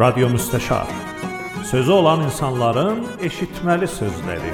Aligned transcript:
Radyo 0.00 0.28
Müsteşar. 0.28 0.86
Sözü 1.64 1.90
olan 1.90 2.20
insanların 2.20 2.98
eşitməli 3.24 3.86
sözləri. 3.88 4.50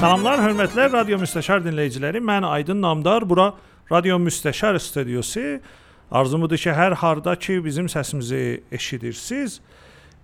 Salamlar, 0.00 0.40
hörmətlər 0.40 0.88
Radio 0.94 1.20
Müstəşar 1.20 1.60
dinləyiciləri. 1.60 2.24
Mən 2.24 2.48
Aydın 2.48 2.80
Namdar. 2.82 3.28
Bura 3.28 3.52
Radio 3.92 4.16
Müstəşar 4.16 4.80
studiyası. 4.80 5.60
Arzumudur 6.10 6.56
ki, 6.56 6.72
hər 6.72 6.96
harda 6.96 7.36
ki 7.36 7.60
bizim 7.64 7.84
səsimizi 7.84 8.62
eşidirsiniz, 8.72 9.60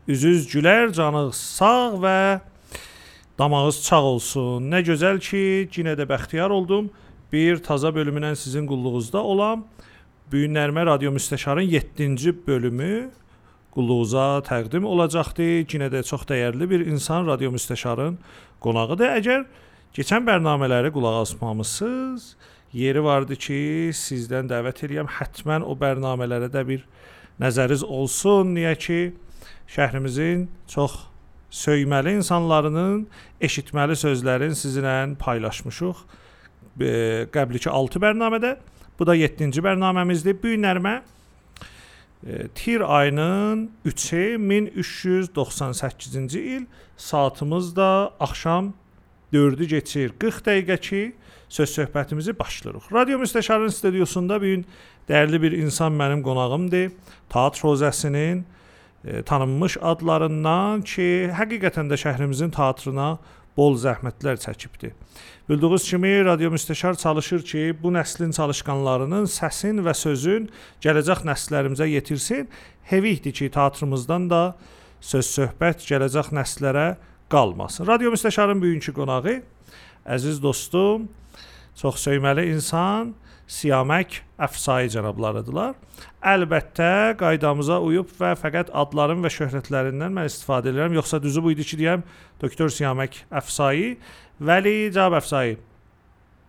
üzünüz 0.09 0.49
gülər, 0.49 0.93
canınız 0.97 1.37
sağ 1.37 2.01
və 2.01 2.19
damağınız 3.39 3.83
çağ 3.85 4.03
olsun. 4.03 4.71
Nə 4.73 4.81
gözəl 4.87 5.21
ki, 5.21 5.69
yenə 5.77 5.97
də 5.99 6.07
bəxtiyar 6.09 6.51
oldum. 6.51 6.91
Bir 7.33 7.61
taza 7.63 7.89
bölümünə 7.89 8.35
sizin 8.37 8.67
qulluğunuzda 8.67 9.23
olam. 9.23 9.67
Büyünlərmə 10.33 10.87
Radio 10.87 11.13
Müstəşarın 11.13 11.69
7-ci 11.71 12.33
bölümü 12.47 13.11
qulluğunuza 13.75 14.43
təqdim 14.49 14.85
olacaqdı. 14.89 15.49
Yenə 15.69 15.91
də 15.93 16.03
çox 16.03 16.25
dəyərli 16.31 16.71
bir 16.71 16.87
insan 16.87 17.27
Radio 17.27 17.53
Müstəşarın 17.53 18.17
qonağıdır. 18.65 19.13
Əgər 19.21 19.45
keçən 19.97 20.25
bərnamələri 20.29 20.93
qulaq 20.95 21.21
asmamısınız, 21.27 22.37
yeri 22.73 23.05
vardı 23.05 23.37
ki, 23.37 23.61
sizdən 23.95 24.49
dəvət 24.51 24.87
edirəm, 24.89 25.11
həttəmən 25.19 25.67
o 25.67 25.77
bərnamələrə 25.77 26.49
də 26.53 26.65
bir 26.69 26.87
nəzəriniz 27.41 27.85
olsun. 27.85 28.55
Niyə 28.57 28.73
ki, 28.81 29.01
şəhrimizin 29.77 30.49
çox 30.73 30.97
söyməli 31.51 32.17
insanlarının 32.19 33.07
eşitməli 33.41 33.97
sözlərin 33.99 34.55
sizinlə 34.57 35.17
paylaşmışıq. 35.21 36.01
E, 36.81 37.27
Qəbliki 37.33 37.71
6 37.71 38.01
bərnamədə, 38.03 38.57
bu 38.99 39.07
da 39.07 39.17
7-ci 39.17 39.63
bərnaməmizdir. 39.65 40.39
Bu 40.43 40.55
günlərimə 40.55 40.97
e, 42.27 42.49
tir 42.55 42.85
ayının 42.87 43.71
3-ü 43.87 44.37
1398-ci 44.41 46.41
il 46.57 46.67
saatımız 46.97 47.77
da 47.77 48.13
axşam 48.21 48.75
4-ü 49.33 49.69
keçir 49.69 50.13
40 50.19 50.47
dəqiqə 50.47 50.81
ki 50.81 51.15
söz 51.49 51.79
söhbətimizi 51.79 52.39
başlayırıq. 52.39 52.93
Radio 52.93 53.19
Müstəşarın 53.19 53.71
studiosunda 53.71 54.41
bu 54.41 54.45
gün 54.45 54.67
dəyərli 55.09 55.43
bir 55.43 55.53
insan 55.53 55.93
mənim 55.93 56.23
qonağımdır. 56.23 56.93
Teatr 57.31 57.65
Rozəsinin 57.65 58.45
e, 59.07 59.23
tanınmış 59.23 59.79
adlarından 59.81 60.83
ki, 60.83 61.31
həqiqətən 61.39 61.91
də 61.91 61.99
şəhrimizin 62.03 62.53
teatrına 62.55 63.17
bol 63.57 63.79
zəhmətlər 63.81 64.41
çəkibdi. 64.43 64.93
Bildiyiniz 65.49 65.85
kimi 65.89 66.25
Radio 66.25 66.51
Müstəşar 66.51 66.99
çalışır 66.99 67.43
ki, 67.43 67.63
bu 67.83 67.93
nəslin 67.95 68.35
çalışqanlarının 68.37 69.29
səsin 69.31 69.81
və 69.87 69.95
sözün 69.95 70.49
gələcək 70.85 71.23
nəsillərimizə 71.29 71.87
yetirsin. 71.89 72.49
Hevihdir 72.91 73.33
ki, 73.33 73.51
teatrımızdan 73.51 74.31
da 74.31 74.43
söz 75.01 75.31
söhbət 75.39 75.87
gələcək 75.87 76.33
nəslərə 76.35 76.97
qalmasın. 77.31 77.87
Radio 77.87 78.11
Müstəşarın 78.11 78.61
bugünkü 78.63 78.93
qonağı 78.97 79.41
əziz 80.07 80.43
dostum, 80.43 81.09
çox 81.79 82.03
söyməli 82.07 82.51
insan 82.53 83.15
Siyamək 83.47 84.21
Əfsai 84.43 84.89
cənablarıdılar. 84.93 85.77
Əlbəttə 86.27 87.15
qaydamıza 87.21 87.79
uyub 87.87 88.11
və 88.19 88.33
fəqət 88.41 88.73
adların 88.75 89.23
və 89.25 89.31
şöhrətlərindən 89.33 90.13
mən 90.17 90.27
istifadə 90.29 90.73
edirəm. 90.73 90.97
Yoxsa 90.99 91.23
düzü 91.23 91.45
bu 91.45 91.55
idi 91.55 91.65
ki, 91.65 91.79
deyəm 91.81 92.03
Doktor 92.43 92.73
Siyamək 92.75 93.23
Əfsai, 93.31 93.95
Vəli 94.43 94.75
Cavab 94.93 95.21
Əfsai. 95.23 95.57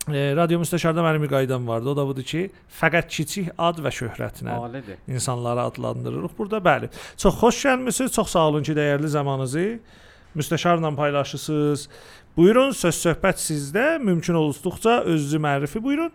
E, 0.07 0.19
radio 0.35 0.59
müstəşarda 0.61 1.03
mənim 1.03 1.23
bir 1.27 1.31
qaydam 1.35 1.67
vardı. 1.67 1.93
O 1.93 1.95
da 1.95 2.07
budur 2.07 2.25
ki, 2.27 2.47
fəqət 2.79 3.13
kiçik 3.13 3.49
ad 3.59 3.79
və 3.83 3.93
şöhrətinə 3.93 4.57
Alidir. 4.57 4.97
insanları 5.07 5.67
adlandırırıq. 5.69 6.37
Burada 6.37 6.57
bəli. 6.57 6.89
Çox 7.17 7.39
xoş 7.41 7.63
gəlmisiniz. 7.65 8.13
Çox 8.15 8.29
sağ 8.31 8.47
olun 8.49 8.63
ki, 8.63 8.73
dəyərli 8.73 9.07
zamanınızı 9.07 9.65
müstəşarla 10.35 10.95
paylaşırsınız. 10.95 11.89
Buyurun, 12.37 12.71
söz 12.71 12.95
söhbət 13.05 13.37
sizdə. 13.41 13.99
Mümkün 13.99 14.33
olduqca 14.33 15.01
özünüzü 15.01 15.37
mərrifi 15.37 15.83
buyurun. 15.83 16.11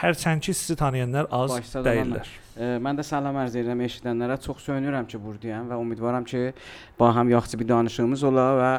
Hərçənd 0.00 0.42
ki, 0.44 0.54
sizi 0.56 0.76
tanıyanlar 0.78 1.28
az 1.30 1.52
Başda 1.52 1.82
da 1.84 1.92
deyillər. 1.92 2.30
E, 2.56 2.68
mən 2.82 2.98
də 2.98 3.04
salam 3.06 3.36
ərz 3.44 3.56
edirəm 3.60 3.82
eşidənlərə. 3.86 4.38
Çox 4.44 4.64
söyünürəm 4.66 5.06
ki, 5.08 5.20
burdayam 5.22 5.68
və 5.70 5.78
ümidvaram 5.84 6.24
ki, 6.28 6.52
ba 6.98 7.12
həm 7.16 7.32
yaxşı 7.32 7.60
bir 7.60 7.68
danışığımız 7.70 8.24
ola 8.28 8.46
və 8.58 8.70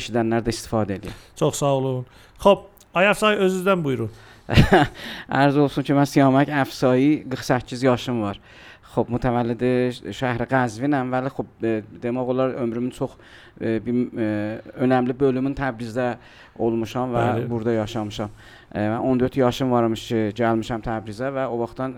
eşidənlər 0.00 0.44
də 0.46 0.54
istifadə 0.54 0.98
edir. 0.98 1.14
Çox 1.38 1.62
sağ 1.62 1.74
olun. 1.80 2.06
Xoş, 2.42 2.66
Ayafsay 2.98 3.36
özünüzdən 3.44 3.84
buyurun. 3.84 4.10
Ərz 5.42 5.58
olsun 5.60 5.84
ki, 5.84 5.94
mən 5.96 6.08
Siyamək 6.08 6.50
Əfsai 6.62 7.08
48 7.28 7.84
yaşım 7.84 8.22
var. 8.24 8.40
Xop 8.88 9.10
mütəvəllid 9.12 9.62
şəhər 10.16 10.46
Qəzvinəm, 10.48 11.10
vəli 11.12 11.30
xop 11.34 11.50
e, 11.60 11.74
demək 12.02 12.30
olar 12.32 12.54
ömrümün 12.62 12.90
çox 12.96 13.18
e, 13.60 13.76
bir 13.84 13.98
e, 14.16 14.28
önəmli 14.86 15.14
bölümün 15.20 15.54
Təbrizdə 15.58 16.14
olmuşam 16.56 17.12
və 17.12 17.26
Bəli. 17.26 17.50
burada 17.50 17.76
yaşamışam. 17.76 18.32
من 18.74 18.92
اون 18.92 19.18
دو 19.18 19.28
تا 19.28 19.40
یاشم 19.40 19.70
وارمش 19.70 20.12
جلمشم 20.12 20.80
تبریزه 20.80 21.28
و 21.28 21.36
اوباختان 21.36 21.94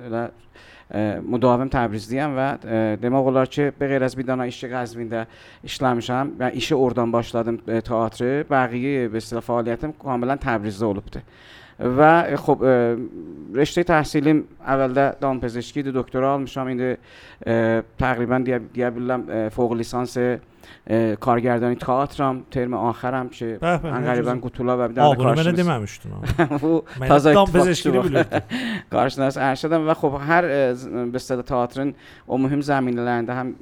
مداوم 1.30 1.68
تبریزیم 1.68 2.38
و 2.38 2.56
دما 2.96 3.22
قولار 3.22 3.46
ki, 3.46 3.70
به 3.78 3.86
غیر 3.86 4.04
از 4.04 4.16
بیدانا 4.16 4.42
ایشه 4.42 4.68
قزوینده 4.68 5.26
işləmişəm 5.64 6.26
və 6.40 6.52
işi 6.52 6.74
oradan 6.74 7.12
başladım 7.12 7.60
teatrı. 7.66 8.44
Bəqiyə 8.50 9.06
belə 9.12 9.42
fəaliyyətim 9.46 9.94
tamamilə 10.02 10.36
Təbrizdə 10.42 10.84
olubdu. 10.84 11.22
Və 11.80 12.36
xop 12.36 12.64
rəştə 13.56 13.84
təhsilim 13.86 14.42
əvvəldə 14.66 15.06
dan 15.22 15.38
pezəşki 15.40 15.84
idi, 15.84 15.94
doktora 15.94 16.34
almışam. 16.34 16.68
İndi 16.74 16.96
təqribən 18.02 18.44
deyə, 18.48 18.58
deyə 18.74 18.90
bilərəm 18.96 19.28
ə, 19.30 19.44
fəq 19.54 19.76
lisansı 19.78 20.26
کارگردانی 21.20 21.74
تئاترم 21.74 22.42
ترم 22.50 22.74
آخرم 22.74 23.28
چه 23.28 23.58
غالبا 23.58 24.34
گوتولا 24.34 24.84
و 24.84 24.92
در 24.92 25.14
کارشناس 25.14 26.00
او 26.62 26.82
تازه 27.08 27.34
کارشناس 28.92 29.36
ارشدم 29.36 29.88
و 29.88 29.94
خب 29.94 30.20
هر 30.28 30.42
به 31.04 31.18
صدا 31.18 31.42
تئاترن 31.42 31.94
مهم 32.38 32.60
زمین 32.60 32.98
لنده 32.98 33.34
هم 33.34 33.54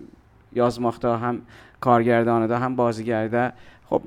یازماخته 0.53 1.17
هم 1.17 1.43
کارگردانه 1.81 2.57
هم 2.57 2.77
بازیگرده 2.77 3.53
خب 3.91 4.03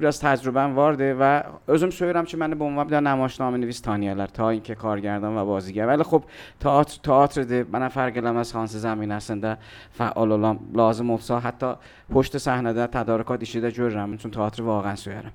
راست 0.00 0.22
تجربه 0.22 0.60
هم 0.60 0.74
وارده 0.74 1.14
و 1.14 1.42
ازم 1.68 1.90
سویرم 1.90 2.24
که 2.24 2.36
من 2.36 2.50
به 2.50 2.64
عنوان 2.64 2.86
بیدن 2.86 3.06
نماشنام 3.06 3.56
نویس 3.56 3.80
تانیالر 3.80 4.26
تا 4.26 4.50
اینکه 4.50 4.74
کارگردان 4.74 5.36
و 5.36 5.44
بازیگر. 5.44 5.86
ولی 5.86 6.02
خب 6.02 6.24
تئاتر 6.60 6.98
تئاتر 7.02 7.42
ده 7.42 7.66
من 7.72 7.88
فرگلم 7.88 8.36
از 8.36 8.52
خانس 8.52 8.76
زمین 8.76 9.12
هستند 9.12 9.58
فعال 9.90 10.32
الان 10.32 10.58
لازم 10.72 11.10
افسا. 11.10 11.40
حتی 11.40 11.74
پشت 12.10 12.38
صحنه 12.38 12.72
ده 12.72 12.86
تدارکات 12.86 13.40
ایشی 13.40 13.60
ده 13.60 13.70
جورم 13.70 14.16
چون 14.16 14.30
تئاتر 14.30 14.62
واقعا 14.62 14.96
سویرم 14.96 15.32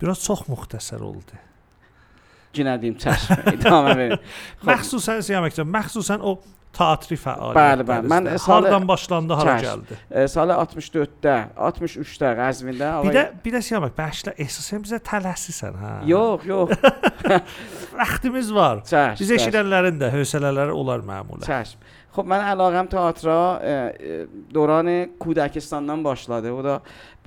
برای 0.00 0.14
چخ 0.14 0.50
مختصر 0.50 1.04
اولده 1.04 1.38
جنادیم 2.52 2.94
چشم. 2.94 3.42
ادامه 3.46 3.94
بریم 3.94 4.16
خب. 4.58 4.70
مخصوصا 4.70 5.20
سیامک 5.20 5.60
مخصوصا 5.60 6.14
او 6.14 6.38
teatri 6.76 7.16
fəaliyyətlərinizdə 7.18 7.58
bəli, 7.58 7.86
bəli. 7.88 8.10
Mən 8.12 8.28
salı, 8.38 8.68
hardan 8.68 8.88
başlandı, 8.88 9.36
hara 9.40 9.54
kəş, 9.58 9.66
gəldi? 9.66 9.98
E, 10.10 10.24
salı 10.28 10.56
64-də, 10.62 11.36
63-də 11.68 12.32
Qəzvində. 12.38 12.90
Bir 13.06 13.16
də 13.16 13.24
bir 13.44 13.56
də 13.56 13.62
Siyamək, 13.68 13.94
bəşlə 13.98 14.34
əsasən 14.44 14.84
bizə 14.86 15.00
tələsisən 15.08 15.78
ha. 15.82 15.92
Hə? 16.02 16.08
Yox, 16.12 16.46
yox. 16.48 16.74
Vaxtımız 17.98 18.54
var. 18.54 18.82
Çəş, 18.88 19.22
Biz 19.22 19.34
eşidənlərin 19.38 19.98
də 20.02 20.12
hövsələləri 20.14 20.76
olar 20.76 21.02
məmulə. 21.06 21.48
Çəş. 21.48 21.74
خب 22.18 22.26
من 22.26 22.40
علاقم 22.40 22.86
تئاترا 22.86 23.60
دوران 24.54 25.04
کودکستانم 25.04 26.02
باشلاده 26.02 26.50
و 26.50 26.62
دا 26.62 26.82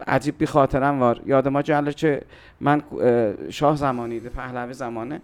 عجیب 0.08 0.38
بی 0.38 0.46
خاطرم 0.46 1.00
وار. 1.00 1.22
یادم 1.26 1.56
آج 1.56 1.72
علاوه 1.72 1.94
که 1.94 2.22
من 2.60 2.82
شاه 3.50 3.76
زمانی 3.76 4.20
ده 4.20 4.30
پهلوی 4.30 4.74
زمانه 4.74 5.22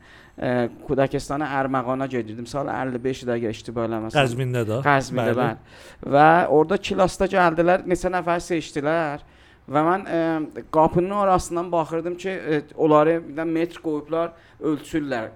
کودکستان 0.88 1.42
ارمغانا 1.42 2.08
جدیدم 2.08 2.46
سال 2.46 2.70
عرل 2.70 2.98
بیش 2.98 3.24
ده 3.24 3.34
اگه 3.34 3.50
اشتی 3.50 3.72
بایلم 3.72 4.10
قزمین 4.10 4.52
ده 4.52 4.64
ده 4.64 4.82
قزمین 4.82 5.26
ده 5.26 5.34
بله. 5.34 5.44
بند 5.44 5.58
بله. 6.04 6.14
و 6.14 6.48
ارده 6.52 6.78
کلاستا 6.78 7.28
جلده 7.28 7.64
لر 7.64 7.82
نیسه 7.82 8.10
نفر 8.10 8.40
سیشتیلر 8.40 9.20
و 9.70 9.84
من 9.84 10.04
قاپنه 10.72 11.16
ها 11.16 11.26
راستنم 11.26 11.70
باخردم 11.70 12.16
چه 12.16 12.64
اولاره 12.76 13.20
میدن 13.20 13.48
متر 13.62 13.80
قویب 13.84 14.12
لر 14.12 14.30
اولتسول 14.60 15.30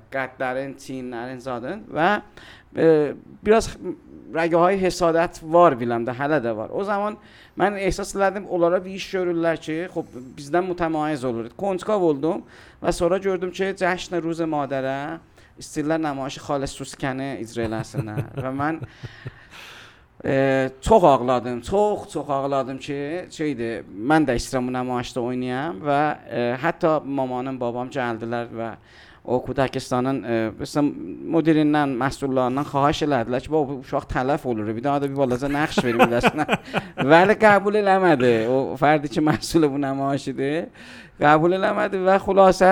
تین 0.77 1.13
لرن 1.13 1.39
زادن. 1.39 1.83
و 1.93 2.21
biraz 2.73 3.67
rəgahay 4.31 4.77
hesadət 4.79 5.41
var 5.43 5.75
biləmdə, 5.79 6.13
hələ 6.15 6.39
də 6.43 6.53
var. 6.55 6.71
O 6.71 6.83
zaman 6.87 7.17
mən 7.59 7.77
ehsas 7.83 8.13
elədim, 8.15 8.47
onlara 8.47 8.79
bir 8.83 8.95
iş 8.95 9.09
görürlər 9.15 9.59
ki, 9.61 9.77
xop 9.91 10.13
bizdən 10.37 10.69
mütəmayiz 10.69 11.25
olur. 11.27 11.51
Konçkov 11.57 12.05
oldum 12.11 12.45
və 12.83 12.93
sonra 12.95 13.19
gördüm 13.21 13.51
ki, 13.51 13.73
Cəşn 13.81 14.21
Ruz 14.23 14.39
Madərə 14.47 15.19
istəyirlər 15.61 16.01
nümayişi 16.01 16.41
Xalis 16.45 16.75
Suskəni 16.79 17.33
icra 17.43 17.67
eləsinlər 17.67 18.31
və 18.39 18.53
mən 18.55 18.81
e, 20.23 20.35
çox 20.81 21.03
ağladım, 21.11 21.61
çox 21.67 22.07
çox 22.13 22.29
ağladım 22.29 22.79
ki, 22.81 22.99
şeydir, 23.35 23.85
mən 23.91 24.27
də 24.29 24.37
istəyirəm 24.39 24.71
bu 24.71 24.75
nümayişdə 24.77 25.23
oynayam 25.27 25.83
və 25.85 26.01
e, 26.29 26.45
hətta 26.63 26.99
mamanın, 27.03 27.59
babam 27.61 27.91
gəldilər 27.91 28.51
və 28.55 28.73
o 29.25 29.37
Dağistanın 29.55 30.19
məsəl 30.57 30.87
modelindən, 31.29 31.93
məhsullarından 31.99 32.65
xahiş 32.65 33.03
elədilər 33.05 33.43
ki, 33.45 33.51
bu 33.53 33.61
uşaq 33.79 34.07
tələf 34.09 34.45
olur. 34.49 34.71
Bir 34.75 34.83
daha 34.83 35.01
da 35.01 35.09
bir 35.09 35.17
balaca 35.17 35.49
verir 35.49 35.83
verim 35.83 36.09
dəsinə. 36.09 36.47
Vəli 36.97 37.35
qəbul 37.37 37.77
eləmədi. 37.83 38.31
O 38.49 38.77
fərdi 38.81 39.11
ki, 39.13 39.21
məhsulu 39.21 39.69
bu 39.69 39.81
nümayiş 39.81 40.27
idi. 40.33 40.51
Qəbul 41.21 41.57
eləmədi 41.59 42.01
və 42.01 42.17
xülasə 42.25 42.71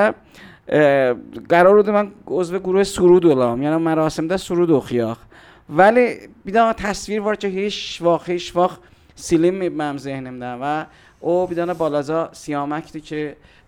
qərar 1.50 1.69
oldu 1.69 1.94
mən 1.94 2.10
üzv 2.42 2.57
qrup 2.66 2.88
surud 2.88 3.30
olam. 3.30 3.62
Yəni 3.62 3.78
mərasimdə 3.86 4.38
surud 4.42 4.74
oxuyaq. 4.80 5.22
Vəli 5.69 6.31
bir 6.45 6.54
daha 6.54 6.74
təsvir 6.74 7.22
var 7.22 7.38
ki, 7.38 7.50
heç 7.54 8.00
vaxt, 8.02 8.34
heç 8.34 8.50
vaxt 8.56 8.81
silinməyib 9.19 9.78
mənim 9.78 10.02
zehnimdən 10.02 10.57
və 10.62 10.75
o 11.22 11.44
bir 11.50 11.62
dənə 11.62 11.78
balaca 11.78 12.30
siyamakdı 12.34 13.02
ki, 13.06 13.24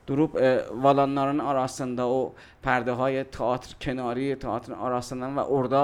e, 0.09 0.61
valanların 0.71 1.39
arasında 1.39 2.07
o 2.07 2.33
pərdəهای 2.65 3.25
teatr 3.31 3.75
kenari 3.81 4.37
teatrın 4.39 4.79
arasından 4.79 5.37
və 5.37 5.45
orada 5.47 5.83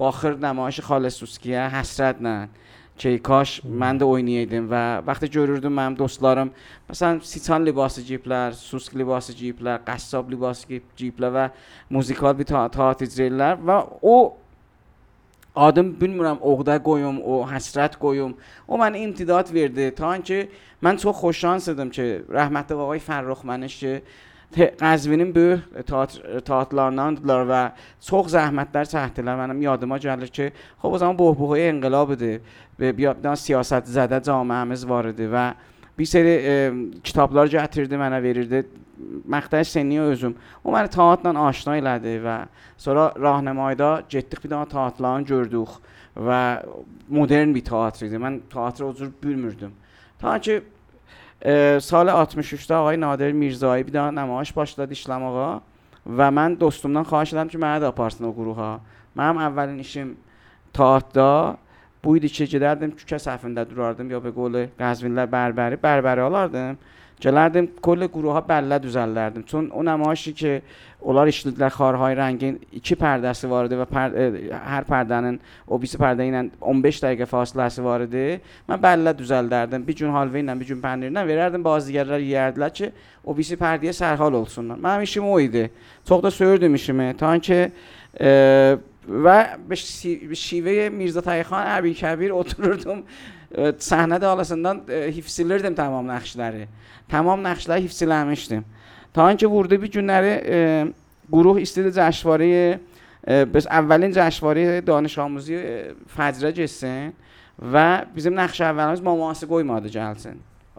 baxır 0.00 0.38
nümayişi 0.42 0.82
Xalesuskiyə 0.86 1.66
həsrətlə 1.72 2.36
ki, 2.96 3.18
kaş 3.24 3.60
mən 3.64 4.00
də 4.00 4.08
oynayaydım 4.08 4.70
və 4.70 4.82
vaxtı 5.06 5.28
görürdüm 5.34 5.74
mənim 5.76 5.98
dostlarım 5.98 6.50
məsələn 6.88 7.20
siçan 7.24 7.66
libası 7.66 8.04
geyiblər, 8.06 8.56
susk 8.56 8.94
libası 8.96 9.34
geyiblər, 9.36 9.82
qəssab 9.84 10.30
libası 10.32 10.80
geyiblər 10.96 11.34
və 11.36 11.46
muzikal 11.90 12.36
bir 12.38 12.48
teatr 12.48 13.04
icra 13.04 13.26
edirlər 13.26 13.60
və 13.60 13.80
o 14.02 14.16
آدم 15.55 15.87
bilmirəm 16.01 16.37
oğda 16.41 16.77
qoyum 16.83 17.17
o 17.21 17.41
həsrət 17.43 17.97
qoyum 17.99 18.37
o 18.67 18.77
mən 18.79 18.95
imtidad 18.97 19.53
verdi 19.53 19.91
تا 19.95 20.17
ki 20.17 20.49
mən 20.83 20.97
çox 20.97 21.15
xoş 21.23 21.43
دادم 21.67 21.89
که 21.89 22.23
رحمت 22.29 22.71
آقای 22.71 22.99
فرخ 22.99 23.45
منش 23.45 23.79
که 23.79 24.01
Qəzvinin 24.51 25.29
böyük 25.35 25.87
teatrlarından 26.43 27.15
idilər 27.15 27.45
və 27.47 27.59
çox 28.03 28.33
zəhmətlər 28.33 28.89
çəkdilər. 28.91 29.37
Mənim 29.39 29.61
yadıma 29.63 29.95
gəlir 30.03 30.27
ki, 30.27 30.49
xo 30.81 30.91
o 30.91 30.97
zaman 30.99 31.15
bohbuhay 31.15 31.69
inqilab 31.69 32.11
idi. 32.17 32.33
Və 32.75 32.91
bir, 32.97 33.13
bir 33.23 33.39
siyasət 33.39 33.87
zədə 33.87 34.19
cəmiəmiz 34.27 34.83
var 34.89 35.07
idi 35.13 35.29
və 35.31 35.45
bir 35.97 36.05
seri 36.05 36.35
e, 36.43 36.53
kitablar 37.03 37.49
gətirdi 37.51 37.99
mənə 37.99 38.21
verirdi. 38.23 38.63
Məqtəl 39.29 39.65
senliyə 39.65 40.07
özüm. 40.13 40.35
O 40.63 40.73
məni 40.73 40.91
taatla 40.93 41.33
aşina 41.47 41.77
elədi 41.79 42.17
və 42.23 42.37
sonra 42.77 43.11
rahnəmayda 43.17 44.03
getdik 44.09 44.43
bir 44.43 44.49
daha 44.49 44.65
taatlarını 44.69 45.25
gördük 45.25 45.79
və 46.15 46.41
modern 47.09 47.55
bir 47.55 47.65
teatr 47.65 48.05
idi. 48.07 48.19
Mən 48.21 48.41
teatrı 48.51 48.85
o 48.85 48.93
cür 48.95 49.11
bilmirdim. 49.23 49.73
Ta 50.19 50.37
ki 50.39 50.61
e, 51.41 51.79
salı 51.81 52.11
63-də 52.11 52.75
ağay 52.75 53.01
Nadir 53.01 53.31
Mirzayı 53.31 53.87
bir 53.87 53.93
daha 53.93 54.11
nəmayiş 54.15 54.55
başladı 54.55 54.93
işləməyə 54.97 55.51
və 56.07 56.27
mən 56.33 56.59
dostumdan 56.59 57.05
xahiş 57.05 57.33
elədim 57.35 57.55
ki, 57.55 57.61
məni 57.61 57.83
də 57.83 57.89
aparsın 57.89 58.29
o 58.29 58.33
quruğa. 58.35 58.73
Mənim 59.17 59.41
əvvəlin 59.47 59.81
işim 59.81 60.15
teatrda 60.73 61.57
bu 62.03 62.17
idi 62.17 62.29
ki, 62.29 62.47
gedərdim 62.55 62.95
Kükə 62.97 63.19
səhvində 63.21 63.65
durardım 63.69 64.09
ya 64.11 64.21
be 64.23 64.33
qolu 64.35 64.67
Qəzvinlər 64.79 65.29
bərbəri, 65.31 65.79
bərbəri 65.81 66.25
alardım. 66.25 66.79
Gələrdim 67.21 67.67
kol 67.85 68.01
qruha 68.09 68.41
bəllə 68.41 68.79
düzəllərdim. 68.81 69.43
Çün 69.45 69.67
o 69.77 69.83
nümayişi 69.85 70.31
ki, 70.33 70.53
onlar 71.05 71.29
işlədilər 71.29 71.73
xarhay 71.75 72.15
rəngin 72.17 72.57
iki 72.79 72.97
pərdəsi 72.97 73.49
var 73.49 73.69
idi 73.69 73.77
və 73.77 73.85
pər 73.89 74.15
e, 74.17 74.25
hər 74.71 74.87
pərdənin 74.89 75.37
o 75.67 75.77
birisi 75.77 75.99
pərdə 76.01 76.25
ilə 76.25 76.43
15 76.57 77.03
dəqiqə 77.05 77.27
fasiləsi 77.29 77.85
var 77.85 78.07
idi. 78.07 78.25
Mən 78.69 78.81
bəllə 78.81 79.13
düzəldərdim. 79.19 79.85
Bir 79.85 79.99
gün 80.01 80.13
halva 80.15 80.41
ilə, 80.41 80.57
bir 80.57 80.73
gün 80.73 80.81
pənirlə 80.81 81.25
verərdim. 81.29 81.65
Bazı 81.65 81.91
digərlər 81.91 82.25
yeyərdilər 82.25 82.73
ki, 82.79 82.89
o 83.21 83.37
birisi 83.37 83.59
pərdəyə 83.61 83.93
sərhal 84.01 84.41
olsunlar. 84.41 84.81
Mənim 84.81 85.05
işim 85.05 85.29
o 85.29 85.37
idi. 85.41 85.67
Çox 86.09 86.23
da 86.25 86.31
söyürdüm 86.33 86.75
işimi. 86.81 87.13
Ta 87.21 87.37
ki 87.37 87.59
e, 88.17 88.31
و 89.09 89.57
به 89.69 89.75
شیوه 90.35 90.89
میرزا 90.89 91.21
تایخان 91.21 91.63
عربی 91.63 91.93
کبیر 91.93 92.33
اتوردوم 92.33 93.03
صحنه 93.77 94.19
ده 94.19 94.27
آلاسندان 94.27 94.81
هیفسیلر 94.89 95.59
تمام 95.59 96.11
نقش 96.11 96.31
داره. 96.31 96.67
تمام 97.09 97.47
نقش 97.47 97.63
داره 97.63 97.81
هیفسیل 97.81 98.11
همشتیم 98.11 98.65
تا 99.13 99.27
اینکه 99.27 99.47
ورده 99.47 99.77
بی 99.77 99.87
جونره 99.87 100.93
گروه 101.31 101.61
استید 101.61 101.89
جشواره 101.89 102.79
بس 103.27 103.67
اولین 103.67 104.11
جشواره 104.11 104.81
دانش 104.81 105.19
آموزی 105.19 105.63
فجره 106.07 106.51
جسن 106.51 107.13
و 107.73 108.05
بیزم 108.15 108.39
نقش 108.39 108.61
اول 108.61 108.99
ما 108.99 109.15
ماسه 109.15 109.47
گوی 109.47 109.63
ماده 109.63 109.89
جلسن 109.89 110.35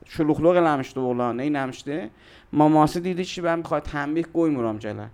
شلوخلوغ 0.09 0.57
نمشته 0.57 1.01
اولا 1.01 1.33
نی 1.33 1.51
نمشته. 1.51 2.11
ما 2.53 2.69
ماسه 2.69 3.01
دیده 3.01 3.25
چی 3.25 3.41
بم 3.41 3.63
بخواد 3.63 3.83
تنبیه 3.83 4.25
گوی 4.33 4.51
مرام 4.51 4.79
جلن 4.79 5.11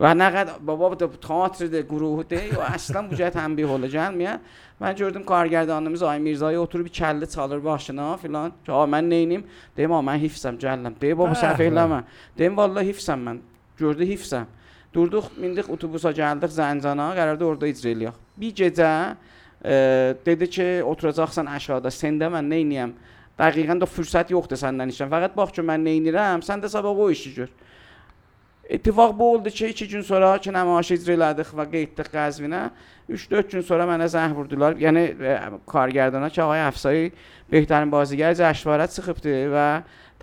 و 0.00 0.14
نقد 0.14 0.48
بابا 0.66 0.94
تئاتر 0.94 1.66
ده 1.66 1.82
گروه 1.82 2.22
ده 2.22 2.46
یا 2.46 2.62
اصلا 2.74 3.08
bu 3.08 3.16
cəhət 3.16 3.34
tənbih 3.40 3.64
olacaq 3.64 4.12
gəlməyə. 4.12 4.34
Mən 4.80 4.96
gördüm 4.96 5.22
kargərdanımız 5.24 6.02
Ay 6.02 6.18
Mirzaya 6.20 6.60
oturub 6.60 6.86
kəlli 6.86 7.30
çalır 7.34 7.64
başına 7.64 8.16
filan. 8.16 8.52
Ki, 8.64 8.72
"A 8.72 8.84
mən 8.84 9.08
nə 9.08 9.22
edim?" 9.26 9.44
Deyim, 9.76 9.92
"A 9.92 10.00
mən 10.00 10.18
hifzəm, 10.20 10.58
gəlirəm." 10.58 11.00
Deyim, 11.00 11.18
"Baba 11.18 11.32
səhv 11.32 11.60
eləmə." 11.70 12.02
Deyim, 12.38 12.56
"Vallahi 12.56 12.92
hifzəm 12.92 13.20
mən." 13.28 13.38
Gördü 13.78 14.04
hifzəm. 14.04 14.44
Durduq, 14.94 15.24
mindik 15.36 15.70
otobusa 15.70 16.10
gəldik 16.10 16.52
Zəncana, 16.60 17.06
qərarda 17.18 17.44
orada 17.44 17.66
icra 17.66 17.90
eləyək. 17.90 18.14
Bir 18.36 18.52
gecə 18.52 19.16
e, 19.64 20.14
dedi 20.26 20.50
ki, 20.50 20.82
oturacaqsan 20.84 21.46
aşağıda, 21.46 21.88
səndə 21.88 22.30
mən 22.34 22.46
nə 22.52 22.58
edəyəm? 22.64 22.92
Dəqiqən 23.38 23.82
də 23.82 23.88
fürsət 23.96 24.32
yoxdur 24.32 24.56
səndən 24.56 24.92
işləm. 24.92 25.10
Fəqət 25.12 25.36
bax 25.36 25.52
ki, 25.56 25.64
mən 25.70 25.84
nə 25.84 25.92
edirəm, 26.00 26.44
sən 26.46 26.62
də 26.64 26.68
sabah 26.72 26.96
o 26.96 27.10
işi 27.10 27.34
gör. 27.34 27.50
İttifaq 28.71 29.19
bu 29.19 29.33
oldu 29.33 29.49
ki, 29.49 29.67
2 29.67 29.87
gün 29.87 30.01
sonra 30.01 30.37
ki, 30.37 30.51
nümayiş 30.53 30.91
icra 30.95 31.15
elədik 31.17 31.49
və 31.57 31.65
getdik 31.71 32.07
Qəzvinə. 32.13 32.69
3-4 33.11 33.51
gün 33.51 33.65
sonra 33.67 33.83
mənə 33.89 34.07
zəng 34.07 34.31
vurdular. 34.35 34.77
Yəni 34.79 35.01
e, 35.19 35.33
kargərdana 35.67 36.29
ki, 36.31 36.39
ağay 36.43 36.61
Əfsay 36.69 37.09
behtarin 37.51 37.91
bazigar 37.91 38.37
cəşvarə 38.39 38.87
çıxıbdı 38.93 39.33
və 39.51 39.65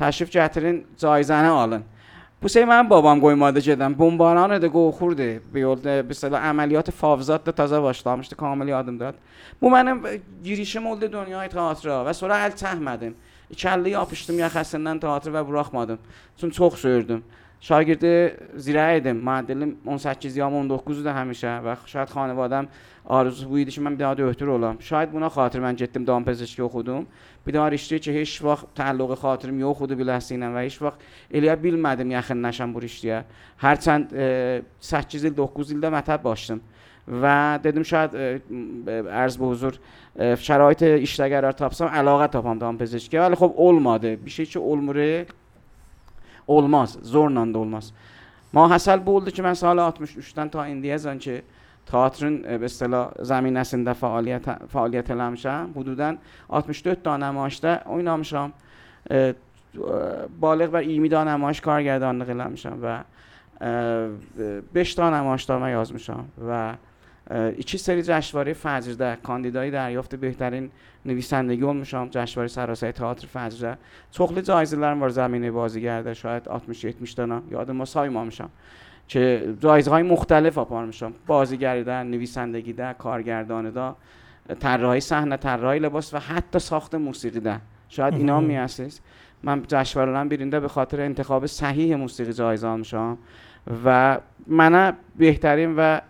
təşrif 0.00 0.32
gətirin, 0.32 0.80
caizəni 0.96 1.50
alın. 1.52 1.84
Bu 2.42 2.48
şey 2.48 2.64
mənim 2.70 2.88
babam 2.88 3.20
qoymadı 3.20 3.60
gedən. 3.66 3.98
Bombaran 3.98 4.54
idi, 4.56 4.70
qorxurdu. 4.72 5.26
Bir 5.54 5.66
yolda 5.66 5.98
mesela 6.08 6.40
əməliyyat 6.48 6.88
Favzat 6.96 7.44
da 7.44 7.52
təzə 7.60 7.82
başlamışdı, 7.82 8.36
kamil 8.36 8.72
yadımdadır. 8.72 9.18
Bu 9.60 9.68
mənim 9.74 10.00
e, 10.08 10.20
girişim 10.44 10.86
oldu 10.86 11.12
dünyaya 11.12 11.50
teatra 11.52 12.00
və 12.08 12.16
sonra 12.16 12.40
əl 12.46 12.56
çəkmədim. 12.62 13.12
İkəlli 13.52 13.92
yapışdım 13.92 14.38
yaxasından 14.38 15.04
teatr 15.04 15.36
və 15.36 15.44
buraxmadım. 15.48 15.98
Çünki 16.40 16.56
çox 16.56 16.80
söyürdüm. 16.80 17.24
Şagirdi 17.60 18.36
zirə 18.54 19.00
idim. 19.00 19.18
Modelim 19.24 19.76
18 19.86 20.36
ya 20.36 20.46
19-u 20.46 21.02
da 21.02 21.10
həmişə 21.16 21.56
və 21.64 21.74
şahid 21.90 22.12
xanivadəm 22.14 22.68
arzusu 23.08 23.48
bu 23.50 23.58
idi 23.58 23.74
ki, 23.74 23.80
mən 23.82 23.96
bir 23.96 24.04
daha 24.04 24.18
döhtür 24.18 24.52
olam. 24.54 24.78
Şahid 24.80 25.10
buna 25.12 25.26
xatir 25.26 25.64
mən 25.64 25.76
getdim 25.76 26.06
davam 26.06 26.24
pezeşki 26.24 26.62
oxudum. 26.62 27.06
Bir 27.46 27.54
daha 27.54 27.70
rişdi 27.70 28.00
ki, 28.00 28.14
heç 28.14 28.36
vaxt 28.44 28.70
təəlluqi 28.78 29.16
xatirim 29.18 29.58
yoxudu 29.64 29.98
biləsi 29.98 30.36
ilə 30.36 30.52
və 30.54 30.64
heç 30.68 30.76
vaxt 30.82 31.02
eləyə 31.34 31.56
bilmədim 31.62 32.14
yaxınlaşam 32.14 32.74
bu 32.74 32.84
rişdiyə. 32.84 33.24
Hərçənd 33.62 34.14
e, 34.14 34.28
8 34.78 35.24
il, 35.24 35.34
9 35.36 35.74
ildə 35.74 35.90
mətəb 35.96 36.22
başladım. 36.28 36.62
Və 37.08 37.36
dedim 37.64 37.84
şayad 37.88 38.14
e, 38.14 38.30
ərz 39.24 39.40
bu 39.40 39.50
huzur 39.50 39.80
ə, 39.80 40.36
şərait 40.46 40.86
e, 40.86 40.94
işlə 41.08 41.26
qərar 41.32 41.58
tapsam, 41.58 41.90
əlaqə 41.90 42.30
tapam 42.36 42.60
davam 42.60 42.78
pezeşkiyə. 42.78 43.24
Vəli 43.24 43.42
xop 43.42 43.58
olmadı. 43.66 44.14
Bir 44.22 44.30
şey 44.30 44.52
ki, 44.54 44.58
olmur. 44.58 45.02
Olmaz. 46.48 46.98
Zorla 47.02 47.44
da 47.54 47.58
olmaz. 47.58 47.92
Mahəsəl 48.54 49.04
bu 49.04 49.18
oldu 49.18 49.32
ki, 49.34 49.42
mən 49.44 49.56
sal 49.58 49.78
63-dən 49.78 50.50
ta 50.52 50.64
indiyəcən 50.70 51.20
ki, 51.20 51.42
teatrın 51.88 52.40
e, 52.44 52.56
mesela 52.60 53.02
zəminəsində 53.30 53.94
fəaliyyət 53.98 55.12
eləmişəm. 55.14 55.74
Hududən 55.76 56.18
64 56.48 57.04
dənə 57.04 57.28
nümayişdə 57.28 57.74
oynamışam. 57.96 58.52
E, 59.10 59.22
balıq 60.42 60.72
və 60.74 60.82
20 60.88 61.12
dənə 61.12 61.36
nümayiş 61.36 61.60
kargərdanlıq 61.64 62.34
eləmişəm 62.34 62.82
və 62.82 62.96
5 64.74 64.92
dənə 64.98 65.22
nümayişnamə 65.22 65.72
yazmışam 65.74 66.28
və 66.48 66.62
2 67.28 67.78
سری 67.78 68.02
جشنواره 68.02 68.52
فجر 68.52 68.92
در 68.92 69.16
کاندیدای 69.16 69.70
دریافت 69.70 70.14
بهترین 70.14 70.70
نویسندگی 71.04 71.72
میشم 71.72 72.08
جشنواره 72.10 72.48
سراسر 72.48 72.90
تئاتر 72.90 73.26
فجر. 73.26 73.74
چغلی 74.10 74.42
جایزه‌لرم 74.42 75.00
وار 75.00 75.08
زمینه 75.08 75.50
بازیگر 75.50 76.02
ده 76.02 76.14
شاید 76.14 76.48
60 76.72 77.18
70 77.18 77.42
یاد 77.50 77.70
ما 77.70 77.84
سایما 77.84 78.24
میشم. 78.24 78.50
که 79.08 79.54
جایزه 79.60 79.90
های 79.90 80.02
مختلف 80.02 80.58
آپار 80.58 80.86
میشم. 80.86 81.12
بازیگری 81.26 81.84
ده 81.84 82.02
نویسندگی 82.02 82.72
ده 82.72 82.92
کارگردان 82.92 83.70
ده 83.70 83.94
طراحی 84.60 85.00
صحنه 85.00 85.36
طراحی 85.36 85.78
لباس 85.78 86.14
و 86.14 86.18
حتی 86.18 86.58
ساخت 86.58 86.94
موسیقی 86.94 87.40
ده 87.40 87.60
شاید 87.88 88.14
اینا 88.14 88.40
می 88.40 88.66
من 89.42 89.62
جشنواره‌ام 89.68 90.28
بیرینده 90.28 90.60
به 90.60 90.68
خاطر 90.68 91.00
انتخاب 91.00 91.46
صحیح 91.46 91.96
موسیقی 91.96 92.32
جایزه 92.32 92.76
میشم. 92.76 93.18
و 93.84 94.18
من 94.46 94.96
بهترین 95.16 95.74
و 95.76 96.00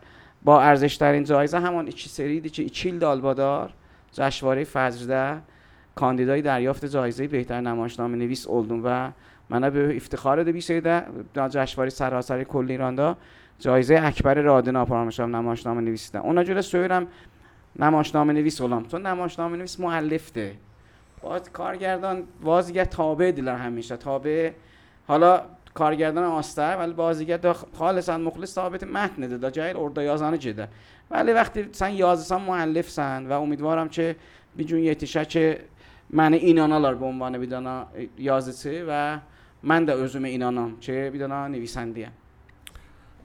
با 0.45 0.63
ارزشترین 0.63 1.25
جایزه 1.25 1.61
همان 1.61 1.85
2 1.85 1.91
ildir 1.91 3.03
albadar 3.03 3.71
جشنواره 4.13 4.65
فجر 4.65 5.37
کاندیدای 5.95 6.43
دریافت 6.43 6.85
جایزه 6.85 7.27
بهتر 7.27 7.61
نمایشنامه 7.61 8.17
نویس 8.17 8.47
oldum 8.47 8.81
و 8.85 9.11
منە 9.51 9.65
به 9.65 9.97
افتخار 9.97 10.45
بیسیده 10.45 11.03
جشنواره 11.35 11.91
سراسر 11.91 12.45
کل 12.45 12.67
ایراندا 12.71 13.17
جایزه 13.59 14.01
اکبر 14.03 14.35
راده 14.35 14.71
ناپارامشام 14.71 15.37
نمایشنامه 15.37 15.81
نویسیدم 15.81 16.21
اونا 16.21 16.45
جوره 16.45 16.61
سویرم 16.61 17.07
نمایشنامه 17.79 18.33
نویس 18.33 18.63
olам 18.63 18.89
چون 18.91 19.07
نمایشنامه 19.07 19.57
نویس 19.57 19.81
مؤلفته. 19.81 20.55
باز 21.23 21.53
کارگردان 21.53 22.23
بازیگر 22.43 22.85
تابع 22.85 23.31
دیلر 23.31 23.57
همیشه. 23.57 23.97
تابع 23.97 24.51
حالا 25.09 25.43
کارگردان 25.78 26.24
آستر 26.24 26.78
ولی 26.78 26.94
بازیگر 26.94 27.38
دا 27.38 27.54
خالصا 27.54 28.18
مخلص 28.18 28.54
ثابت 28.54 28.84
متن 28.84 29.22
ده 29.28 29.38
دا 29.38 29.50
جای 29.50 29.74
orada 29.74 30.02
yazanı 30.02 30.38
جده 30.40 30.68
ولی 31.12 31.34
وقتی 31.34 31.70
sen 31.72 31.88
yazısan 31.88 32.42
müellifsen 32.42 33.30
ve 33.30 33.38
umiduvarım 33.38 33.90
ki 33.90 34.16
bir 34.56 34.68
gün 34.68 34.80
yetişər 34.80 35.26
ki 35.28 35.62
məni 36.14 36.38
inanalar 36.38 37.02
bu 37.02 37.06
ünvanı 37.06 37.42
bir 37.42 37.52
dana 37.52 37.88
yazıcı 38.18 38.70
və 38.90 39.20
mən 39.64 39.88
də 39.88 39.96
özümə 40.06 40.30
inanam 40.30 40.80
ki 40.80 41.10
bir 41.14 41.20
dana 41.20 41.48
nevisəndiyəm. 41.50 42.14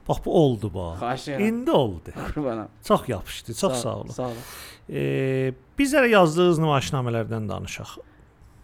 Bax 0.09 0.25
bu 0.25 0.33
oldu 0.43 0.71
bax. 0.73 0.99
Xahiş 0.99 1.27
edirəm. 1.27 1.47
İndi 1.47 1.71
oldu. 1.71 2.11
Qurbanam. 2.33 2.67
Çox 2.83 3.09
yapışdı. 3.09 3.53
Çox 3.53 3.73
sağ 3.73 3.95
olun. 3.95 4.09
Sağ 4.09 4.23
olun. 4.23 4.45
E, 4.89 5.01
bizlərə 5.79 6.09
yazdığınız 6.09 6.59
nümayişnamələrdən 6.59 7.49
danışaq. 7.49 7.97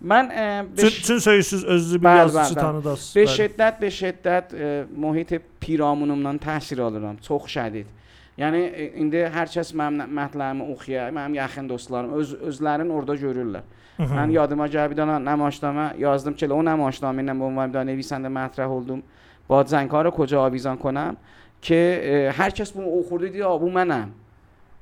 من 0.01 0.29
چه 0.77 1.19
سعی 1.19 1.43
سعی 1.43 1.99
بله، 1.99 2.11
از 2.11 2.55
بله، 2.55 2.73
بله. 2.73 2.97
به 3.15 3.27
شدت 3.27 3.79
به 3.79 3.91
شدت 3.91 4.55
محیط 4.97 5.41
پیرامونم 5.61 6.23
نان 6.23 6.39
تاثیر 6.39 6.83
آلمان 6.83 7.17
تخم 7.17 7.47
شدید. 7.47 7.87
یعنی 8.39 8.59
این 8.59 9.09
ده 9.09 9.29
هر 9.29 9.47
چیز 9.47 9.75
مم 9.77 10.11
مطلب 10.15 10.71
اخیه 10.71 11.11
مم 11.11 11.35
یه 11.35 11.47
خن 11.47 11.67
دوستلارم. 11.67 12.15
از 12.15 12.35
از 12.35 12.63
لرن 12.63 12.91
اردو 12.91 13.17
من 13.99 14.31
یادم 14.31 14.61
آمده 14.61 14.89
بود 14.89 15.01
نماشتم 15.01 15.95
یازدم 15.99 16.35
چلو 16.35 16.55
آن 16.55 16.69
نماشتم 16.69 17.19
اینم 17.19 17.39
بهم 17.39 17.57
وام 17.57 17.71
دادن 17.71 17.89
ویسند 17.89 18.27
مطرح 18.27 18.67
هولدم 18.67 19.03
با 19.49 19.63
دزن 19.63 19.87
کار 19.87 20.11
کجا 20.11 20.43
آبیزان 20.43 20.77
کنم؟ 20.77 21.17
که 21.63 22.33
هر 22.37 22.51
چیز 22.51 22.71
بوم 22.71 22.99
اخوردی 22.99 23.29
دیا 23.29 23.59
بوم 23.59 23.73
منم. 23.73 24.11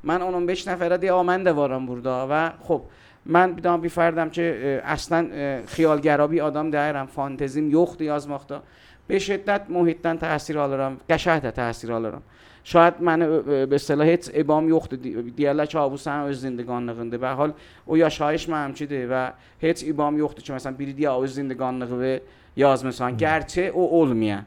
من 0.02 0.22
آنوم 0.22 0.46
نفره 0.46 0.68
نفرادی 0.68 1.08
آمده 1.08 1.52
وارم 1.52 1.86
بوده 1.86 2.10
و 2.10 2.50
خوب 2.60 2.82
من 3.26 3.52
بیدام 3.52 3.80
بیفردم 3.80 4.30
چه 4.30 4.80
اصلا 4.84 5.28
خیالگرابی 5.66 6.40
آدم 6.40 6.70
دارم 6.70 7.06
فانتزیم 7.06 7.70
یخ 7.70 7.96
دیاز 7.98 8.28
مختا 8.28 8.62
به 9.06 9.18
شدت 9.18 9.62
محیطن 9.68 10.16
تاثیر 10.16 10.58
آلارم 10.58 10.96
گشهت 11.10 11.46
تاثیر 11.46 11.92
آلارم 11.92 12.22
شاید 12.64 12.94
من 13.00 13.42
به 13.66 13.78
صلاح 13.78 14.06
هیچ 14.06 14.30
ابام 14.34 14.68
یخ 14.68 14.88
دیالا 15.36 15.66
چاوسن 15.66 16.20
از 16.20 16.40
زندگان 16.40 16.90
نگنده 16.90 17.18
به 17.18 17.28
حال 17.28 17.52
او 17.86 17.96
یا 17.96 18.08
شایش 18.08 18.48
من 18.48 18.64
هم 18.64 18.74
چیده 18.74 19.08
و 19.08 19.30
هیچ 19.58 19.84
ابام 19.88 20.18
یخ 20.18 20.34
چه 20.34 20.54
مثلا 20.54 20.72
بیری 20.72 20.92
دیا 20.92 21.22
از 21.22 21.34
زندگان 21.34 21.82
نگوه 21.82 22.18
یاز 22.56 22.84
مثلا. 22.84 23.10
گرچه 23.10 23.62
او 23.62 23.94
اول 23.94 24.12
میان 24.12 24.44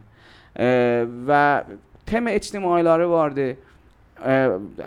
و 1.27 1.63
تم 2.05 2.27
اجتماعی 2.27 2.83
لاره 2.83 3.05
وارده. 3.05 3.57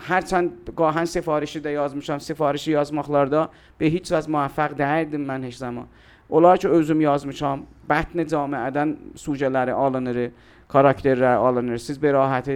هر 0.01 0.21
چند 0.21 0.51
گاهن 0.77 1.05
سفارشی 1.05 1.61
ده 1.61 1.71
یاز 1.71 1.97
میشم 1.97 2.19
سفارشی 2.19 2.73
یاز 2.73 2.95
مخلارده 2.95 3.49
به 3.79 3.87
هیچ 3.87 4.13
از 4.13 4.31
موفق 4.31 4.69
دهیدیم 4.69 5.21
من 5.21 5.45
هیچ 5.45 5.57
زمان. 5.57 5.87
اولای 6.29 6.59
که 6.59 6.69
اوزم 6.69 7.01
یاز 7.01 7.27
میشم 7.27 7.63
بطن 7.91 8.27
جامعه 8.27 8.61
ادن 8.61 8.97
سوچه 9.15 9.49
لره 9.49 9.73
آلانره 9.73 10.33
کارکتر 10.69 11.15
ره 11.15 11.37
آلانره. 11.37 11.77
سیز 11.77 12.01
براحت 12.01 12.51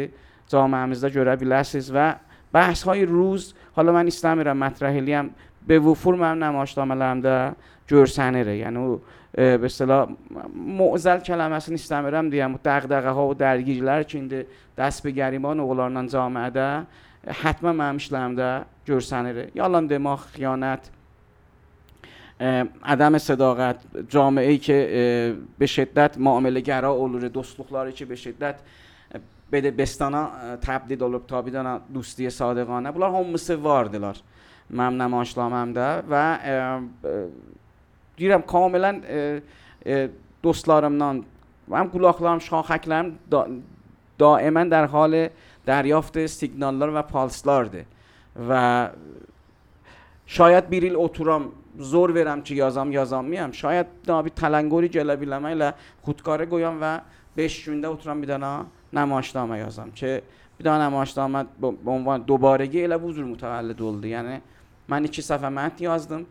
جامعه 0.49 0.81
همیزده 0.81 1.11
گره 1.11 1.37
بیلسیز 1.37 1.91
و 1.95 2.15
بحث 2.53 2.83
های 2.83 3.05
روز. 3.05 3.55
حالا 3.73 3.93
من 3.93 4.07
اسلامی 4.07 4.45
ره 4.45 4.53
مطرحیلیم 4.53 5.31
به 5.67 5.79
وفور 5.79 6.15
من 6.15 6.39
نماشتامه 6.39 6.95
لهم 6.95 7.21
ده 7.21 7.53
جرسنه 7.87 8.43
ره 8.43 8.57
یعنی 8.57 8.99
به 9.33 9.65
اصطلاح 9.65 10.09
معزل 10.55 11.19
کلمه 11.19 11.55
اصلا 11.55 11.73
نیستم 11.73 12.03
برم 12.03 12.31
دیگم 12.31 12.55
دقدقه 12.65 13.11
ها 13.11 13.29
و 13.29 13.35
درگیری 13.35 13.81
لر 13.81 14.03
که 14.03 14.47
دست 14.79 15.03
به 15.03 15.11
گریبان 15.11 15.61
و 15.61 15.67
غلارنان 15.67 16.07
ده 16.51 16.87
حتما 17.27 17.73
مهمش 17.73 18.13
ده 18.13 18.65
جرسنه 18.85 19.33
ره 19.33 19.51
یا 19.55 19.81
دماغ 19.81 20.21
خیانت 20.21 20.91
عدم 22.85 23.19
صداقت 23.19 23.77
جامعه 24.09 24.51
ای 24.51 24.59
که 24.59 25.37
به 25.59 25.67
شدت 25.67 26.19
معامله 26.19 26.61
گره 26.61 26.89
اولور 26.89 27.29
دستلوخلاری 27.29 27.93
که 27.93 28.05
به 28.05 28.15
شدت 28.15 28.55
بده 29.53 29.71
بستانا 29.71 30.31
تبدید 30.63 31.03
اولور 31.03 31.23
تابیدانا 31.27 31.81
دوستی 31.95 32.31
صادقانه. 32.31 32.93
بلار 32.93 33.11
هم 33.11 33.31
مصور 33.31 33.85
دلار 33.85 34.17
مم 34.71 35.03
نماشلام 35.03 35.53
هم 35.53 35.73
ده 35.73 36.03
و 36.11 36.39
deyirəm 38.19 38.45
kamilən 38.47 39.03
e, 39.05 39.41
e, 39.87 40.09
dostlarımdan 40.45 41.25
mənim 41.69 41.91
qulaqlarım, 41.93 42.41
şaxəklərim 42.45 43.13
da, 43.31 43.47
daimən 44.19 44.71
در 44.71 44.87
حال 44.87 45.15
دریافت 45.67 46.19
siqnallar 46.41 46.93
və 46.97 47.03
palslardır 47.13 47.85
və 48.49 48.63
şayad 50.27 50.71
bir 50.71 50.83
il 50.91 50.97
oturam 50.97 51.51
zor 51.79 52.11
verəm 52.15 52.43
ki 52.43 52.55
yazam 52.55 52.93
yazamayam 52.93 53.55
şayad 53.55 53.87
da 54.07 54.19
bir 54.25 54.35
tələngori 54.41 54.91
gələ 54.97 55.17
biləmə 55.21 55.55
ilə 55.55 55.71
xudkarı 56.07 56.49
qoyam 56.51 56.81
və 56.83 56.93
5 57.37 57.59
gündə 57.69 57.93
oturam 57.95 58.23
bir 58.23 58.35
dənə 58.35 58.53
namaişnamə 58.93 59.61
yazam 59.63 59.91
ki 59.95 60.21
bir 60.59 60.65
dənə 60.67 61.47
bu 61.59 61.75
bu 61.83 61.97
ünvan 61.99 62.25
دوبارگی 62.29 62.83
elə 62.87 62.99
bu 63.03 63.13
cür 63.15 63.25
mütəvəllid 63.25 63.81
oldu. 63.83 64.07
Yəni 64.11 64.41
mən 64.91 65.07
2 65.07 65.23
səfər 65.23 65.53
mətn 65.55 65.85
yazdım. 65.85 66.27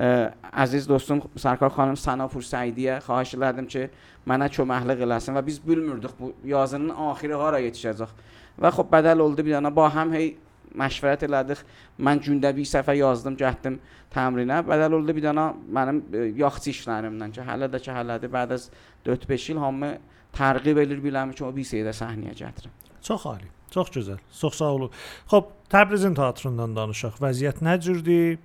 Əziz 0.00 0.86
dostum 0.88 1.20
Sərkar 1.36 1.72
xanım 1.74 1.96
Sanapur 2.00 2.44
Səidiyə 2.44 3.00
xahiş 3.04 3.34
elədim 3.36 3.66
ki, 3.68 3.82
mənə 4.28 4.48
köməklik 4.54 5.02
eləsin 5.04 5.36
və 5.36 5.42
biz 5.44 5.58
bilmirdik 5.60 6.14
bu 6.18 6.32
yazının 6.48 6.94
axırı 7.10 7.36
hara 7.40 7.60
yetişəcək. 7.66 8.14
Və 8.60 8.70
xop 8.76 8.88
bədəl 8.92 9.20
oldu 9.20 9.44
bir 9.44 9.58
dənə 9.58 9.72
ba 9.76 9.90
həm 9.92 10.14
hey 10.16 10.32
məşvərət 10.80 11.26
elədik. 11.28 11.60
Mən 12.00 12.22
gündə 12.24 12.54
bir 12.56 12.68
səfər 12.72 12.96
yazdım, 12.96 13.36
getdim 13.36 13.76
təmrinə. 14.14 14.62
Bədəl 14.64 14.96
oldu 15.00 15.16
bir 15.16 15.28
dənə 15.28 15.46
mənim 15.68 16.02
e, 16.14 16.26
yaxçı 16.40 16.72
işlərimdən 16.72 17.36
ki, 17.36 17.44
hələ 17.44 17.68
də 17.68 17.80
ki, 17.84 17.92
hələdir. 17.92 18.32
Bəd 18.32 18.56
az 18.56 18.68
4-5 19.06 19.48
il 19.52 19.60
hamı 19.60 19.94
tərğib 20.36 20.80
edir 20.86 21.02
biləm 21.04 21.34
ki, 21.36 21.44
o 21.44 21.52
bir 21.52 21.66
şeydə 21.66 21.92
səhnəyə 22.00 22.36
gətirim. 22.40 22.76
Çox 23.04 23.26
ali. 23.26 23.50
Çox 23.70 23.90
gözəl. 23.94 24.22
Çox 24.40 24.56
sağ 24.62 24.70
olun. 24.76 24.94
Xoş, 25.30 25.50
Təbrizin 25.70 26.16
teatrından 26.18 26.72
danışaq. 26.76 27.20
Vəziyyət 27.22 27.60
nə 27.62 27.76
cürdür? 27.82 28.38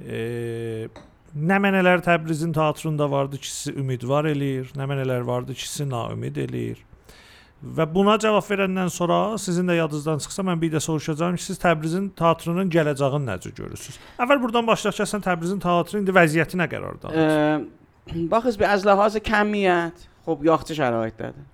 E, 0.00 0.88
nə 1.36 1.58
mənələr 1.62 2.02
Təbrizin 2.04 2.52
teatrında 2.56 3.10
vardı 3.10 3.40
ki, 3.40 3.50
sizi 3.50 3.74
ümidvar 3.78 4.28
eləyir, 4.30 4.70
nə 4.76 4.86
mənələr 4.90 5.26
vardı 5.26 5.54
ki, 5.54 5.66
sizi 5.68 5.88
naümid 5.90 6.40
eləyir. 6.40 6.80
Və 7.60 7.84
buna 7.92 8.14
cavab 8.16 8.46
verəndən 8.48 8.88
sonra 8.88 9.36
sizin 9.38 9.68
də 9.68 9.76
yadınızdan 9.82 10.22
çıxsa 10.24 10.42
mən 10.48 10.60
bir 10.62 10.72
də 10.72 10.80
soruşacağam 10.80 11.36
ki, 11.36 11.44
siz 11.44 11.60
Təbrizin 11.60 12.08
teatrının 12.16 12.70
gələcəyini 12.72 13.28
necə 13.28 13.52
görürsüz? 13.52 13.98
Əvvəl 14.16 14.40
burdan 14.40 14.66
başlayaq 14.66 14.96
ki, 14.96 15.08
sən 15.12 15.24
Təbrizin 15.26 15.60
teatrının 15.60 16.06
indi 16.06 16.16
vəziyyəti 16.16 16.56
nə 16.56 16.70
qərardadır? 16.72 17.68
Bax, 18.32 18.56
biz 18.56 18.66
az 18.66 18.86
ləhazı 18.88 19.20
kəmiyyət, 19.28 20.06
xop 20.24 20.46
yaxşı 20.48 20.78
şəraitdədir. 20.80 21.44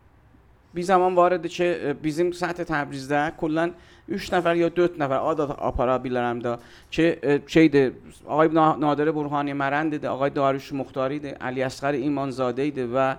bir 0.77 0.83
zaman 0.83 1.17
idi 1.39 1.49
ki 1.49 1.97
bizim 2.03 2.31
səhət 2.31 2.67
Təbrizdə 2.69 3.37
kullan 3.41 3.73
3 4.09 4.29
nəfər 4.35 4.55
ya 4.61 4.69
4 4.71 4.99
nəfər 5.03 5.31
ad 5.31 5.41
apara 5.59 5.97
bilərəm 5.99 6.43
də 6.43 6.59
ki 6.91 7.07
şeydir 7.47 7.93
Ağay 8.29 8.49
Nadir 8.55 9.13
Burhani 9.15 9.53
Mərənd 9.53 9.97
idi, 9.99 10.09
Ağay 10.09 10.35
Daruş 10.35 10.71
Muxtar 10.73 11.11
idi, 11.11 11.35
Əli 11.41 11.65
Əsqər 11.67 11.99
İmanzadə 11.99 12.69
idi 12.69 12.87
və 12.87 13.17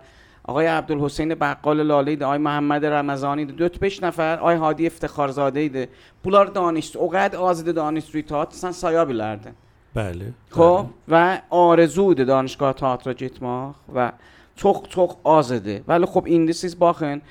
آقای 0.47 0.67
عبدالحسین 0.67 1.35
بقال 1.35 1.79
idi, 2.07 2.23
Ay 2.23 2.39
Məhəmməd 2.39 2.83
محمد 2.87 3.39
idi, 3.39 3.51
ایده 3.51 3.53
دو 3.53 3.69
پش 3.69 4.03
نفر 4.03 4.39
آقای 4.39 4.55
هادی 4.55 4.87
افتخارزاده 4.87 5.59
ایده 5.59 5.89
بولار 6.23 6.45
دانشجو 6.45 6.99
اوقدر 6.99 7.37
آزاد 7.37 7.75
دانشجوی 7.75 8.21
تئاتر 8.21 8.55
سن 8.55 8.71
سایا 8.71 9.05
بیلردن 9.05 9.55
Bəli. 9.95 10.33
خب 10.53 10.87
və 11.09 11.41
arzu 11.51 12.11
idi 12.13 12.25
دانشگاه 12.29 12.75
teatrə 12.77 13.13
getmək 13.17 13.73
və 13.95 14.11
çox 14.55 14.89
çox 14.93 15.15
az 15.25 15.51
idi. 15.51 15.81
Bəli, 15.87 16.05
xop 16.13 16.27
indi 16.27 16.53
siz 16.53 16.75
baxın, 16.79 17.21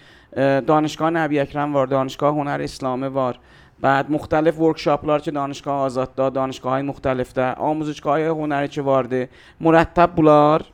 دانشگاه 0.67 1.11
نبی 1.11 1.39
اکرم 1.39 1.75
وار 1.75 1.87
دانشگاه 1.87 2.35
هنر 2.35 2.61
اسلامه 2.63 3.09
وار. 3.09 3.39
بعد 3.81 4.11
مختلف 4.11 4.61
ورکشاپلار 4.61 5.21
که 5.21 5.31
دانشگاه 5.31 5.75
آزادتا 5.75 6.31
دانشگاه 6.31 6.73
های 6.73 6.83
مختلف 6.83 7.33
ده 7.33 7.53
آموزشگاه 7.53 8.13
های 8.13 8.27
هنری 8.27 8.69
چه 8.69 8.83
وارده 8.83 9.29
مرتب 9.61 10.11
بولار. 10.17 10.65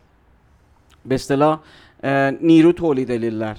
به 1.07 1.15
اصطلاح 1.15 1.61
نیرو 2.41 2.73
تولید 2.73 3.13
لیلر 3.13 3.57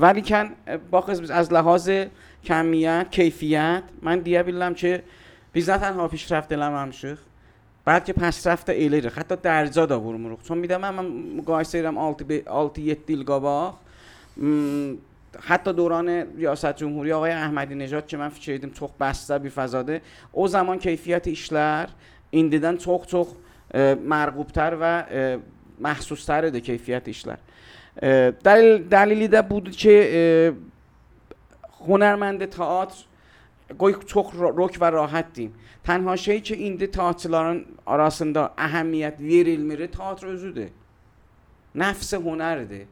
ولی 0.00 0.22
کن 0.22 0.50
با 0.90 1.04
از 1.30 1.52
لحاظ 1.52 1.90
کمیت 2.44 3.06
کیفیت 3.10 3.82
من 4.02 4.18
دیه 4.18 4.42
بیلم 4.42 4.74
که 4.74 5.02
بیز 5.52 5.70
تنها 5.70 6.08
پیش 6.08 6.22
پیشرفت 6.22 6.48
دلم 6.48 6.74
هم 6.74 6.90
شخ 6.90 7.18
رفته 7.86 8.12
پسرفت 8.12 8.70
ایلیره. 8.70 9.10
حتی 9.10 9.36
درزا 9.42 9.86
دا 9.86 9.98
vurmuruq. 9.98 10.40
رخ. 10.50 10.56
bir 10.62 10.68
də 10.68 10.76
mən, 10.76 10.94
mən 10.98 11.06
müqayisə 11.40 11.74
edirəm 11.80 11.96
آلتی 12.46 12.90
6 12.90 12.96
دیلگا 13.06 13.38
باخ 13.38 13.74
حتی 15.40 15.72
دوران 15.72 16.08
ریاست 16.08 16.76
جمهوری 16.76 17.12
آقای 17.12 17.30
احمدی 17.30 17.74
نژاد 17.74 18.06
که 18.06 18.16
من 18.16 18.28
فیچریدم 18.28 18.68
توخ 18.68 18.90
بسته 19.00 19.38
بی 19.38 19.50
فزاده 19.50 20.00
او 20.32 20.48
زمان 20.48 20.78
کیفیت 20.78 21.26
ایشلر 21.26 21.88
این 22.30 22.48
دیدن 22.48 22.76
توخ 22.76 23.06
توخ 23.06 23.32
مرغوبتر 24.04 24.76
و 24.80 25.04
محسوستر 25.80 26.50
ده 26.50 26.60
کیفیت 26.60 27.08
ایشلر. 27.08 27.36
دلیل 28.44 28.88
دلیلی 28.88 29.28
ده 29.28 29.42
بود 29.42 29.70
که 29.70 30.54
هنرمند 31.88 32.44
تئاتر 32.44 33.04
گوی 33.78 33.94
توخ 33.94 34.32
رک 34.38 34.78
و 34.80 34.84
راحت 34.84 35.32
دیم 35.32 35.54
تنها 35.84 36.16
شی 36.16 36.40
که 36.40 36.56
اینده 36.56 36.86
تئاترلارن 36.86 37.64
آراسنده 37.84 38.48
اهمیت 38.58 39.14
verilir 39.18 39.86
تئاتر 39.86 40.68
نفس 41.74 42.14
هنر 42.14 42.64
ده. 42.64 42.86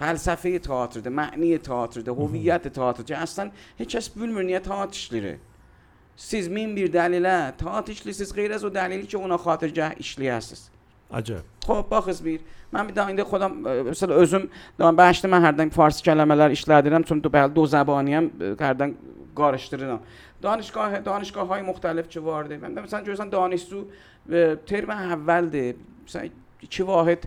فلسفه 0.00 0.58
تئاتر 0.58 1.00
ده 1.00 1.10
معنی 1.10 1.58
تئاتر 1.58 2.00
ده 2.00 2.12
هویت 2.12 2.68
تئاتر. 2.68 3.02
چه 3.02 3.16
اصلا 3.16 3.50
هیچ 3.78 3.96
کس 3.96 4.08
بول 4.08 4.30
مرنیه 4.30 4.58
تئاتر 4.58 4.92
شلیره 4.92 5.38
سیز 6.16 6.48
مین 6.48 6.74
بیر 6.74 6.90
دلیلا 6.90 7.50
تئاتر 7.50 7.92
شلی 7.92 8.12
سیز 8.12 8.34
غیر 8.34 8.52
از 8.52 8.64
و 8.64 8.68
دلیلی 8.68 9.06
که 9.06 9.16
اونا 9.16 9.36
خاطر 9.36 9.68
جه 9.68 9.94
اشلی 10.00 10.28
هست. 10.28 10.70
عجب. 11.12 11.42
خب 11.66 11.86
باخس 11.90 12.22
بیر. 12.22 12.40
من 12.72 12.86
می 12.86 12.92
دانم 12.92 13.08
این 13.08 13.16
دخو 13.16 13.38
دم 13.38 13.52
مثل 13.90 14.12
ازم 14.12 14.48
دم 14.78 14.96
بعضی 14.96 15.28
من 15.28 15.42
هر 15.42 15.52
دنگ 15.52 15.70
فارسی 15.72 16.02
کلمه 16.02 16.34
لر 16.34 16.50
اشلی 16.50 16.82
دیدم 16.82 17.02
تو 17.02 17.28
بعد 17.28 17.54
دو 17.54 17.66
زبانیم 17.66 18.30
هر 18.60 18.72
دنگ 18.72 18.94
گارش 19.36 19.74
دیدم 19.74 20.00
دانشگاه 20.42 21.00
دانشگاه 21.00 21.46
های 21.46 21.62
مختلف 21.62 22.08
چه 22.08 22.20
وارده؟ 22.20 22.56
من 22.56 22.74
دم 22.74 22.82
مثل 22.82 23.02
جوزان 23.02 23.28
دانشجو 23.28 23.84
ترم 24.66 24.90
اول 24.90 25.48
ده. 25.48 25.74
مثل 26.06 26.28
چه 26.68 26.84
واحد؟ 26.84 27.24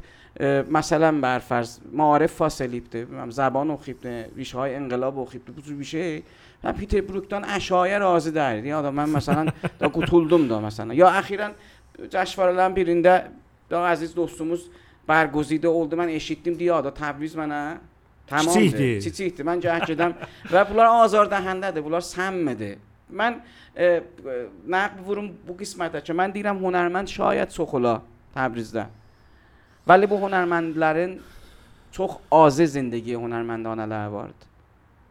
مثلا 0.72 1.22
برفرض 1.22 1.80
معارف 1.92 2.34
فاسلیپته 2.34 3.08
زبان 3.30 3.70
و 3.70 3.78
خیبته 3.78 4.30
ریشه 4.36 4.58
های 4.58 4.76
انقلاب 4.76 5.18
و 5.18 5.26
خیبته 5.26 5.52
بود 5.52 5.68
میشه 5.68 6.22
من 6.64 6.72
پیتر 6.72 7.02
بروکتان 7.02 7.46
اشایه 7.46 7.98
رازه 7.98 8.32
دارید. 8.32 8.66
یعنی 8.66 8.68
یا 8.68 8.92
من 8.92 9.10
مثلا 9.10 9.52
دا 9.80 9.90
گوتولدم 9.90 10.48
دا 10.48 10.62
مثلا. 10.62 10.94
یا 10.94 11.10
اخیرا 11.10 11.50
جشوار 12.10 12.70
بیرینده 12.70 13.24
دا 13.70 13.88
عزیز 13.88 14.16
دوستموز 14.16 14.70
برگزیده 15.08 15.68
اولد 15.68 15.96
من 15.96 16.10
اشیدیم 16.10 16.54
دیا 16.54 16.82
دا 16.82 16.92
تبریز 16.92 17.38
منه. 17.38 17.78
تمام 18.28 18.54
چی 19.00 19.12
چی 19.12 19.44
من 19.44 19.60
جهت 19.60 19.86
شدم. 19.86 20.14
و 20.52 20.66
بولار 20.66 20.86
آزار 20.86 21.26
دهنده 21.26 21.72
ده 21.72 21.82
بولار 21.82 22.02
سمده 22.02 22.78
من 23.10 23.36
نقب 24.68 25.10
ورم 25.10 25.32
بو 25.48 25.54
قسمت 25.54 26.04
چه 26.04 26.14
من 26.14 26.32
دیرم 26.32 26.66
هنرمند 26.66 27.08
شاید 27.08 27.50
سخولا 27.50 28.02
تبریز 28.36 28.72
ده. 28.72 28.86
ولی 29.88 30.06
بو 30.06 30.18
هنرمندلرن 30.18 31.20
چوخ 31.92 32.18
آزه 32.30 32.66
زندگی 32.66 33.14
هنرمندان 33.14 33.80
لر 33.80 34.08
وارد. 34.08 34.34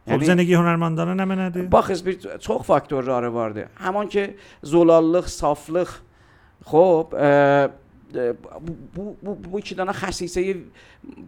خب 0.05 0.11
یعنی 0.11 0.25
زندگی 0.25 0.53
هنرمندان 0.53 1.19
نمی 1.19 1.35
نده 1.35 1.61
باخس 1.61 2.01
بیر 2.01 2.37
چوخ 2.37 2.63
فاکتور 2.63 3.03
راره 3.03 3.29
وارد. 3.29 3.69
همان 3.75 4.07
که 4.07 4.35
زلالق 4.61 5.27
صافلق 5.27 5.89
خب 6.65 7.13
بو 9.51 9.59
چی 9.59 9.75
دانه 9.75 9.91
خصیصه 9.91 10.55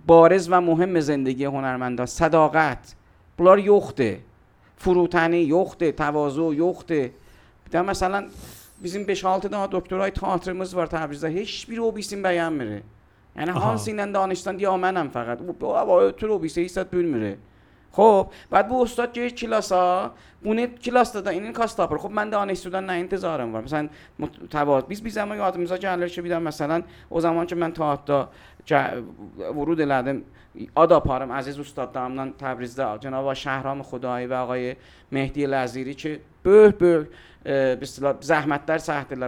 بارز 0.08 0.48
و 0.52 0.62
مهم 0.62 1.00
زندگی 1.00 1.46
هنرمندان 1.46 2.06
صداقت 2.06 2.96
بلار 3.38 3.60
یخته 3.60 4.20
فروتنی 4.78 5.38
یخته 5.38 5.92
تواضع 5.92 6.54
یخته. 6.54 7.12
ده 7.72 7.82
مثلا 7.82 8.26
بیزیم 8.82 9.04
به 9.04 9.16
شالت 9.16 9.48
دا 9.48 9.68
دکترای 9.72 10.12
تاعترمز 10.12 10.76
بار 10.76 10.88
تبریزه 10.88 11.28
هیچ 11.28 11.68
بیرو 11.68 11.92
بیستیم 11.92 12.24
بیان 12.24 12.54
میره. 12.54 12.82
یعنی 13.38 13.52
هانسینن 13.52 14.12
دانشتن 14.12 14.60
یا 14.60 14.78
منم 14.78 15.10
فقط. 15.10 15.40
او 15.62 16.12
تو 16.12 16.28
رو 16.28 16.40
بیسه 16.40 16.62
ایستاد 16.62 16.88
پول 16.88 17.06
میره. 17.06 17.38
خب 17.92 18.28
بعد 18.50 18.68
بو 18.68 18.82
استاد 18.82 19.14
جای 19.14 19.32
کلاس 19.32 19.72
ها 19.72 20.12
بونه 20.44 20.68
کلاس 20.68 21.14
داد 21.14 21.28
این 21.28 21.54
کاستاپر. 21.54 21.98
خب 21.98 22.12
من 22.12 22.30
دانش 22.30 22.58
سودان 22.58 22.86
نه 22.86 22.94
انتظارم 22.94 23.54
وار 23.54 23.64
مثلا 23.64 23.90
متواد 24.20 24.88
20 24.88 25.04
20 25.04 25.18
ما 25.18 25.36
یادم 25.36 25.60
میزا 25.60 25.78
جلال 25.78 26.08
شو 26.08 26.22
بیدم 26.22 26.44
مثلا 26.44 26.84
او 27.10 27.20
زمان 27.20 27.46
که 27.46 27.56
من 27.56 27.74
تا 27.74 27.96
تا 27.96 28.30
ورود 29.40 29.82
لدم 29.82 30.22
آدا 30.76 31.00
پارم 31.00 31.32
عزیز 31.32 31.60
استاد 31.60 31.92
دامنان 31.92 32.34
تبریزده 32.34 32.98
جناب 33.00 33.34
شهرام 33.34 33.84
خدایی 33.84 34.28
و 34.28 34.34
آقای 34.34 34.76
مهدی 35.12 35.46
لذیری 35.46 35.94
که 35.94 36.20
به 36.44 36.70
به 36.70 37.08
به 37.76 37.86
زحمت 38.20 38.66
در 38.66 38.78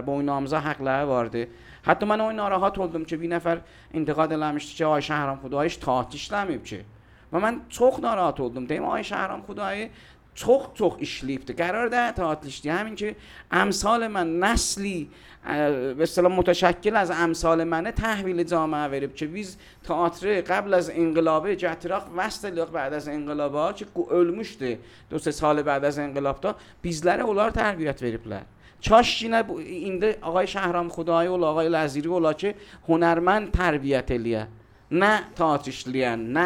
Bu 0.02 0.10
oynağımıza 0.10 0.60
حقله 0.60 1.02
وارده 1.02 1.48
حتی 1.88 2.06
من 2.06 2.20
اون 2.20 2.34
ناراحت 2.34 2.74
بودم 2.74 3.04
که 3.04 3.16
بی 3.16 3.28
نفر 3.28 3.60
انتقاد 3.94 4.32
لامش 4.32 4.76
چه 4.76 4.86
آی 4.86 5.02
شهرام 5.02 5.36
خدایش 5.36 5.52
آیش 5.54 5.76
تاتیش 5.76 6.32
لامیب 6.32 6.62
چه. 6.62 6.84
و 7.32 7.40
من 7.40 7.60
چخ 7.68 8.00
ناراحت 8.02 8.36
بودم. 8.36 8.66
دیم 8.66 8.84
آی 8.84 9.04
شهرام 9.04 9.42
خدا 9.42 9.64
آی 9.64 9.88
چخ 10.34 10.68
چخ 10.74 10.96
اشلیفته 11.00 11.52
قرار 11.52 11.88
ده 11.88 12.12
تاتیش 12.12 12.60
دی. 12.60 12.68
همین 12.68 12.94
که 12.94 13.16
امثال 13.50 14.06
من 14.06 14.38
نسلی 14.38 15.10
به 15.44 16.02
اصطلاح 16.02 16.32
متشکل 16.32 16.96
از 16.96 17.10
امثال 17.10 17.64
منه 17.64 17.92
تحویل 17.92 18.42
جامعه 18.42 18.88
وریب 18.88 19.14
که 19.14 19.26
ویز 19.26 19.56
تئاتر 19.84 20.40
قبل 20.40 20.74
از 20.74 20.90
انقلاب 20.90 21.54
جتراخ 21.54 22.02
وست 22.16 22.44
لق 22.44 22.70
بعد 22.70 22.92
از 22.92 23.08
انقلاب 23.08 23.54
ها 23.54 23.72
چه 23.72 23.86
علمشته 24.10 24.78
دو 25.10 25.18
سه 25.18 25.30
سال 25.30 25.62
بعد 25.62 25.84
از 25.84 25.98
انقلاب 25.98 26.40
تا 26.40 26.54
بیزلره 26.82 27.22
اولار 27.22 27.50
تربیت 27.50 28.02
وریبلر 28.02 28.42
Kaş 28.86 29.24
yenə 29.24 29.42
bu 29.48 29.58
indi 29.60 30.14
ağay 30.22 30.46
Şəhram 30.46 30.88
Xudayı 30.94 31.32
ola, 31.34 31.50
ağay 31.50 31.66
Ləziri 31.74 32.10
ola 32.14 32.30
ki 32.38 32.54
hünərmənd 32.86 33.50
tərbiyyət 33.50 34.14
eləyə. 34.14 34.44
Nə 34.88 35.10
teatr 35.36 35.68
işləyən, 35.68 36.22
nə 36.32 36.44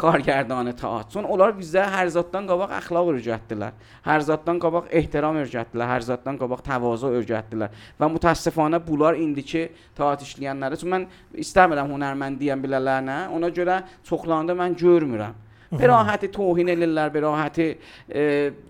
kargərdanı 0.00 0.72
teatr. 0.74 1.12
Son 1.14 1.28
onlar 1.30 1.52
bizə 1.54 1.84
hər 1.92 2.08
zaddan 2.10 2.48
qabaq 2.48 2.72
əxlaq 2.80 3.10
öyrətdilər. 3.12 3.76
Hər 4.08 4.24
zaddan 4.26 4.58
qabaq 4.64 4.88
ehtiram 4.98 5.38
öyrətdilər, 5.44 5.92
hər 5.92 6.08
zaddan 6.08 6.40
qabaq 6.40 6.64
təvazu 6.66 7.12
öyrətdilər. 7.20 7.76
Və 8.00 8.10
mütəəssifanə 8.16 8.80
bunlar 8.82 9.20
indiki 9.20 9.68
teatr 9.94 10.26
işləyənləri 10.26 10.80
üçün 10.80 10.94
mən 10.96 11.06
istəmirəm 11.44 11.94
hünərmənd 11.94 12.40
deyən 12.42 12.64
bilələrinə. 12.64 13.20
Ona 13.36 13.52
görə 13.54 13.82
çoxlarında 14.08 14.58
mən 14.58 14.74
görmürəm. 14.80 15.43
به 15.78 15.86
راحت 15.86 16.24
توهین 16.24 16.70
الیلر 16.70 17.08
به 17.08 17.20
راحت 17.20 17.62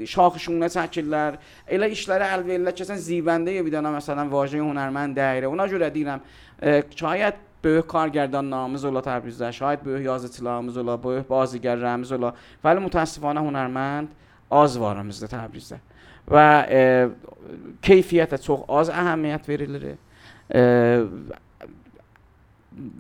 شاخشون 0.05 0.63
نسکلر 0.63 1.35
الا 1.69 1.87
ایشلر 1.87 2.23
الو 2.23 2.51
الا 2.51 2.71
چسن 2.71 2.97
زیونده 2.97 3.53
ی 3.53 3.63
مثلا 3.63 4.29
واژه 4.29 4.59
هنرمند 4.59 5.17
دایره. 5.17 5.47
اونا 5.47 5.69
جوره 5.69 5.91
دیرم. 5.91 6.21
شاید 6.97 7.35
به 7.63 7.83
کارگردان 7.83 8.49
نامز 8.49 8.85
الله 8.85 9.01
تبریز 9.01 9.43
شاید 9.43 9.83
به 9.83 10.01
یاز 10.01 10.25
اطلاع 10.25 10.55
نامز 10.55 10.77
الله 10.77 10.97
به 10.97 11.21
بازیگر 11.21 11.75
رمز 11.75 12.13
الله 12.13 12.33
ولی 12.65 12.81
متاسفانه 12.81 13.41
هنرمند 13.41 14.09
آز 14.51 14.77
وارمز 14.77 15.25
ده 15.25 15.81
و 16.31 16.65
کیفیت 17.83 18.41
چوخ 18.41 18.65
آز 18.71 18.91
اهمیت 18.91 19.45
وریلره. 19.49 19.99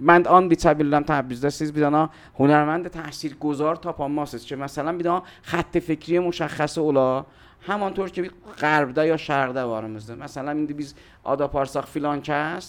من 0.00 0.26
آن 0.26 0.48
بیچاره 0.48 0.74
بلدم 0.74 1.02
تبریز 1.02 1.40
داشتیز 1.40 1.72
بیدانا 1.72 2.10
هنرمند 2.38 2.88
تحصیل 2.88 3.34
گذار 3.40 3.76
تا 3.76 3.92
پا 3.92 4.08
ماست 4.08 4.36
چه 4.36 4.56
مثلا 4.56 4.96
بیدانا 4.96 5.22
خط 5.42 5.78
فکری 5.78 6.18
مشخص 6.18 6.78
اولا 6.78 7.26
همانطور 7.60 8.10
که 8.10 8.30
غربده 8.60 9.06
یا 9.06 9.16
شرقده 9.16 9.62
وارمزده 9.62 10.14
مثلا 10.14 10.50
این 10.50 10.66
بیز 10.66 10.94
آدا 11.24 11.48
پارساق 11.48 11.86
filan 11.94 12.20
kəs 12.28 12.64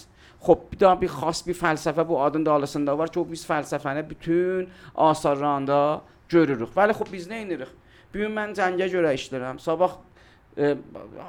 خب 0.45 0.59
bir 0.71 1.01
bir 1.01 1.09
xas 1.09 1.41
bir 1.47 1.55
fəlsəfə 1.57 2.07
bu 2.07 2.21
adın 2.21 2.45
da 2.45 2.53
arasında 2.53 2.97
var 2.97 3.09
ki, 3.09 3.19
o 3.19 3.25
biz 3.31 3.45
fəlsəfəni 3.49 4.09
bütün 4.09 4.69
asarlarında 4.95 6.01
görürük. 6.29 6.69
Bəli, 6.75 6.93
xب 6.93 7.11
biz 7.13 7.27
nə 7.31 7.39
edirik? 7.45 7.71
Bu 8.13 8.21
gün 8.21 8.35
mən 8.37 8.53
cəngə 8.59 8.87
görə 8.93 9.13
işləyirəm. 9.17 9.59
Sabah 9.59 9.97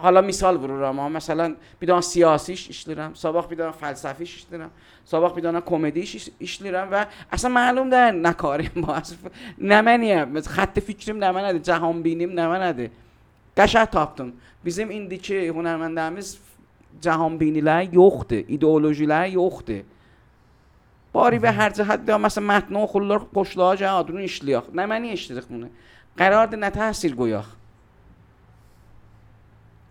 حالا 0.03 0.21
مثال 0.21 0.59
برو 0.59 0.85
اما 0.85 1.09
مثلا 1.09 1.55
بیدان 1.81 2.01
سیاسیش 2.01 2.69
شش 2.69 2.89
لیرم 2.89 3.15
سابق 3.15 3.49
بیدان 3.49 3.71
فلسفی 3.71 4.27
شش 4.27 4.47
لیرم 4.53 4.71
سابق 5.05 5.35
بیدان 5.35 5.61
کومیدی 5.61 6.07
شش 6.07 6.63
و 6.63 7.07
اصلا 7.33 7.51
معلوم 7.51 7.91
در 7.91 8.11
نکاریم 8.11 8.71
باست 8.87 9.19
نمانیم 9.59 10.41
خط 10.41 10.79
فکریم 10.79 11.25
نمانده 11.25 11.59
جهان 11.59 12.03
بینیم 12.03 12.41
نمانده 12.41 12.91
گشه 13.57 13.87
تابتم 13.87 14.33
بیزیم 14.65 14.89
این 14.89 15.09
دیچه 15.09 15.49
هنرمنده 15.49 16.23
جهان 17.01 17.39
بینی 17.39 17.61
لر 17.61 17.95
یخده 17.95 18.45
ایدئولوژی 18.49 19.07
باری 21.13 21.39
به 21.39 21.51
هر 21.51 21.71
جهت 21.71 22.07
دیم 22.07 22.21
مثلا 22.21 22.45
متن 22.45 22.87
خلال 22.87 23.19
پشلا 23.19 23.77
جهاد 23.77 24.11
رو 24.11 24.19
نشلیخ 24.19 24.63
نمانی 24.75 25.11
اشتریخ 25.11 25.45
مونه 25.51 25.71
قرار 26.17 26.47
ده 26.47 26.57
نتحصیل 26.57 27.15
گویخ 27.15 27.47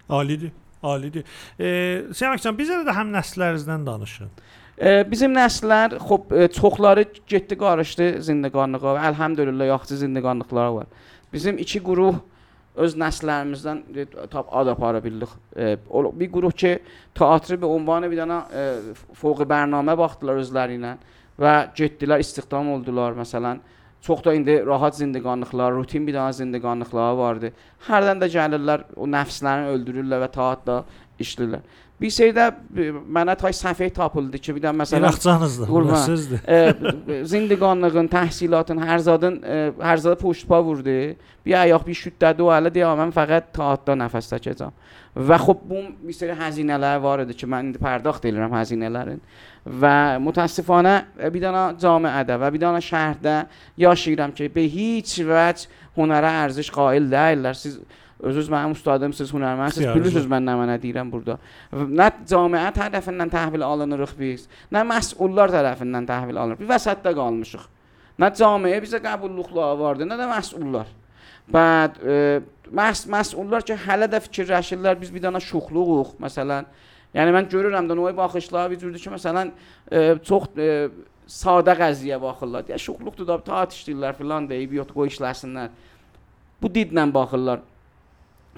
Alidir, 0.10 0.52
alidir. 0.84 1.26
E, 1.58 1.70
Səməkcan, 2.14 2.58
bizə 2.58 2.84
də 2.86 2.94
həm 2.94 3.10
nəslərinizdən 3.16 3.86
danışın. 3.88 4.30
E, 4.78 5.00
bizim 5.10 5.34
nəslər, 5.34 5.98
xop, 6.04 6.32
e, 6.32 6.48
çoxları 6.54 7.08
getdi 7.28 7.58
qarışdı 7.58 8.10
zindaqanlığa. 8.28 8.96
Əlhəmdülillah 9.10 9.72
yaxşı 9.72 9.98
zindaqanlıqlar 10.04 10.68
var. 10.78 10.88
Bizim 11.34 11.58
iki 11.58 11.82
qrup 11.84 12.22
öz 12.76 12.96
nəslərimizdən 13.00 13.82
tap 14.32 14.52
ad 14.52 14.68
apara 14.68 15.04
bildik. 15.04 15.32
E, 15.58 15.78
bir 16.20 16.32
qrup 16.32 16.58
ki, 16.58 16.80
teatrı 17.16 17.58
bir 17.62 17.74
ünvanı 17.80 18.12
bir 18.12 18.22
dənə 18.22 18.40
e, 18.52 18.66
fövqi 19.16 19.48
bərnamə 19.50 19.98
baxdılar 19.98 20.44
özləri 20.44 20.78
ilə 20.78 20.98
və 21.40 21.56
getdilər 21.76 22.22
istihdam 22.22 22.70
oldular 22.76 23.16
məsələn. 23.18 23.64
Çox 24.06 24.24
da 24.24 24.34
indi 24.38 24.66
rahat 24.66 24.98
zindiqanlıqlar, 24.98 25.74
rutin 25.74 26.06
bir 26.06 26.14
dənə 26.14 26.34
zindiqanlıqları 26.38 27.18
vardı. 27.18 27.50
Hərdən 27.88 28.20
də 28.22 28.28
gəlirlər, 28.36 28.84
o 29.02 29.08
nəfslərini 29.10 29.72
öldürürlər 29.74 30.22
və 30.22 30.28
taatla 30.36 30.76
işləyirlər. 31.26 31.64
Bir 32.02 32.12
şeydə 32.12 32.50
e, 32.52 32.90
mənə 32.92 33.38
tay 33.40 33.54
səfeh 33.56 33.94
tapıldı 33.96 34.40
ki, 34.44 34.56
bir 34.58 34.66
də 34.66 34.74
məsələn. 34.76 35.06
Qurban. 35.70 36.02
Sizdir. 36.04 36.42
e, 36.44 37.22
zindiqanlığın, 37.32 38.10
təhsilatın, 38.12 38.82
hər 38.84 39.00
zadın 39.06 39.38
e, 39.40 39.60
hər 39.80 40.04
zada 40.04 40.18
puştpa 40.20 40.60
vurdu. 40.64 40.98
Bir 41.46 41.56
ayaq 41.62 41.88
bir 41.88 41.96
şüddədi 41.96 42.44
o 42.44 42.52
hələ 42.52 42.74
deyə 42.76 42.92
mən 43.00 43.16
fəqət 43.16 43.54
taatda 43.56 43.96
nəfəs 44.04 44.28
çəkəcəm. 44.34 44.76
Və 45.16 45.40
xub 45.40 45.64
bu 45.70 45.86
bir 46.04 46.20
sürü 46.20 46.36
xəzinələr 46.36 47.00
var 47.00 47.24
idi 47.24 47.38
ki, 47.40 47.48
mən 47.48 47.70
indi 47.70 47.80
pərdاخت 47.80 48.28
edirəm 48.28 48.52
xəzinələrin. 48.60 49.22
Və 49.66 49.96
mütəəssifanə 50.28 50.96
e, 51.16 51.32
bir 51.32 51.48
dənə 51.48 51.68
camiədə 51.80 52.42
və 52.44 52.52
bir 52.58 52.68
dənə 52.68 52.84
şəhərdə 52.84 53.38
yaşayıram 53.88 54.36
ki, 54.36 54.52
be 54.52 54.68
heç 54.68 55.22
vəc 55.32 55.70
hünərə 55.96 56.40
ərziş 56.44 56.76
qail 56.76 57.08
deyirlər. 57.14 57.56
Siz 57.56 57.80
özünüz 58.20 58.50
mənim 58.50 58.76
ustadımsınız, 58.76 59.32
hünərməndsiniz. 59.36 59.92
Bilirsiniz 59.96 60.28
mən 60.32 60.46
nə 60.48 60.56
mənə 60.60 60.76
deyirəm 60.82 61.12
burada. 61.12 61.38
Nə 61.74 62.10
camiə 62.30 62.70
tərəfindən 62.76 63.32
təhvil 63.34 63.66
alınırıq 63.66 64.14
biz, 64.20 64.46
nə 64.72 64.86
məsullar 64.88 65.52
tərəfindən 65.54 66.08
təhvil 66.10 66.40
alınırıq. 66.40 66.62
Bir 66.64 66.72
vəsətdə 66.72 67.16
qalmışıq. 67.18 67.66
Nə 68.22 68.32
camiə 68.40 68.80
bizə 68.84 69.02
qəbulluqlar 69.04 69.76
vardı, 69.80 70.08
nə 70.08 70.20
də 70.20 70.30
məsullar. 70.32 70.92
Bəd 71.52 72.00
e, 72.02 72.20
məs 72.74 73.04
məsullar 73.12 73.66
ki, 73.68 73.76
hələ 73.86 74.08
də 74.10 74.22
fikirləşirlər 74.30 74.96
biz 75.02 75.12
bir 75.14 75.26
dənə 75.28 75.42
şuxluğuq, 75.44 76.16
məsələn. 76.24 76.70
Yəni 77.16 77.36
mən 77.36 77.52
görürəm 77.52 77.90
də 77.90 77.96
noy 77.96 78.16
baxışlar 78.16 78.72
bir 78.72 78.80
cürdür 78.80 79.04
ki, 79.04 79.12
məsələn, 79.14 79.52
e, 79.92 80.08
çox 80.26 80.48
e, 80.56 80.88
sadə 81.28 81.76
qəziyyə 81.78 82.18
baxırlar. 82.22 82.66
Ya 82.72 82.80
şuxluqdur 82.82 83.28
da 83.28 83.38
taat 83.44 83.76
işləyirlər 83.76 84.18
filan 84.18 84.50
deyib 84.50 84.74
yot 84.80 84.92
qoy 84.96 85.12
işləsinlər. 85.12 85.70
Bu 86.62 86.72
didlə 86.72 87.06
baxırlar. 87.14 87.64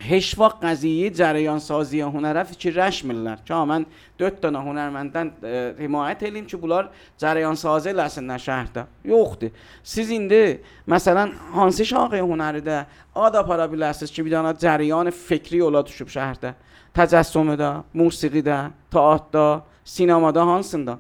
هشوا 0.01 0.49
قضیه 0.49 1.09
جریان 1.09 1.59
سازی 1.59 2.01
هنرف 2.01 2.57
چی 2.57 2.71
رش 2.71 3.05
میلنر 3.05 3.37
چه 3.45 3.53
آمن 3.53 3.85
دوت 4.17 4.41
تا 4.41 4.61
هنرمندن 4.61 5.31
حمایت 5.79 6.23
الیم 6.23 6.45
چی 6.45 6.57
بولار 6.57 6.89
جریان 7.17 7.55
سازی 7.55 7.91
لسن 7.91 8.31
نشهر 8.31 8.67
ده 8.73 8.85
یوخده 9.05 9.51
سیز 9.83 10.09
اینده 10.09 10.59
مثلا 10.87 11.31
هانسی 11.53 11.85
شاقه 11.85 12.19
هنره 12.19 12.61
ده 12.61 12.85
آدا 13.13 13.43
پارا 13.43 13.67
بیلسیز 13.67 14.11
چی 14.11 14.21
بیدانا 14.21 14.53
جریان 14.53 15.09
فکری 15.09 15.59
اولا 15.59 15.81
توشب 15.81 16.07
شهر 16.07 16.33
ده 16.33 16.55
تجسمه 16.95 17.55
ده 17.55 17.83
موسیقی 17.93 18.41
ده 18.41 18.69
تاعت 18.91 19.31
ده 19.31 19.61
سینما 19.83 20.31
ده 20.31 20.39
هانسندان 20.39 20.99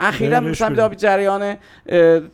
اخیرا 0.00 0.40
مثلا 0.40 0.88
به 0.88 0.96
جریان 0.96 1.56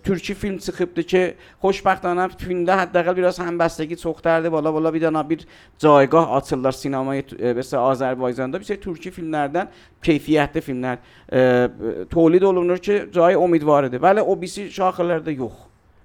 ترکی 0.04 0.34
فیلم 0.34 0.58
çıxıbdı 0.58 1.02
که 1.02 1.34
خوشبختانه 1.60 2.28
فیلمده 2.28 2.72
حداقل 2.72 3.14
biraz 3.14 3.40
همبستگی 3.40 3.96
سوخترده 3.96 4.50
بالا 4.50 4.72
بالا 4.72 4.94
bir 4.94 5.02
dana 5.02 5.30
bir 5.30 5.46
جایگاه 5.78 6.36
açırlar 6.36 6.72
sinemaya 6.72 7.22
mesela 7.40 7.82
Azerbaycan'da 7.82 8.60
bir 8.60 8.64
şey 8.64 8.80
Türkçe 8.80 9.10
filmlerden 9.10 9.68
keyfiyetli 10.02 10.60
filmler 10.60 10.98
e, 11.32 12.46
olunur 12.46 12.78
ki 12.78 13.08
cayı 13.12 13.38
umidvarıdır. 13.38 14.00
Bəli 14.00 14.20
o 14.20 14.40
bisi 14.40 14.68
şaxələrdə 14.68 15.36
yox. 15.36 15.52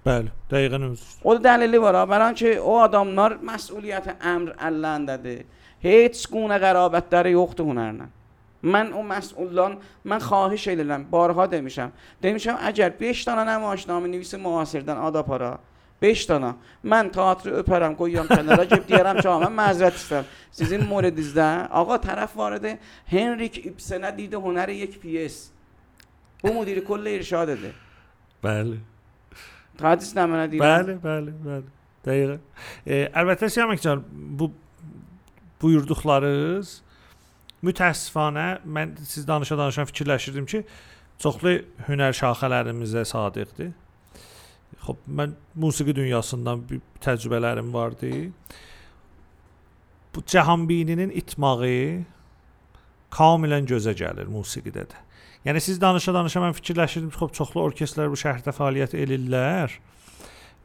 Bəli, 0.06 0.32
dəqiqən 0.52 0.84
özür. 0.92 1.08
O 1.24 1.36
da 1.36 1.50
dəlili 1.50 1.82
var 1.82 1.96
ha. 1.96 2.04
Bəran 2.08 2.36
ki 2.36 2.60
o 2.60 2.80
adamlar 2.80 3.38
məsuliyyət 3.44 4.14
əmr 4.34 4.56
əlləndədir. 4.70 5.44
Heç 5.84 6.26
guna 6.32 6.60
qərabətləri 6.60 7.36
yoxdur 7.36 7.68
hünərlə. 7.72 8.08
من 8.64 8.94
اون 8.94 9.06
مسئولان 9.06 9.78
من 10.06 10.20
خواهش 10.20 10.68
دلم 10.68 11.04
بارها 11.04 11.46
دمیشم. 11.48 11.92
دمیشم 12.22 12.58
اگر 12.62 12.90
بشتانا 12.90 13.44
نماش 13.44 13.88
نامی 13.88 14.10
نویس 14.10 14.34
معاصردن 14.34 14.98
آدا 14.98 15.24
پارا 15.24 15.60
بشتانا 16.02 16.56
من 16.84 17.10
تاعتر 17.10 17.56
اپرم 17.56 17.94
گویان 17.94 18.28
کنالا 18.28 18.66
که 18.66 18.76
دیارم 18.76 19.22
چه 19.22 19.30
آمن 19.30 19.52
مذرت 19.52 19.94
استم 19.94 20.26
سیز 20.52 20.74
مورد 20.74 21.20
ازده 21.20 21.64
آقا 21.66 21.98
طرف 21.98 22.38
وارده 22.38 22.80
هنریک 23.08 23.62
ایبسنه 23.64 24.12
دیده 24.12 24.38
هنر 24.38 24.70
یک 24.70 25.00
پیس. 25.00 25.20
ایس 25.20 25.52
او 26.44 26.62
مدیر 26.62 26.80
کل 26.80 27.08
ارشاده 27.08 27.56
ده 27.56 27.74
بله. 28.42 28.78
تاعتیس 29.78 30.18
نمانه 30.18 30.48
دیده 30.48 30.64
بله 30.64 30.94
بله 30.94 31.32
بله. 31.32 31.64
دقیقه 32.06 32.40
البته 33.14 33.48
سیامک 33.48 33.82
جان 33.82 34.06
بو 34.38 34.50
بویردوخلارز 35.60 36.80
بو 36.80 36.89
mütəəssifanə 37.66 38.48
mən 38.66 38.96
siz 39.04 39.28
danışa-danışa 39.28 39.86
fikirləşirdim 39.90 40.48
ki, 40.50 40.64
çoxlu 41.20 41.56
hünər 41.90 42.16
şaxələrimizə 42.16 43.04
sadiqdir. 43.08 43.74
Xoş, 44.86 45.02
mən 45.20 45.36
musiqi 45.60 45.96
dünyasından 45.96 46.64
bir 46.70 46.80
təcrübələrim 47.04 47.74
vardı. 47.74 48.32
Bu 50.16 50.24
Cəhanbininin 50.24 51.12
itmağı 51.22 52.06
kamilən 53.14 53.68
gözə 53.70 53.96
gəlir 53.98 54.30
musiqidə 54.32 54.88
də. 54.90 55.06
Yəni 55.48 55.62
siz 55.64 55.80
danışa-danışa 55.82 56.42
mən 56.44 56.56
fikirləşirdim, 56.58 57.12
xoş 57.16 57.36
çoxlu 57.38 57.64
orkestrlər 57.68 58.10
bu 58.12 58.20
şəhərdə 58.20 58.54
fəaliyyət 58.56 58.96
elirlər. 59.00 59.76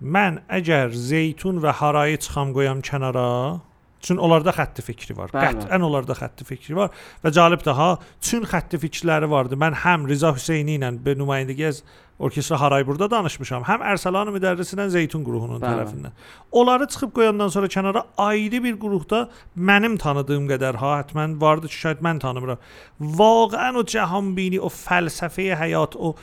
Mən 0.02 0.40
əgər 0.50 0.94
Zeytun 0.98 1.61
və 1.62 1.74
Harayı 1.78 2.18
çıxam 2.24 2.50
qoyam 2.57 2.83
kənara, 2.85 3.61
Çün 4.04 4.20
onlarda 4.20 4.52
xətti 4.52 4.84
fikri 4.84 5.16
var. 5.16 5.32
Bəli. 5.32 5.64
Qətlən 5.64 5.84
onlarda 5.86 6.16
xətti 6.18 6.44
fikri 6.44 6.76
var 6.76 6.92
və 7.24 7.32
cəlibdir 7.32 7.76
ha, 7.78 7.90
çün 8.20 8.44
xətti 8.50 8.80
fikirləri 8.82 9.30
vardı. 9.32 9.56
Mən 9.60 9.80
həm 9.84 10.08
Riza 10.10 10.34
Hüseyni 10.36 10.76
ilə 10.78 10.90
bir 11.04 11.16
nümayəndəgi 11.20 11.70
az 11.70 11.84
orkestra 12.18 12.60
Haray 12.60 12.84
burada 12.86 13.08
danışmışam. 13.10 13.64
Həm 13.66 13.82
Ərsalan 13.94 14.30
müdərrisindən 14.34 14.92
Zeytun 14.92 15.24
qrupunun 15.26 15.58
Bəli. 15.62 15.80
tərəfindən. 15.80 16.14
Onları 16.52 16.86
çıxıb 16.92 17.14
qoyandan 17.16 17.50
sonra 17.54 17.66
kənara 17.66 18.04
ayrı 18.26 18.60
bir 18.64 18.76
qrupda 18.78 19.24
mənim 19.56 19.96
tanıdığım 19.98 20.46
qədər 20.52 20.78
ha, 20.82 20.92
həttəmən 21.00 21.40
vardı 21.40 21.72
ki, 21.72 21.80
şaید 21.86 22.04
mən 22.06 22.20
tanımıram. 22.22 22.62
Vaqəən 23.00 23.80
o 23.80 23.86
cəhanbini, 23.94 24.60
o 24.60 24.70
fəlsəfəyə 24.70 25.58
həyat, 25.64 25.98
o 25.98 26.14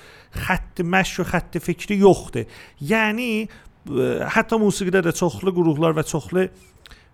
xətti 0.46 0.88
məşq 0.88 1.28
xətti 1.34 1.64
fikri 1.66 2.00
yoxdur. 2.06 2.48
Yəni 2.80 3.30
ə, 3.44 4.12
hətta 4.38 4.62
musiqidə 4.62 5.04
də 5.10 5.18
çoxlu 5.18 5.52
qruplar 5.58 5.98
və 5.98 6.08
çoxlu 6.08 6.48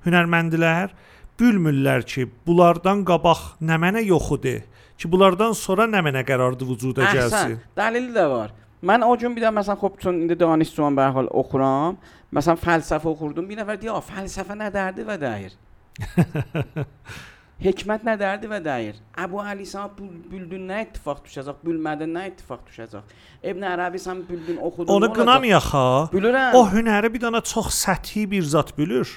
hünərməndlər 0.08 0.96
bilmirlər 1.38 2.06
ki, 2.08 2.28
bunlardan 2.48 3.04
qabaq 3.08 3.44
nə 3.62 3.78
mənə 3.82 4.02
yoxudur 4.08 4.64
ki, 4.98 5.10
bunlardan 5.12 5.54
sonra 5.58 5.86
nə 5.90 6.02
mənə 6.06 6.24
qərardı 6.26 6.66
vücuda 6.66 7.12
gəlsin. 7.14 7.58
Əhsən, 7.58 7.60
dəlili 7.78 8.16
də 8.16 8.26
var. 8.32 8.56
Mən 8.88 9.06
o 9.06 9.14
gün 9.18 9.34
bir 9.36 9.48
də 9.48 9.54
məsələn 9.54 9.80
xop 9.82 9.96
çün 10.02 10.20
indi 10.24 10.38
danışçuyam 10.38 10.98
bə 10.98 11.08
hər 11.08 11.16
hal 11.16 11.32
oxuram. 11.42 11.98
Məsələn 12.34 12.60
fəlsəfə 12.62 13.10
oxurdum. 13.10 13.48
Bir 13.50 13.58
nəfər 13.62 13.80
deyir, 13.82 14.04
"Fəlsəfə 14.12 14.58
nə 14.58 14.70
dərdi 14.74 15.06
və 15.08 15.18
dəyir." 15.22 15.58
Hikmət 17.58 18.04
nə 18.06 18.14
dərdi 18.22 18.50
və 18.52 18.60
dəyir. 18.62 18.98
Əbu 19.18 19.40
Əli 19.42 19.66
sən 19.66 19.90
büldün 20.30 20.68
nə 20.70 20.84
ittifaq 20.84 21.24
düşəcək, 21.26 21.64
bilmədin 21.66 22.12
nə 22.14 22.28
ittifaq 22.30 22.60
düşəcək. 22.68 23.16
İbn 23.50 23.66
Ərəbi 23.66 24.02
sən 24.04 24.22
büldün 24.28 24.60
oxudun. 24.62 24.92
Onu 24.94 25.10
qınamayaq 25.16 25.70
ha. 25.74 25.88
Bilirəm. 26.14 26.54
O 26.54 26.68
hünəri 26.70 27.10
bir 27.14 27.24
dana 27.26 27.42
çox 27.42 27.72
səthi 27.74 28.28
bir 28.30 28.44
zat 28.46 28.78
bilir. 28.78 29.10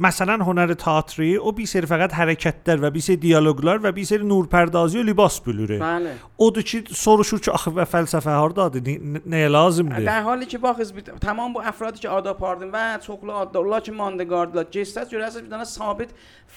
مثلا 0.00 0.44
هنر 0.44 0.74
تئاتری 0.74 1.36
او 1.36 1.52
بی 1.52 1.66
سری 1.66 1.86
فقط 1.86 2.14
حرکت 2.14 2.64
در 2.64 2.84
و 2.84 2.90
بی 2.90 3.00
سری 3.00 3.16
دیالوگلار 3.16 3.80
و 3.82 3.92
بی 3.92 4.04
سری 4.04 4.24
نورپردازی 4.24 4.98
و 4.98 5.02
لباس 5.02 5.40
بلوره. 5.40 5.78
بله. 5.78 6.14
او 6.36 6.50
دو 6.50 6.62
چی 6.62 6.84
سروشور 6.94 7.38
چه 7.38 7.52
آخه 7.52 7.70
و 7.70 7.84
فلسفه 7.84 8.30
ها 8.30 8.48
داده. 8.48 9.00
نه 9.26 9.48
لازم 9.48 9.88
ده 9.88 10.00
در 10.00 10.22
حالی 10.22 10.46
که 10.46 10.58
باخز 10.58 10.92
بی... 10.92 11.00
تمام 11.00 11.52
با 11.52 11.62
افرادی 11.62 11.98
که 11.98 12.08
آدا 12.08 12.34
پاردن 12.34 12.70
و 12.70 12.96
تقل 12.96 13.30
آدا 13.30 13.80
چه 13.80 13.86
که 13.86 13.92
ماندگارد 13.92 14.56
لا 14.56 14.64
جستت 14.64 15.08
جوری 15.10 15.22
هست 15.22 15.42
بیدانه 15.42 15.64
ثابت 15.64 16.08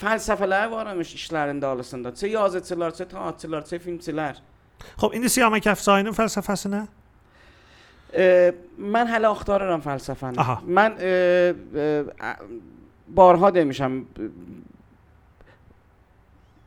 فلسfeler 0.02 0.68
varamış 0.72 1.16
چه 1.16 1.38
arasında. 1.68 2.16
چه 2.16 2.28
yazıçılar, 2.28 2.92
çe 2.92 3.06
چه 3.70 3.78
فیلم 3.78 3.98
چلار 3.98 4.36
خب 4.98 5.10
این 5.14 5.28
سیامک 5.28 5.68
افزایی‌nin 5.68 6.12
فلسفesi 6.12 6.70
نه؟ 6.70 6.88
من 8.78 9.08
حالا 9.08 9.32
اختارم 9.32 9.82
فلسفه 9.82 10.32
من 10.68 10.92
Mən 13.08 13.16
e, 13.16 13.16
e, 13.16 13.16
ə- 13.16 13.16
barha 13.16 13.50
demişəm 13.56 14.02
e, 14.02 14.30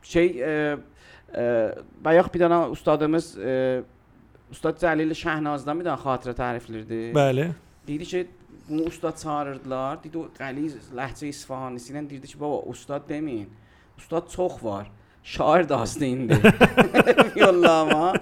şey 0.03 0.27
e, 0.43 0.77
e, 1.35 1.75
bayaq 2.05 2.33
bir 2.33 2.39
dənə 2.39 2.69
ustadımız 2.71 3.37
e, 3.37 3.81
Ustad 4.51 4.77
Cəlil 4.81 5.13
Şəhnazdan 5.15 5.79
bir 5.79 5.85
dənə 5.85 5.99
xatirə 6.03 6.33
təriflirdi. 6.35 7.13
Bəli. 7.15 7.53
Deyirdi 7.87 8.05
ki, 8.05 8.27
bunu 8.69 8.81
ustad 8.81 9.17
çağırırdılar. 9.17 10.03
Dedi 10.03 10.17
o 10.17 10.25
qəliz 10.39 10.73
ləhcə 10.95 11.25
İsfahanisi 11.31 11.93
ilə 11.93 12.09
deyirdi 12.09 12.27
ki, 12.27 12.39
baba 12.39 12.59
ustad 12.67 13.07
deməyin. 13.09 13.47
Ustad 13.97 14.27
çox 14.29 14.63
var. 14.63 14.91
Şair 15.23 15.63
də 15.69 15.73
az 15.81 16.01
indi. 16.01 16.35
Yollama. 17.35 18.13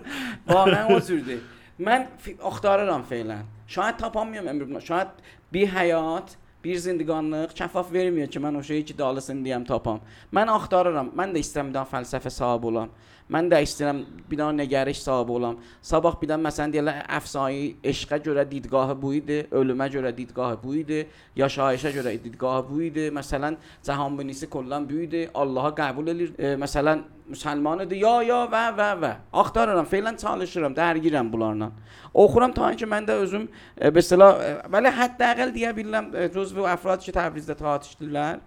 Vaqəən 0.48 0.94
o 0.94 1.00
cürdür. 1.02 1.42
Mən 1.80 2.08
fi- 2.22 2.38
axtarıram 2.44 3.04
feylən. 3.10 3.42
Şayad 3.68 3.98
tapamıyorum 4.00 4.50
əmr 4.54 4.70
buna. 4.70 4.82
Şayad 4.82 5.08
bir 5.54 5.68
həyat 5.68 6.36
bir 6.64 6.78
zindiqanlıq 6.78 7.54
kəfaf 7.56 7.94
vermir 7.94 8.28
ki, 8.28 8.40
mən 8.44 8.58
o 8.60 8.64
şeyi 8.64 8.86
ki, 8.86 8.98
dalısını 8.98 9.46
deyəm 9.48 9.66
tapam. 9.68 10.02
Mən 10.36 10.52
axtarıram. 10.52 11.14
Mən 11.16 11.36
də 11.36 11.44
istəyirəm 11.44 11.72
bir 11.72 11.80
dənə 11.80 11.92
fəlsəfə 11.94 12.32
sahibi 12.36 12.72
olam. 12.72 12.92
Mən 13.30 13.46
də 13.52 13.60
istəyirəm 13.62 14.00
bir 14.26 14.40
dənə 14.40 14.64
nəgərək 14.64 14.98
sahibi 14.98 15.36
olam. 15.36 15.60
Sabah 15.86 16.16
bir 16.18 16.32
dənə 16.32 16.48
məsələn 16.48 16.72
deyirlər 16.74 17.04
əfsanəyi 17.20 17.68
eşqə 17.92 18.18
görə 18.26 18.46
didqahı 18.50 18.96
bu 18.98 19.12
idi, 19.20 19.38
ölümə 19.54 19.86
görə 19.94 20.10
didqahı 20.18 20.58
bu 20.64 20.74
idi, 20.80 21.04
yaşayışa 21.38 21.92
görə 22.00 22.16
didqahı 22.24 22.64
bu 22.72 22.82
idi. 22.88 23.06
Məsələn, 23.14 23.60
cəhanbinisi 23.86 24.50
kollan 24.50 24.90
bu 24.90 25.04
idi, 25.06 25.28
Allah'a 25.34 25.70
qəbul 25.78 26.10
edir. 26.16 26.32
E, 26.40 26.56
məsələn, 26.58 27.04
müsəlman 27.30 27.84
idi, 27.86 28.00
ya 28.02 28.16
ya 28.26 28.40
və 28.50 28.64
və 28.80 28.90
və. 29.04 29.12
Axtarıram, 29.44 29.86
feilən 29.92 30.18
çalışıram, 30.18 30.74
dərgirəm 30.78 31.30
bunlarla. 31.30 31.70
Oxuram 32.14 32.54
ta 32.54 32.72
ki 32.74 32.90
mən 32.90 33.06
də 33.06 33.20
özüm 33.28 33.46
e, 33.78 33.88
e 33.88 33.94
belə, 33.94 34.32
e, 34.42 34.56
bəli, 34.74 34.96
hətta 35.04 35.30
əqəl 35.36 35.54
deyə 35.54 35.76
bilirəm, 35.78 36.10
e, 36.18 36.26
cüzvi 36.34 36.66
əfrad 36.74 37.06
ki, 37.06 37.14
Təbrizdə 37.14 37.58
tartışdılar. 37.62 38.42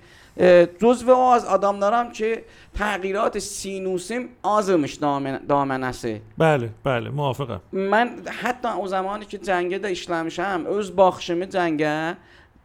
جزو 0.80 1.06
ما 1.06 1.34
از 1.34 1.44
آدم 1.44 1.80
دارم 1.80 2.12
که 2.12 2.44
تغییرات 2.74 3.38
سینوسیم 3.38 4.28
آزمش 4.42 4.94
دامنه 5.48 5.86
است. 5.86 6.06
بله 6.38 6.70
بله 6.84 7.10
موافقم. 7.10 7.60
من 7.72 8.10
حتی 8.42 8.68
او 8.68 8.86
زمانی 8.86 9.24
که 9.24 9.38
جنگه 9.38 9.78
در 9.78 9.90
اشلمشه 9.90 10.42
از 10.42 10.66
اوز 10.66 10.96
باخشم 10.96 11.44
جنگه 11.44 12.16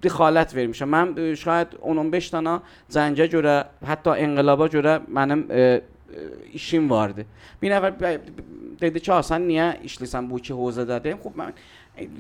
دخالت 0.04 0.56
برمیشه 0.56 0.86
من 0.86 1.36
شاید 1.36 1.68
اونم 1.82 2.12
بشتانا 2.12 2.62
جنگه 2.90 3.28
جوره 3.28 3.66
حتی 3.88 4.10
انقلابا 4.10 4.68
جوره 4.68 5.00
منم 5.08 5.46
اشیم 6.54 6.90
وارده. 6.90 7.26
می 7.62 7.70
نفر 7.70 8.20
دیده 8.80 9.00
چه 9.00 9.14
آسان 9.14 9.42
نیه؟ 9.42 9.78
اشلیسم 9.84 10.28
بوچه 10.28 10.54
حوزه 10.54 10.86
داده. 10.86 11.16
خوب 11.16 11.38
من 11.38 11.54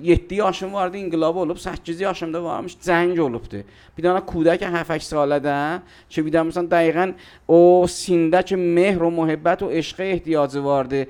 7 0.02 0.36
yaşım 0.36 0.74
vardı, 0.74 0.98
inqilab 0.98 1.36
olub, 1.36 1.58
8 1.58 2.02
yaşımda 2.02 2.44
varmış, 2.44 2.78
cəng 2.82 3.20
olubdu. 3.20 3.62
Bir 3.98 4.04
dənə 4.06 4.24
kudək 4.26 4.66
7-8 4.66 5.10
salədə 5.14 5.56
ki, 6.10 6.24
bir 6.26 6.34
dənə 6.34 6.50
məsələn 6.50 6.70
dəqiqən 6.74 7.16
o 7.48 7.62
sində 7.92 8.44
ki, 8.44 8.56
mehr 8.58 9.02
و 9.02 9.12
محبت 9.12 9.64
و 9.64 9.70
عشق 9.70 10.00
ehtiyacı 10.00 10.66
vardı. 10.66 11.08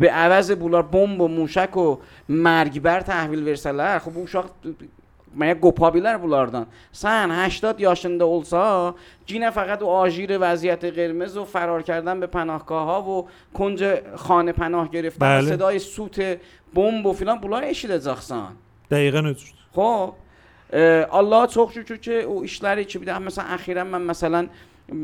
به 0.00 0.12
عوض 0.12 0.60
bunlar 0.60 0.92
bomb 0.92 1.20
و 1.20 1.28
موشک 1.28 1.76
و 1.76 1.98
مرگبر 2.28 3.00
تحویل 3.00 3.42
versələr, 3.46 4.00
xub 4.04 4.14
bu 4.14 4.20
uşaq 4.26 4.46
Mənə 5.36 5.58
qopa 5.60 5.90
bilər 5.92 6.16
bunlardan. 6.22 6.64
Sən 6.96 7.32
80 7.32 7.82
yaşında 7.84 8.26
olsa, 8.26 8.60
yenə 9.28 9.52
faqat 9.52 9.82
o 9.84 9.90
آژیر 10.02 10.38
وضعیت 10.40 10.84
قرمز 10.84 11.36
و 11.36 11.44
فرار 11.44 11.82
کردن 11.82 12.20
به 12.20 12.26
پناهگاه 12.26 12.84
ها 12.84 13.02
و 13.02 13.28
کنج 13.54 13.84
خانه 14.16 14.52
پناه 14.52 14.88
گرفتن 14.88 15.26
بله. 15.26 15.50
صدای 15.50 15.78
سوت 15.78 16.38
بمب 16.74 17.06
و 17.06 17.12
filan 17.12 17.42
bunları 17.42 17.66
eşidəcəksən. 17.66 18.56
Dəqiqən 18.90 19.26
özür. 19.32 19.52
Xoş. 19.74 20.14
Allah 21.10 21.46
çox 21.48 21.74
şükür 21.74 21.98
ki, 21.98 22.26
o 22.26 22.44
işləri 22.44 22.86
ki, 22.86 23.00
bir 23.02 23.06
də 23.06 23.20
məsələn 23.28 23.52
əxirən 23.56 23.92
mən 23.92 24.08
məsələn 24.10 24.48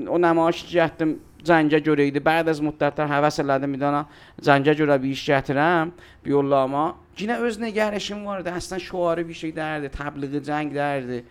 o 0.09 0.19
nümayiş 0.19 0.65
getdim 0.73 1.21
Cəngə 1.43 1.79
görə 1.83 2.07
idi. 2.07 2.23
Az 2.25 2.61
müddətlər 2.63 3.09
həvəs 3.11 3.41
elədim 3.43 3.73
bir 3.75 3.81
dana 3.81 4.07
Cəngə 4.43 4.75
görə 4.79 4.99
bir 5.03 5.11
iş 5.11 5.29
gətirəm, 5.29 5.91
bir 6.25 6.31
yollama. 6.31 6.95
جینه 7.17 7.33
از 7.33 7.61
نگرشم 7.61 8.25
وارد 8.25 8.49
اصلا 8.49 8.79
شعاره 8.79 9.23
بیشه 9.23 9.51
درده 9.51 9.89
تبلیغ 9.89 10.43
جنگ 10.43 10.75
درده 10.75 11.25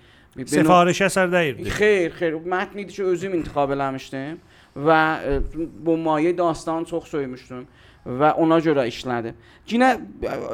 سفارش 0.45 1.01
اثر 1.01 1.27
دایر 1.27 1.69
خیر 1.69 2.11
خیر 2.11 2.35
مت 2.35 2.67
میدی 2.73 2.93
چه 2.93 3.05
ازیم 3.05 3.31
انتخاب 3.31 3.71
لمشتم 3.71 4.37
و 4.85 5.17
با 5.85 5.95
مایه 5.95 6.31
داستان 6.31 6.85
سخ 6.85 7.05
سویمشتم 7.05 7.65
و 8.05 8.23
اونا 8.23 8.59
جورا 8.59 8.81
اشلده 8.81 9.33
جینه 9.65 9.97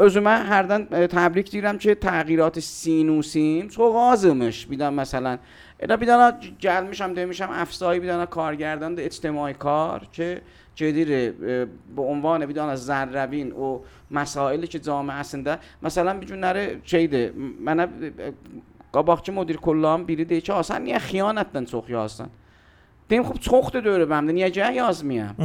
ازو 0.02 0.22
من 0.22 0.46
هر 0.46 0.64
دن 0.64 1.08
تبریک 1.08 1.52
دیرم 1.52 1.78
چه 1.78 1.96
تغییرات 1.96 2.60
سینوسیم 2.60 3.68
تو 3.68 3.92
غازمش 3.92 4.66
بیدم 4.66 4.94
مثلا 4.94 5.38
اینا 5.80 5.98
بیدن 5.98 6.20
ها 6.20 6.32
جل 6.60 6.84
میشم 6.88 7.14
دمیشم 7.14 7.50
افسایی 7.52 8.00
بیدن 8.00 8.26
کارگردان 8.26 9.00
اجتماعی 9.00 9.54
کار 9.54 10.08
چه 10.12 10.42
جدیر 10.78 11.32
به 11.96 12.02
عنوان 12.02 12.46
بیدان 12.46 12.70
از 12.70 12.86
زربین 12.86 13.52
و 13.52 13.80
مسائلی 14.12 14.68
که 14.68 14.80
جامعه 14.80 15.18
هستنده. 15.18 15.58
مثلا 15.82 16.20
بیجون 16.20 16.40
نره 16.40 16.82
چیده؟ 16.84 17.34
من 17.60 17.88
قباق 18.94 19.30
مدیر 19.30 19.58
کلا 19.58 19.94
هم 19.94 20.04
بیریده 20.04 20.42
چه 20.42 20.54
آسان 20.54 20.82
نیه 20.82 21.00
خیانت 21.00 21.54
دن 21.54 21.66
هستن. 21.98 22.30
دیم 23.10 23.24
خوب 23.24 23.40
چخت 23.40 23.78
دوره 23.78 24.06
بهم 24.06 24.30
نیه 24.30 24.46
یه 24.46 24.52
جه 24.52 24.74
یاز 24.74 25.06
میم 25.06 25.36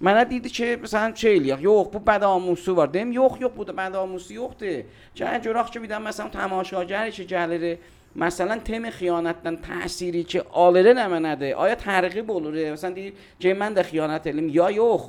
من 0.00 0.16
ها 0.16 0.24
دیده 0.24 0.48
چه 0.48 0.76
مثلا 0.82 1.12
چه 1.12 1.30
الیخ 1.30 1.60
یخ 1.60 1.88
بود 1.92 2.04
بعد 2.04 2.24
آموسو 2.24 2.74
بار 2.74 2.86
دیم 2.86 3.12
یخ 3.12 3.32
یخ 3.40 3.50
بوده 3.50 3.72
بعد 3.72 3.96
آموسی 3.96 4.34
یخته. 4.34 4.84
چه 5.14 5.40
جراخ 5.42 5.70
چه 5.70 5.80
بیدم؟ 5.80 6.02
مثلا 6.02 6.28
تماشاگره 6.28 7.10
چه 7.10 7.24
جلره. 7.24 7.78
مثلا 8.16 8.58
تم 8.58 8.90
خیانتن 8.90 9.56
تاثیری 9.56 10.24
که 10.24 10.44
آلره 10.50 10.92
نمه 10.92 11.18
نده. 11.18 11.54
آیا 11.54 11.74
ترقی 11.74 12.22
بلوره 12.22 12.72
مثلا 12.72 12.90
دیدید 12.90 13.14
جه 13.38 13.54
من 13.54 13.72
در 13.72 13.82
خیانت 13.82 14.26
علم 14.26 14.48
یا 14.48 14.70
یخ. 14.70 15.02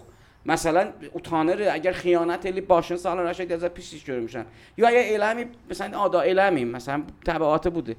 مثلا 0.46 0.88
اوتانر 1.14 1.70
اگر 1.72 1.92
خیانت 1.92 2.46
الی 2.46 2.62
باشن 2.62 2.96
سالا 2.96 3.22
را 3.22 3.34
شکل 3.34 3.54
از 3.54 3.66
پیسیش 3.66 4.04
جوری 4.04 4.20
میشن. 4.20 4.46
یا 4.78 4.92
یه 4.92 5.00
علمی 5.00 5.46
مثلا 5.70 5.98
آدا 5.98 6.22
علمی 6.22 6.66
مثلا 6.66 7.04
تبعات 7.26 7.68
بوده. 7.68 7.96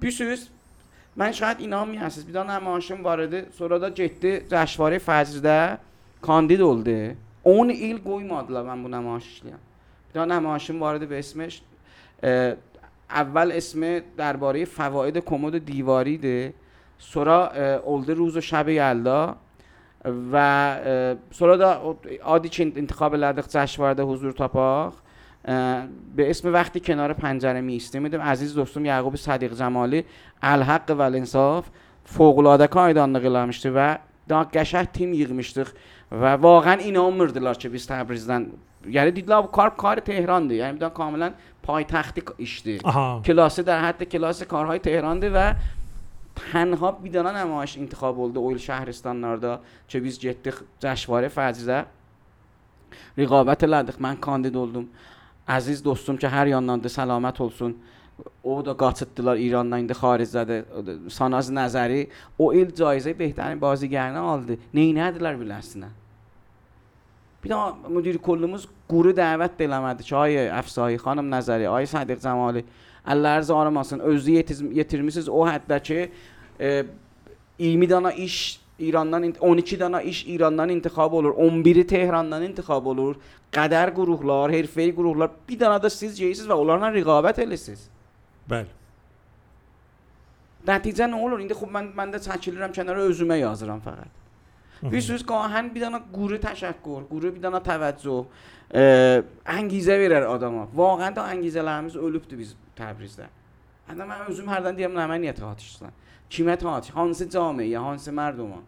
بیسوس 0.00 0.48
من 1.16 1.32
شاید 1.32 1.60
اینا 1.60 1.80
هم 1.80 1.88
میحسس 1.88 2.24
بیدان 2.24 2.50
همه 2.50 3.02
وارده 3.02 3.46
سرادا 3.58 3.90
جده 3.90 4.46
رشواره 4.50 4.98
فزرده 4.98 5.78
کاندید 6.22 6.60
اولده 6.60 7.16
اون 7.42 7.70
ایل 7.70 7.98
گوی 7.98 8.24
مادلا 8.24 8.62
من 8.62 8.82
بونم 8.82 9.06
آشش 9.06 9.40
لیم 9.44 9.58
بیدان 10.12 10.30
همه 10.32 10.48
آشم 10.48 10.80
وارده 10.80 11.06
به 11.06 11.18
اسمش 11.18 11.60
اول 13.10 13.52
اسم 13.52 14.00
درباره 14.16 14.64
فواید 14.64 15.18
کمد 15.18 15.64
دیواریده. 15.64 16.54
سورا 16.98 17.46
اولده 17.84 18.14
روز 18.14 18.36
و 18.36 18.40
شب 18.40 18.68
یلدا. 18.68 19.36
و 20.32 20.76
سورا 21.30 21.56
دا 21.56 21.96
عادی 22.22 22.48
چین 22.48 22.72
انتخاب 22.76 23.14
لدق 23.14 23.48
جشنواره 23.48 24.04
حضور 24.04 24.32
تاپاق 24.32 24.94
به 26.16 26.30
اسم 26.30 26.52
وقتی 26.52 26.80
کنار 26.80 27.12
پنجره 27.12 27.60
میسته 27.60 27.98
میدم 27.98 28.20
عزیز 28.20 28.54
دوستم 28.54 28.84
یعقوب 28.84 29.16
صدیق 29.16 29.54
جمالی 29.54 30.04
الحق 30.42 30.90
و 30.90 31.00
الانصاف 31.00 31.64
فوق 32.04 32.38
العاده 32.38 32.66
kaydanlıq 32.70 33.24
eləmişdi 33.30 33.70
və 33.74 33.88
daha 34.30 34.46
qəşəng 34.54 34.88
tim 34.94 35.12
yığmışdıq 35.12 35.72
və 36.12 36.32
vaqəən 36.42 36.84
inanmırdılar 36.86 37.58
ki 37.58 37.72
biz 37.72 37.88
Təbrizdən 37.90 38.46
yəni 38.86 39.14
dedilər 39.16 39.42
bu 39.46 39.50
kar 39.50 39.72
kar 39.76 40.00
Tehrandır. 40.06 40.60
Yəni 40.62 40.78
bir 40.78 40.94
kamilən 40.94 41.34
پای 41.66 41.84
تخت 41.84 42.18
ایشته 42.36 42.78
کلاسه 43.24 43.62
در 43.62 43.84
حد 43.84 44.02
کلاس 44.02 44.42
کارهای 44.42 44.78
تهران 44.78 45.18
ده 45.18 45.30
و 45.30 45.54
تنها 46.52 46.92
بیدانا 46.92 47.30
نمایش 47.30 47.78
انتخاب 47.78 48.20
اول 48.20 48.38
اول 48.38 48.56
شهرستان 48.56 49.20
ناردا 49.20 49.60
چه 49.88 50.00
بیز 50.00 50.18
جده 50.18 50.52
جشواره 50.80 51.28
فعزیزه 51.28 51.84
رقابت 53.18 53.64
لدخ 53.64 54.00
من 54.00 54.16
کانده 54.16 54.50
دولدم 54.50 54.86
عزیز 55.48 55.82
دوستم 55.82 56.16
چه 56.16 56.28
هر 56.28 56.46
یاندان 56.46 56.78
ده 56.78 56.88
سلامت 56.88 57.40
هلسون 57.40 57.74
او 58.42 58.62
دا 58.62 58.74
قاطت 58.74 59.14
دلار 59.14 59.36
ایران 59.36 59.70
خارجده 59.70 59.94
خارج 59.94 60.24
زده. 60.24 60.64
ساناز 61.08 61.52
نظری. 61.52 62.08
او 62.36 62.50
ایل 62.50 62.70
جایزه 62.70 63.12
بهترین 63.12 63.58
بازیگرنه 63.58 64.18
آلده. 64.18 64.58
نینه 64.74 65.10
دلار 65.10 65.36
بلنسنه 65.36 65.90
Bir 67.46 67.52
də 67.54 67.92
müdir 67.94 68.18
kullumuz 68.18 68.66
quru 68.90 69.12
dəvət 69.14 69.56
də 69.58 69.66
eləmədi 69.68 70.06
ki, 70.06 70.14
ay 70.18 70.38
Əfsai 70.58 70.98
xanım 71.02 71.30
Nəzəri, 71.30 71.68
ay 71.70 71.86
Sadiq 71.86 72.18
Cəmali, 72.24 72.64
əllərinizi 73.06 73.54
aramasın. 73.54 74.02
Özü 74.12 74.40
yetirmisiniz 74.74 75.28
o 75.30 75.44
həddə 75.46 75.78
ki, 75.82 76.00
e, 76.60 76.84
20 77.58 77.90
dana 77.90 78.12
iş 78.12 78.60
İrandan 78.78 79.32
12 79.40 79.80
dana 79.80 80.02
iş 80.02 80.26
İrandan 80.26 80.68
intixab 80.68 81.12
olur, 81.12 81.34
11-i 81.34 81.86
Tehrandan 81.86 82.42
intixab 82.42 82.86
olur. 82.86 83.16
Qədər 83.52 83.94
qruhlar, 83.94 84.50
hərfəyi 84.52 84.92
qruhlar, 84.96 85.30
bir 85.48 85.60
dana 85.60 85.82
da 85.82 85.90
siz 85.90 86.20
yeyirsiniz 86.20 86.50
və 86.50 86.58
onlarla 86.60 86.90
rəqabət 86.98 87.40
edirsiniz. 87.46 87.86
Bəli. 88.50 88.68
Nəticə 90.66 91.08
nə 91.08 91.22
olur? 91.22 91.40
İndi 91.40 91.54
xub 91.56 91.70
mən 91.72 91.92
mən 91.96 92.12
də 92.12 92.20
çəkilirəm 92.26 92.74
kənara 92.74 93.06
özümə 93.06 93.38
yazıram 93.38 93.80
fəqət. 93.86 94.25
ویسوس 94.82 95.24
گاهن 95.24 95.68
بیدانا 95.68 96.00
گوره 96.12 96.38
تشکر 96.38 97.02
گوره 97.02 97.30
بیدانا 97.30 97.58
توجه 97.58 98.26
انگیزه 99.46 99.98
بیرر 99.98 100.22
آدم 100.22 100.54
ها 100.54 100.68
واقعا 100.74 101.10
تا 101.10 101.22
انگیزه 101.22 101.62
لهمیز 101.62 101.96
اولوب 101.96 102.28
دو 102.28 102.36
بیز 102.36 102.54
تبریز 102.76 103.16
ده 103.16 103.28
هنده 103.88 104.04
من 104.04 104.16
اوزوم 104.28 104.48
هردن 104.48 104.74
دیم 104.74 104.98
نمانیه 104.98 105.32
تا 105.32 105.46
هاتش 105.46 105.78
دن 105.80 105.92
کیمه 106.28 106.56
تا 106.56 106.70
هاتش 106.70 106.90
هانس 106.90 107.22
جامعه 107.22 107.66
یا 107.66 107.82
هانس 107.82 108.08
مردم 108.08 108.50
ها 108.50 108.62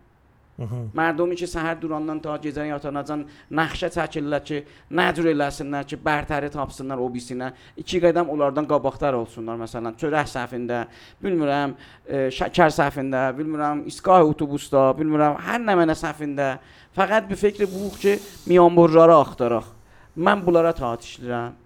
Mərdumi 0.58 1.36
ki, 1.38 1.46
səhər 1.46 1.76
durandan 1.78 2.18
ta 2.18 2.34
gecə 2.42 2.64
yatanacan 2.66 3.20
naxşə 3.54 3.92
çəkirlər 3.94 4.42
ki, 4.42 4.56
nəcür 4.90 5.28
eləsinlər 5.30 5.86
ki, 5.86 5.98
bərtəri 6.02 6.50
tapsınlar 6.50 6.98
o 6.98 7.06
bisinə. 7.14 7.52
2 7.78 8.00
qədəm 8.02 8.32
onlardan 8.34 8.66
qabaqdar 8.66 9.14
olsunlar 9.20 9.60
məsələn, 9.60 9.94
çörək 10.00 10.26
səhfində, 10.32 10.82
bilmirəm, 11.22 11.76
e, 12.08 12.26
şəkər 12.34 12.74
səhfində, 12.74 13.22
bilmirəm, 13.38 13.86
isqah 13.92 14.24
avtobusda, 14.24 14.88
bilmirəm, 14.98 15.38
hər 15.46 15.62
nə 15.62 15.78
mənə 15.78 15.98
səhfində. 16.02 16.50
Fəqət 16.98 17.30
bir 17.30 17.38
fikri 17.38 17.70
bu 17.70 17.94
ki, 17.94 18.18
miyanborları 18.50 19.14
axtaraq. 19.14 19.70
Mən 20.18 20.42
bunlara 20.42 20.74
taat 20.74 21.06
işləyirəm. 21.06 21.58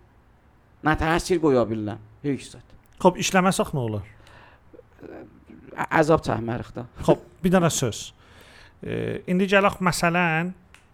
Nə 0.85 0.99
təsir 1.01 1.41
qoya 1.41 1.65
bilirəm. 1.65 2.09
Heç 2.27 2.51
zət. 2.53 2.81
Xoş 3.01 3.25
işləməsək 3.25 3.73
nə 3.73 3.87
olar? 3.89 4.09
Əzab 5.89 6.21
çəkmərik 6.27 6.75
də. 6.77 6.91
Xoş, 7.07 7.31
bir 7.41 7.55
dənə 7.57 7.73
söz. 7.73 8.11
E, 8.83 9.23
indi 9.31 9.47
gələk 9.51 9.81
məsələn, 9.85 10.53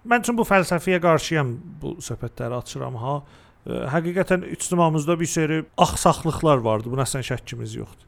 mən 0.09 0.24
üçün 0.24 0.37
bu 0.38 0.46
fəlsəfiyə 0.48 1.01
qarşıyam 1.05 1.55
bu 1.83 1.96
söhbətləri 2.05 2.59
açıram 2.61 2.98
ha. 3.03 3.14
E, 3.66 3.85
həqiqətən 3.94 4.48
ictimamızda 4.55 5.18
bir 5.20 5.31
seri 5.31 5.62
axsaqlıqlar 5.77 6.64
vardı. 6.64 6.92
Buna 6.92 7.09
sən 7.09 7.24
şəkkimiz 7.27 7.79
yoxdur. 7.81 8.07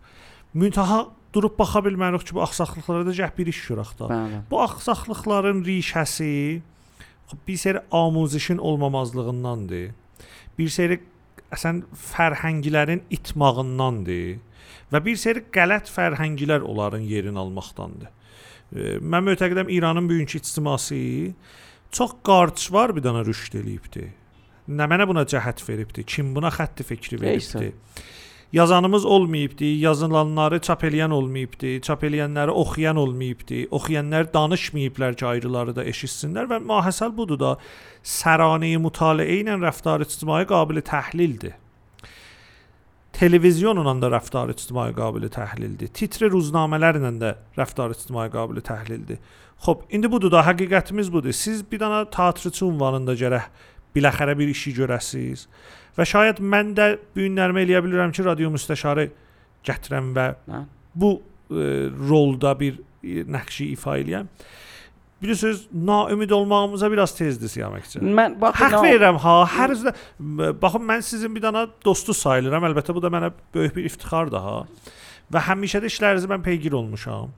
Müntaha 0.55 1.07
durub 1.35 1.57
baxa 1.59 1.83
bilmərik 1.87 2.27
ki, 2.27 2.35
bu 2.35 2.43
axsaqlıqlara 2.43 3.07
da 3.07 3.15
gəh 3.15 3.33
bir 3.37 3.53
iş 3.53 3.63
görək 3.71 3.95
də. 4.01 4.11
Bəli. 4.11 4.43
Bu 4.51 4.61
axsaqlıqların 4.67 5.65
rişəsi 5.65 6.61
bir 7.47 7.57
seri 7.57 7.81
amuzişin 7.93 8.59
olmamazlığındandır. 8.59 9.91
Bir 10.59 10.69
seri 10.69 11.01
əsən 11.55 11.85
fərhənglərin 11.95 13.05
itmağındandır 13.11 14.41
və 14.91 15.03
bir 15.07 15.19
seri 15.19 15.45
qələt 15.55 15.91
fərhənglər 15.91 16.67
onların 16.67 17.07
yerini 17.07 17.39
almaqdandır. 17.39 18.11
Mən 18.73 19.27
mötəqidəm 19.27 19.71
İranın 19.71 20.09
bugünkü 20.09 20.39
ictiması 20.39 20.97
çox 21.91 22.17
qarçvar 22.23 22.95
bir 22.97 23.03
dənə 23.03 23.25
rüşd 23.27 23.59
eləyibdi. 23.59 24.07
Nə 24.71 24.87
mənə 24.87 25.09
buna 25.11 25.25
cəhət 25.27 25.65
veribdi? 25.67 26.05
Kim 26.07 26.35
buna 26.37 26.53
xətti 26.55 26.87
fikri 26.87 27.21
veribdi? 27.21 27.73
Yazanımız 28.53 29.05
olmayıbdı, 29.05 29.65
yazılanları 29.65 30.59
çap 30.61 30.83
eləyən 30.83 31.13
olmayıbdı, 31.15 31.81
çap 31.87 32.03
eləyənləri 32.03 32.51
oxuyan 32.51 32.97
olmayıbdı, 32.97 33.67
oxuyanlar 33.71 34.33
danışmayıblar 34.35 35.15
ki, 35.15 35.27
ayrıları 35.27 35.77
da 35.77 35.85
eşitsinlər 35.87 36.51
və 36.51 36.59
mahəsəl 36.67 37.15
budur 37.17 37.39
da 37.39 37.53
səranəyi 38.03 38.81
mütaliə 38.83 39.39
ilə 39.39 39.55
rəftar 39.63 40.03
ictimai 40.03 40.43
qabil 40.51 40.83
təhlildir. 40.83 41.55
Televizyonla 43.13 43.95
da 44.03 44.11
rəftar 44.15 44.53
ictimai 44.53 44.91
qabil 44.97 45.27
təhlildir. 45.33 45.91
Titri 45.95 46.31
ruznamələrlə 46.31 47.11
də 47.21 47.35
rəftar 47.59 47.93
ictimai 47.95 48.29
qabil 48.33 48.63
təhlildir. 48.65 49.19
Xoş, 49.61 49.85
indi 49.93 50.09
budur 50.11 50.33
da 50.33 50.45
həqiqətimiz 50.47 51.11
budur. 51.13 51.35
Siz 51.37 51.61
bir 51.73 51.83
dənə 51.83 52.05
teatrçı 52.15 52.65
ünvanında 52.65 53.17
gərək 53.19 53.51
biləxərə 53.97 54.37
bir 54.39 54.53
işi 54.53 54.73
görəsiz. 54.79 55.47
Və 55.99 56.07
şayad 56.07 56.41
mən 56.41 56.73
də 56.79 56.93
bu 57.15 57.27
günlərimi 57.27 57.67
eləyə 57.67 57.83
bilirəm 57.85 58.15
ki, 58.15 58.25
radio 58.25 58.53
müstəşarı 58.55 59.11
gətirəm 59.67 60.15
və 60.17 60.27
Hə? 60.49 60.65
bu 60.95 61.13
e, 61.51 61.91
rolda 62.09 62.55
bir 62.61 62.79
e, 63.03 63.25
nəqşi 63.27 63.73
ifa 63.75 63.99
eləyəm. 64.01 64.31
Bilirsiniz, 65.23 65.67
naümid 65.73 66.31
olmağımıza 66.31 66.89
biraz 66.93 67.13
tezdir 67.17 67.51
Siyaməkçi. 67.53 68.01
Mən 68.01 68.39
bax 68.41 68.57
Haqq 68.57 68.79
verirəm 68.87 69.19
ha. 69.21 69.35
Hər 69.53 69.75
üzdə 69.75 69.93
baxın 70.63 70.87
mən 70.89 71.05
sizin 71.05 71.35
bir 71.37 71.45
dənə 71.45 71.67
dostu 71.85 72.15
sayılıram. 72.17 72.65
Əlbəttə 72.71 72.95
bu 72.97 73.03
da 73.05 73.11
mənə 73.13 73.29
böyük 73.55 73.77
bir 73.77 73.89
iftixardır 73.91 74.41
ha. 74.41 74.57
Və 75.31 75.43
həmişə 75.51 75.83
də 75.85 75.91
işlərinizi 75.93 76.31
mən 76.31 76.41
peygir 76.47 76.73
olmuşam. 76.79 77.35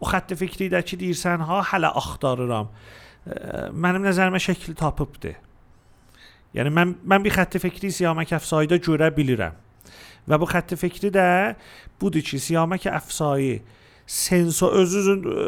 O 0.00 0.06
xətti 0.08 0.38
fikridəki 0.38 1.00
deyirsən 1.00 1.42
ha, 1.48 1.58
hələ 1.72 1.90
axtarıram. 1.98 2.70
Mənim 3.74 4.06
nəzərimə 4.06 4.38
şəkli 4.40 4.76
tapıbdı. 4.78 5.34
Yəni 6.54 6.70
mən 6.74 6.94
mən 7.02 7.26
bir 7.26 7.34
xətti 7.34 7.60
fikri 7.62 7.90
Siyamək 7.94 8.36
Əfsayda 8.38 8.78
görə 8.82 9.10
bilirəm. 9.14 9.58
Və 10.30 10.38
bu 10.38 10.46
xətti 10.46 10.78
fikri 10.78 11.10
də 11.14 11.26
budur 12.00 12.22
ki, 12.22 12.38
Siyamək 12.38 12.86
Əfsayı 12.94 13.60
sensor 14.10 14.72
özünüzün 14.80 15.22
ə, 15.22 15.44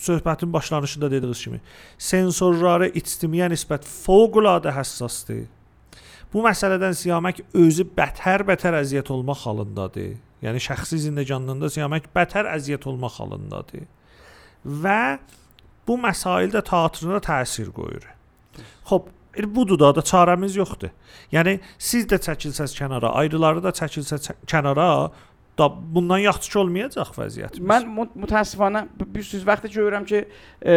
söhbətin 0.00 0.52
başlanışında 0.52 1.10
dediyiniz 1.12 1.42
kimi 1.44 1.60
sensorlara 1.98 2.88
ictimiyə 2.88 3.50
nisbət 3.52 3.84
fövqəladə 3.84 4.72
həssasdır. 4.72 5.44
Bu 6.32 6.44
məsələdən 6.44 6.96
Siyamək 6.96 7.42
özü 7.54 7.84
bətər-bətər 7.96 8.78
əziyyət 8.80 9.12
olmaq 9.12 9.44
halındadır. 9.46 10.14
Yəni 10.44 10.62
şəxsi 10.64 10.98
zindəcanlığında 11.04 11.70
Siyamək 11.72 12.08
bətər 12.16 12.48
əziyyət 12.54 12.88
olmaq 12.90 13.20
halındadır. 13.20 13.84
Və 14.64 15.00
bu 15.86 15.98
məsaildə 16.00 16.64
teatrına 16.66 17.20
təsir 17.24 17.70
qoyur. 17.76 18.08
Xoş, 18.88 19.12
elə 19.36 19.52
budur 19.54 19.78
da, 19.80 19.92
da 19.96 20.04
çarəmiz 20.04 20.56
yoxdur. 20.56 20.92
Yəni 21.32 21.58
siz 21.78 22.08
də 22.10 22.18
çəkilsəz 22.26 22.74
kənara, 22.78 23.12
ayrıları 23.20 23.62
da 23.64 23.72
çəkilsə 23.76 24.18
çə- 24.24 24.38
kənara, 24.48 25.10
da 25.58 25.70
bundan 25.94 26.18
yaxşı 26.18 26.50
ki 26.52 26.58
olmayacaq 26.58 27.12
vəziyyətimiz. 27.16 27.68
Mən 27.70 28.10
mütəəssifanə 28.24 28.86
bir 29.00 29.22
sürü 29.24 29.46
vaxtı 29.46 29.70
görürəm 29.72 30.04
ki, 30.08 30.24
e, 30.62 30.76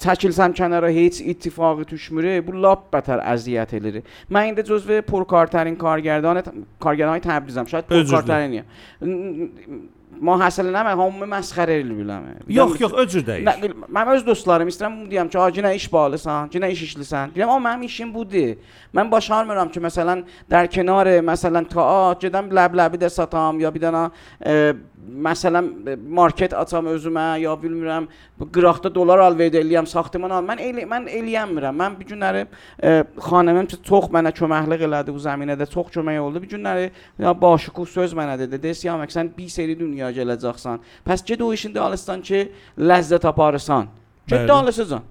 çəkilsəm 0.00 0.54
kənara 0.56 0.88
heç 0.92 1.20
ittifaqı 1.20 1.88
düşmür. 1.90 2.28
Bu 2.46 2.56
lap 2.62 2.86
bətər 2.94 3.20
əziyyət 3.34 3.74
edir. 3.76 4.00
Mən 4.32 4.52
indi 4.52 4.64
cüzvə 4.68 5.02
porkartərin 5.08 5.76
kargərdanı 5.80 6.44
kargərdanı 6.80 7.24
Təbrizəm. 7.26 7.68
Şayd 7.68 7.90
porkartəriniyəm. 7.90 8.70
ما 10.20 10.36
حاصل 10.36 10.76
نه 10.76 10.82
من 10.82 10.90
همه 10.90 11.24
مسخره 11.26 11.72
ایل 11.72 11.94
بیلم 11.94 12.36
یخ 12.48 12.80
یخ 12.80 12.94
اجو 12.94 13.20
دیش 13.20 13.48
نه 13.48 13.54
من 13.88 14.08
از 14.08 14.24
دوستلارم 14.24 14.66
استرم 14.66 15.00
بودیم 15.00 15.28
چه 15.28 15.38
آجی 15.38 15.62
نه 15.62 15.68
ایش 15.68 15.88
بالسن 15.88 16.48
چه 16.48 16.58
نه 16.58 16.66
ایش 16.66 16.96
ایش 16.98 17.14
دیم 17.34 17.48
آم 17.48 17.66
هم 17.66 17.80
ایشیم 17.80 18.12
بوده. 18.12 18.56
من 18.92 19.10
باشار 19.10 19.44
مرم 19.44 19.68
چه 19.68 19.80
مثلا 19.80 20.22
در 20.48 20.66
کنار 20.66 21.20
مثلا 21.20 21.64
تا 21.64 21.82
آج 21.82 22.26
لب 22.26 22.74
لبی 22.74 22.96
دستام 22.96 23.60
یا 23.60 23.70
بیدن 23.70 24.10
məsələn 25.02 25.68
e, 25.88 25.96
market 25.96 26.54
açam 26.54 26.86
özümə 26.92 27.24
ya 27.42 27.52
bilmirəm 27.58 28.06
bu 28.38 28.48
qıraqda 28.54 28.92
dollar 28.94 29.22
alver 29.24 29.52
eləyəm, 29.60 29.86
saxtaman 29.90 30.30
al. 30.38 30.44
Mən 30.46 30.62
elə 30.62 30.86
mən 30.88 31.08
eləyəmirəm. 31.10 31.78
Mən 31.78 31.96
bu 31.98 32.08
günləri 32.12 32.44
e, 32.46 32.94
xanımım 33.28 33.70
çox 33.74 34.10
mənə 34.14 34.32
köməklik 34.38 34.86
elədi 34.88 35.14
bu 35.14 35.22
zəminədə, 35.22 35.68
çox 35.72 35.90
kömək 35.96 36.20
oldu. 36.22 36.42
Bu 36.44 36.52
günləri 36.54 36.90
ya 37.22 37.34
başıqu 37.42 37.86
söz 37.94 38.14
mənə 38.18 38.38
dedi. 38.44 38.60
Desə 38.62 38.88
ya 38.88 38.98
sən 39.16 39.32
bir 39.36 39.48
seri 39.52 39.78
dünya 39.78 40.12
gələcəksən. 40.14 40.82
Pəs 41.06 41.26
get 41.26 41.42
o 41.42 41.52
işində 41.52 41.82
alırsan 41.88 42.22
ki, 42.22 42.46
ləzzət 42.78 43.26
aparırsan. 43.28 43.90
Get 44.28 44.50
alırsan. 44.50 45.02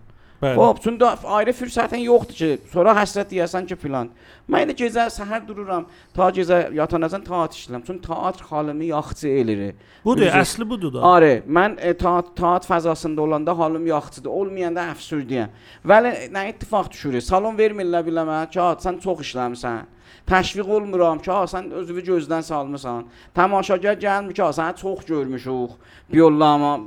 Bəli. 0.41 0.57
Hop, 0.57 0.79
çünki 0.81 1.05
ayrı 1.05 1.53
fürsətin 1.53 2.01
yoxdur 2.01 2.33
ki, 2.33 2.47
sonra 2.71 2.95
həsrət 2.97 3.29
deyəsən 3.29 3.67
ki 3.69 3.75
filan. 3.77 4.07
Mən 4.51 4.67
də 4.67 4.73
gecə 4.75 5.05
səhər 5.15 5.45
dururam, 5.47 5.85
ta 6.15 6.27
gecə 6.35 6.57
yatanacan 6.75 7.23
taat 7.23 7.53
işləyirəm. 7.55 7.85
Çünki 7.87 8.01
teatr 8.07 8.43
halımı 8.49 8.89
yaxşı 8.89 9.27
eləyir. 9.27 9.77
Budur, 10.03 10.25
Üzr- 10.27 10.41
əsli 10.41 10.67
budur 10.69 10.93
da. 10.93 11.03
Arı, 11.07 11.31
mən 11.47 11.77
e, 11.79 11.93
taat, 11.97 12.33
taat 12.35 12.67
fəzasında 12.67 13.21
olanda 13.23 13.57
halım 13.57 13.85
yaxşıdır. 13.87 14.29
Olmayanda 14.29 14.89
əfsürdəyəm. 14.91 15.55
Vəli 15.87 16.11
nə 16.35 16.43
ittifaq 16.51 16.91
düşürük? 16.91 17.23
Salon 17.23 17.55
vermirlər 17.55 18.03
biləmə 18.03 18.43
ki, 18.51 18.59
"Ha, 18.59 18.75
sən 18.85 18.99
çox 18.99 19.23
işləmisən." 19.27 19.85
Təşviq 20.27 20.67
olmuram 20.67 21.19
ki, 21.19 21.31
"Ha, 21.31 21.43
sən 21.43 21.71
özünü 21.71 22.03
gözdən 22.11 22.43
salmısan." 22.43 23.05
Tamaşagar 23.33 23.95
gəlmir 23.95 24.33
ki, 24.33 24.41
"Ha, 24.41 24.49
səni 24.49 24.75
çox 24.81 25.05
görmüşük." 25.05 25.71
Bir 26.11 26.17
yollama. 26.17 26.79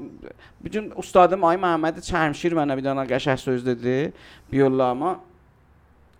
Bütün 0.64 0.92
ustadım 0.96 1.44
Ay 1.44 1.56
Məhəmməd 1.56 1.96
Çərmşir 2.10 2.52
mənə 2.52 2.76
bir 2.76 2.84
dənə 2.84 3.08
qəşəng 3.08 3.38
söz 3.38 3.66
dedi. 3.66 4.12
Bir 4.52 4.58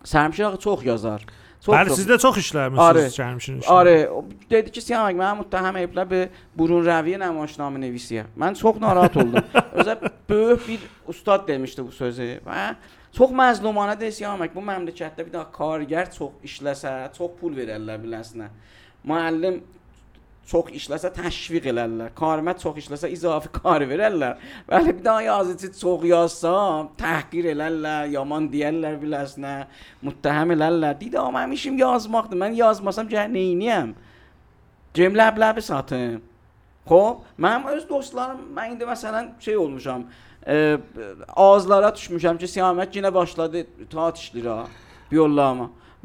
Çərmşir 0.05 0.45
axı 0.47 0.59
çox 0.63 0.85
yazar. 0.85 1.25
Çox 1.65 1.75
Bəli, 1.75 1.87
çox- 1.87 1.97
siz 1.97 2.07
də 2.07 2.17
çox 2.21 2.37
işləmisiniz 2.37 3.15
Cəmşin 3.19 3.59
işini. 3.59 3.67
Arı, 3.67 4.09
dedi 4.49 4.71
ki, 4.71 4.81
Siyamak 4.81 5.15
mənə 5.17 5.39
müttəhəm 5.41 5.79
ediblər 5.81 6.09
bir 6.09 6.27
burun 6.57 6.83
rəviyə 6.85 7.17
nəmaişnamə 7.23 7.81
nevisiyə. 7.81 8.25
Mən 8.37 8.57
çox 8.59 8.77
narahat 8.81 9.17
oldum. 9.17 9.41
Özə 9.81 9.95
böyük 10.29 10.67
bir 10.67 10.79
ustad 11.07 11.47
demişdi 11.47 11.85
bu 11.87 11.91
sözü 11.91 12.27
və 12.45 12.75
çox 13.17 13.31
məzlumanə 13.31 13.97
deyir 13.99 14.13
Siyamak 14.19 14.53
bu 14.55 14.61
məmləkətdə 14.61 15.25
bir 15.25 15.33
daha 15.33 15.49
kargər 15.57 16.11
çox 16.13 16.37
işləsə, 16.45 16.93
çox 17.17 17.31
pul 17.41 17.57
verərlər 17.57 17.97
biləsinə. 18.03 18.51
Müəllim 19.07 19.61
çox 20.49 20.69
işləsə 20.77 21.09
təşviq 21.15 21.69
elərlər. 21.71 22.11
Karmət 22.17 22.61
çox 22.61 22.77
işləsə 22.83 23.09
izafi 23.13 23.49
kar 23.55 23.81
verərlər. 23.89 24.37
Bəli, 24.69 24.93
bir 24.97 25.05
daha 25.05 25.21
yazıcı 25.25 25.71
çox 25.79 26.05
yazsa, 26.09 26.53
təhqir 26.99 27.49
elərlər, 27.55 28.11
yaman 28.13 28.49
deyərlər 28.53 28.99
biləsinə, 29.01 29.55
müttəhəm 30.05 30.53
elərlər. 30.55 30.99
Deyir, 30.99 31.17
amma 31.21 31.41
mənim 31.41 31.57
işim 31.57 31.79
yazmaqdır. 31.81 32.41
Mən 32.43 32.59
yazmasam 32.59 33.09
nə 33.09 33.25
edəyəm? 33.25 33.95
Cem 34.95 35.17
ləbləbi 35.17 35.61
satım. 35.65 36.21
Xoş, 36.85 37.25
mənim 37.41 37.65
öz 37.73 37.89
dostlarım, 37.89 38.45
mən 38.55 38.75
indi 38.75 38.85
məsələn 38.85 39.31
şey 39.41 39.57
olmuşam. 39.57 40.05
E, 40.47 40.77
ağızlara 41.33 41.89
düşmüşəm 41.97 42.37
ki, 42.37 42.47
Siyamət 42.47 42.99
yenə 42.99 43.13
başladı 43.13 43.65
taat 43.89 44.21
işləyir 44.21 44.61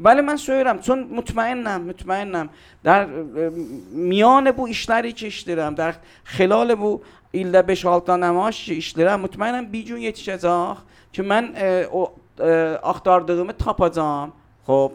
Bir 0.00 0.04
yollama. 0.04 0.20
Bəli 0.20 0.20
mən 0.20 0.36
söyürəm, 0.36 0.82
çün 0.84 1.06
mutmainnəm, 1.08 1.86
mutmainnəm. 1.90 2.48
در 2.84 3.02
e, 3.02 3.50
میان 3.92 4.56
bu 4.56 4.68
işləri 4.68 5.14
ki 5.14 5.26
işləyirəm, 5.26 5.76
در 5.76 5.94
خلال 6.24 6.76
bu 6.76 7.02
ildə 7.32 7.62
5-6 7.64 8.06
dənə 8.06 8.20
namaş 8.20 8.64
ki 8.64 8.74
işləyirəm, 8.82 9.24
mutmainəm 9.24 9.72
bir 9.72 9.86
gün 9.86 9.96
yetişəcək 10.04 10.76
ki 11.12 11.22
mən 11.22 11.56
e, 11.56 11.86
o 11.92 12.12
e, 12.40 12.78
axtardığımı 12.82 13.52
tapacağam. 13.52 14.32
Xoş, 14.66 14.92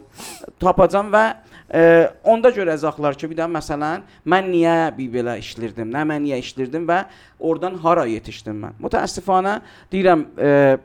tapacağam 0.59 1.09
və 1.09 1.35
e, 1.73 2.11
onda 2.23 2.49
görəcəklər 2.49 3.17
ki, 3.17 3.29
bir 3.31 3.37
də 3.37 3.47
məsələn 3.49 4.01
mən 4.27 4.51
niyə 4.51 4.97
bir 4.97 5.09
belə 5.09 5.39
işlirdim, 5.39 5.89
nə 5.89 6.03
mən 6.05 6.21
niyə 6.27 6.37
işlirdim 6.43 6.85
və 6.87 7.05
oradan 7.39 7.75
hara 7.75 8.05
yetişdim 8.05 8.57
mən. 8.65 8.77
Mütəəssifanə 8.83 9.61
deyirəm 9.91 10.25
e, 10.37 10.77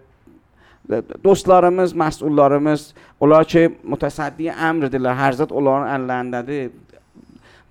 do'stlarimiz 1.24 1.92
چه 1.94 2.26
ular 2.26 2.52
امر 2.52 3.70
mutasaddi 3.84 4.52
amridirlar 4.52 5.16
harzat 5.16 5.52
ularni 5.52 5.90
allanladi 5.96 6.70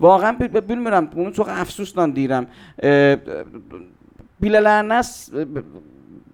واقعا 0.00 0.32
bilmirəm 0.70 1.04
bunu 1.14 1.30
çox 1.38 1.48
əfsusla 1.62 2.04
deyirəm. 2.16 2.44
Bilələrinə 4.42 5.00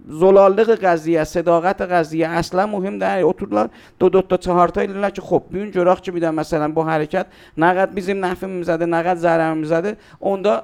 زلالق 0.09 0.69
قضیه 0.85 1.23
صداقت 1.23 1.81
قضیه 1.81 2.27
اصلا 2.27 2.65
مهم 2.65 2.99
در 2.99 3.19
اوتورلا 3.19 3.69
دو 3.99 4.09
دو 4.09 4.21
تا 4.21 4.37
چهار 4.37 4.67
تا 4.69 4.81
اینا 4.81 5.09
که 5.09 5.21
خب 5.21 5.43
بیون 5.51 5.71
جراخ 5.71 6.01
چی 6.01 6.11
میدن 6.11 6.33
مثلا 6.35 6.67
با 6.71 6.83
حرکت 6.85 7.25
نقد 7.57 7.93
بیزیم 7.93 8.25
نفع 8.25 8.47
می‌زده 8.47 8.85
نقد 8.85 9.17
ضرر 9.17 9.53
می‌زده 9.53 9.97
اوندا 10.19 10.63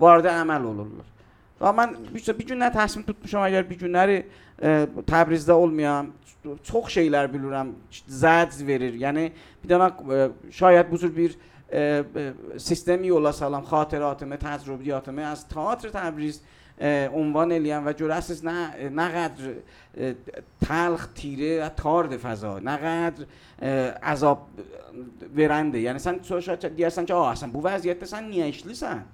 وارد 0.00 0.26
عمل 0.26 0.62
olurlar. 0.62 1.19
و 1.60 1.72
من 1.72 1.92
بیشتر 2.12 2.32
بیجون 2.32 2.58
نه 2.58 2.70
تصمیم 2.70 3.06
توت 3.06 3.34
اگر 3.34 3.62
بیجون 3.62 3.90
نره 3.90 4.24
تبریز 5.06 5.46
ده 5.46 5.52
اول 5.52 5.70
میام 5.70 6.12
چوخ 6.62 6.88
شیلر 6.88 7.26
بلورم 7.26 7.74
زد 8.06 8.50
زیوریر. 8.50 8.94
یعنی 8.94 9.32
بیدانا 9.62 9.90
شاید 10.50 10.90
بزرگ 10.90 11.14
بیر 11.14 11.36
سیستمی 12.56 13.08
اولا 13.08 13.32
سالم 13.32 13.60
خاطراتمه 13.60 14.36
تذربیاتمه 14.36 15.22
از 15.22 15.48
تئاتر 15.48 15.88
تبریز 15.88 16.40
عنوان 17.14 17.52
الیم 17.52 17.86
و 17.86 17.92
جور 17.92 18.22
نه 18.44 18.88
نه 18.88 19.08
قدر 19.08 19.54
تلخ 20.60 21.06
تیره 21.06 21.64
و 21.64 21.68
تارد 21.68 22.16
فضا. 22.16 22.58
نه 22.58 22.76
قدر 22.76 23.24
عذاب 24.02 24.46
ورنده. 25.36 25.80
یعنی 25.80 25.98
سن 25.98 26.18
چه 26.18 27.14
آه 27.14 27.30
اصلا 27.30 27.50
بو 27.50 27.62
وضعیت 27.62 28.04
سن 28.04 28.24
نیشلی 28.24 28.74
سن 28.74 29.04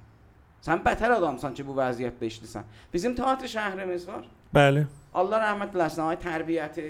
سن 0.61 0.77
بتر 0.77 1.13
آدم 1.13 1.37
سان 1.37 1.55
چه 1.55 1.63
بو 1.63 1.75
وضعیت 1.75 2.21
داشتیسن 2.21 2.65
بیزیم 2.93 3.15
تئاتر 3.15 3.47
شهر 3.47 3.85
مزوار 3.85 4.25
بله 4.53 4.87
الله 5.15 5.37
رحمت 5.37 5.77
لسنه 5.77 6.15
تربیت 6.15 6.81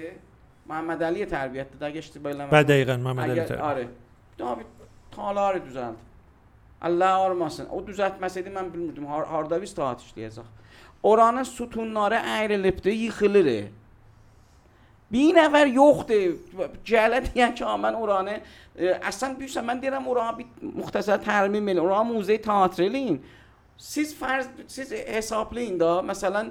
محمد 0.66 1.02
علی 1.02 1.24
تربیت 1.24 1.66
داده 1.80 1.98
اشتباه 1.98 2.46
بعد 2.46 2.66
دقیقاً 2.66 2.96
محمد 2.96 3.30
علی 3.30 3.40
تربیت 3.40 3.60
آره 3.60 3.88
David 4.38 4.66
talar 5.10 5.56
düzəldi. 5.56 6.02
Allah 6.82 7.20
olmasın. 7.24 7.68
O 7.72 7.80
düzəltməsəydi 7.80 8.52
mən 8.52 8.68
bilmirdim 8.72 9.06
har 9.08 9.24
harda 9.30 9.60
biz 9.62 9.72
taat 9.74 10.02
işləyəcək. 10.04 10.44
Oranın 11.02 11.46
sütunları 11.48 12.20
əyrilibdi, 12.36 12.92
yıxılır. 13.06 13.48
Bir 15.12 15.32
nəfər 15.38 15.72
yoxdur. 15.72 16.36
Gələ 16.84 17.22
deyən 17.30 17.54
ki, 17.56 17.64
mən 17.64 17.96
oranı 17.96 18.36
əslən 18.76 19.38
bilirsən, 19.38 19.64
mən 19.64 19.80
deyirəm 19.82 20.08
ora 20.12 20.28
bir 20.36 20.50
müxtəsər 20.82 21.22
tərmim 21.24 21.72
elə, 21.72 21.80
ora 21.80 22.02
muzey 22.04 22.40
teatr 22.42 22.84
eləyin. 22.88 23.20
سیز 23.78 24.14
فرض 24.14 24.46
سیز 24.66 24.92
حساب 24.92 25.54
لیندا 25.54 26.02
مثلا 26.02 26.50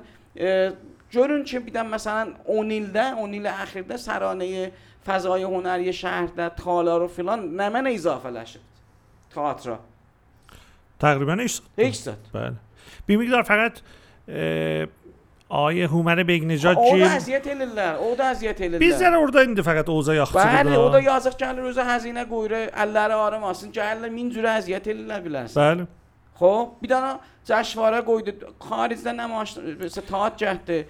جورن 1.09 1.43
چه 1.43 1.59
بیدم 1.59 1.87
مثلا 1.87 2.27
اونیل 2.45 2.91
ده 2.91 3.17
اونیل 3.17 3.47
اخیر 3.47 3.81
ده 3.81 3.97
سرانه 3.97 4.71
فضای 5.05 5.43
هنری 5.43 5.93
شهر 5.93 6.25
ده 6.25 6.49
تالار 6.49 7.01
و 7.01 7.07
فلان 7.07 7.61
نمن 7.61 7.87
اضافه 7.87 8.29
لشد 8.29 8.59
تاعت 9.29 9.67
را 9.67 9.79
تقریبا 10.99 11.37
ایش 11.77 11.97
داد 11.97 12.17
بیمیگ 13.05 13.29
دار 13.29 13.43
فقط 13.43 13.73
آیه 15.49 15.87
هومن 15.87 16.23
بگنجا 16.23 16.73
جیم 16.73 16.83
او 16.83 16.97
ده 16.97 17.09
از 17.09 17.29
یه 17.29 17.39
تلیل 17.39 17.75
در 17.75 17.95
او 17.95 18.15
ده 18.15 18.23
از 18.23 18.43
یه 18.43 18.53
تلیل 18.53 18.71
در 18.71 18.77
بیز 18.77 18.99
در 18.99 19.15
ارده 19.15 19.39
اینده 19.39 19.61
فقط 19.61 19.89
اوزا 19.89 20.15
یاخت 20.15 20.31
شده 20.31 20.43
بله 20.43 20.75
او 20.75 20.89
ده 20.89 21.03
یازق 21.03 21.37
جل 21.37 21.57
روزه 21.57 21.83
هزینه 21.83 22.25
گویره 22.25 22.69
اللر 22.73 23.11
آرم 23.11 23.43
آسن 23.43 23.71
جل 23.71 24.09
من 24.09 24.29
زوره 24.31 24.49
از 24.49 24.69
یه 24.69 24.79
تلیل 24.79 25.19
بله 25.19 25.87
Xب 26.35 26.81
bir 26.83 26.89
dənə 26.89 27.17
cəşvarə 27.47 28.03
qoydu. 28.05 28.33
Xaricdə 28.59 29.13
nümayiş 29.15 29.57
mesela 29.79 30.07
taat 30.07 30.41
cəhdi. 30.41 30.85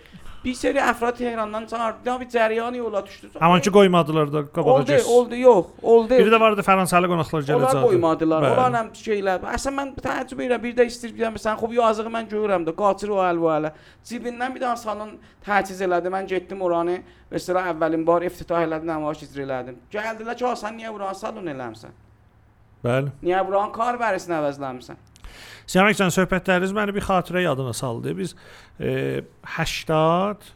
Bir 0.46 0.54
seri 0.54 0.78
əfrad 0.78 1.16
Tehrandan 1.18 1.66
çağırdı. 1.66 2.20
Bir 2.22 2.28
cəryanı 2.30 2.78
yola 2.78 3.06
düşdü. 3.06 3.30
Hamanki 3.40 3.72
qoymadılar 3.72 4.34
da 4.34 4.44
qabağa 4.54 4.72
oldu, 4.74 4.92
gəz. 4.92 5.06
oldu, 5.10 5.36
yox, 5.36 5.66
oldu. 5.82 6.10
Biri 6.20 6.30
də 6.30 6.40
vardı 6.40 6.62
Fransalı 6.62 7.08
qonaqlar 7.10 7.40
Onlar 7.42 7.50
gələcəkdi. 7.50 7.82
qoymadılar. 7.88 8.46
Onlar 8.52 8.76
həm 8.78 8.92
şeylər. 8.94 9.40
Əslən 9.56 9.74
mən 9.80 9.94
təəccüb 10.06 10.44
edirəm. 10.46 10.62
Bir 10.68 10.76
də 10.78 10.86
istəyir 10.86 11.16
biləm 11.18 11.40
sən 11.42 11.58
xub 11.62 11.74
yazığı 11.74 12.14
mən 12.18 12.30
görürəm 12.34 12.68
də 12.70 12.76
qaçır 12.78 13.10
o 13.10 13.18
əl 13.26 13.42
bu 13.42 13.50
ələ. 13.56 13.72
Cibindən 14.06 14.54
bir 14.56 14.62
dənə 14.68 14.78
salon 14.78 15.16
təchiz 15.48 15.82
elədi. 15.82 16.14
Mən 16.14 16.30
getdim 16.30 16.62
oranı 16.62 17.00
mesela 17.32 17.66
əvvəlin 17.74 18.06
bar 18.06 18.22
iftitah 18.30 18.62
elədim, 18.68 18.86
nümayiş 18.94 19.24
icra 19.26 19.42
elədim. 19.48 19.76
Gəldilər 19.98 20.38
ki, 20.38 20.46
"A, 20.46 20.54
sən 20.54 20.78
niyə 20.78 20.94
buranı 20.94 21.16
salon 21.16 21.46
eləmisən? 21.56 21.90
Bəli. 22.86 23.10
Niyə 23.24 23.42
buranı 23.48 23.72
kar 23.74 23.98
bərisini 23.98 24.38
əvəzləmisən?" 24.42 24.96
Səməkcan 25.72 26.14
söhbətləriniz 26.14 26.74
məni 26.76 26.94
bir 26.96 27.06
xatirə 27.06 27.46
yadına 27.46 27.74
saldı. 27.74 28.14
Biz 28.18 28.36
e, 28.80 29.24
80 29.58 30.52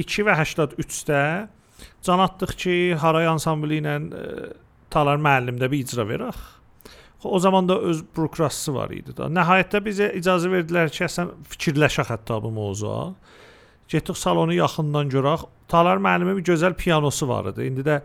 2 0.00 0.26
və 0.26 0.36
83-də 0.40 1.20
can 2.06 2.22
atdıq 2.24 2.56
ki, 2.56 2.74
Haray 3.00 3.28
ansamblı 3.30 3.80
ilə 3.80 3.98
e, 4.00 4.24
Talar 4.90 5.20
müəllimdə 5.22 5.68
bir 5.70 5.84
icra 5.84 6.02
verək. 6.02 6.38
O 7.22 7.38
zaman 7.38 7.68
da 7.68 7.76
öz 7.78 8.00
bürokrasisi 8.16 8.72
var 8.74 8.90
idi 8.96 9.12
da. 9.16 9.28
Nəhayətdə 9.30 9.80
bizə 9.84 10.08
icazə 10.18 10.48
verdilər 10.50 10.90
ki, 10.90 11.04
əsən 11.06 11.34
fikirləşək 11.52 12.08
hətta 12.10 12.40
bu 12.42 12.50
mövzuya. 12.56 13.12
Getdik 13.92 14.18
salonu 14.18 14.56
yaxından 14.56 15.12
görək. 15.12 15.44
Talar 15.70 16.00
müəllimin 16.02 16.40
bir 16.40 16.46
gözəl 16.48 16.74
pianosu 16.80 17.28
var 17.28 17.52
idi. 17.52 17.68
İndi 17.70 17.84
də 17.86 18.00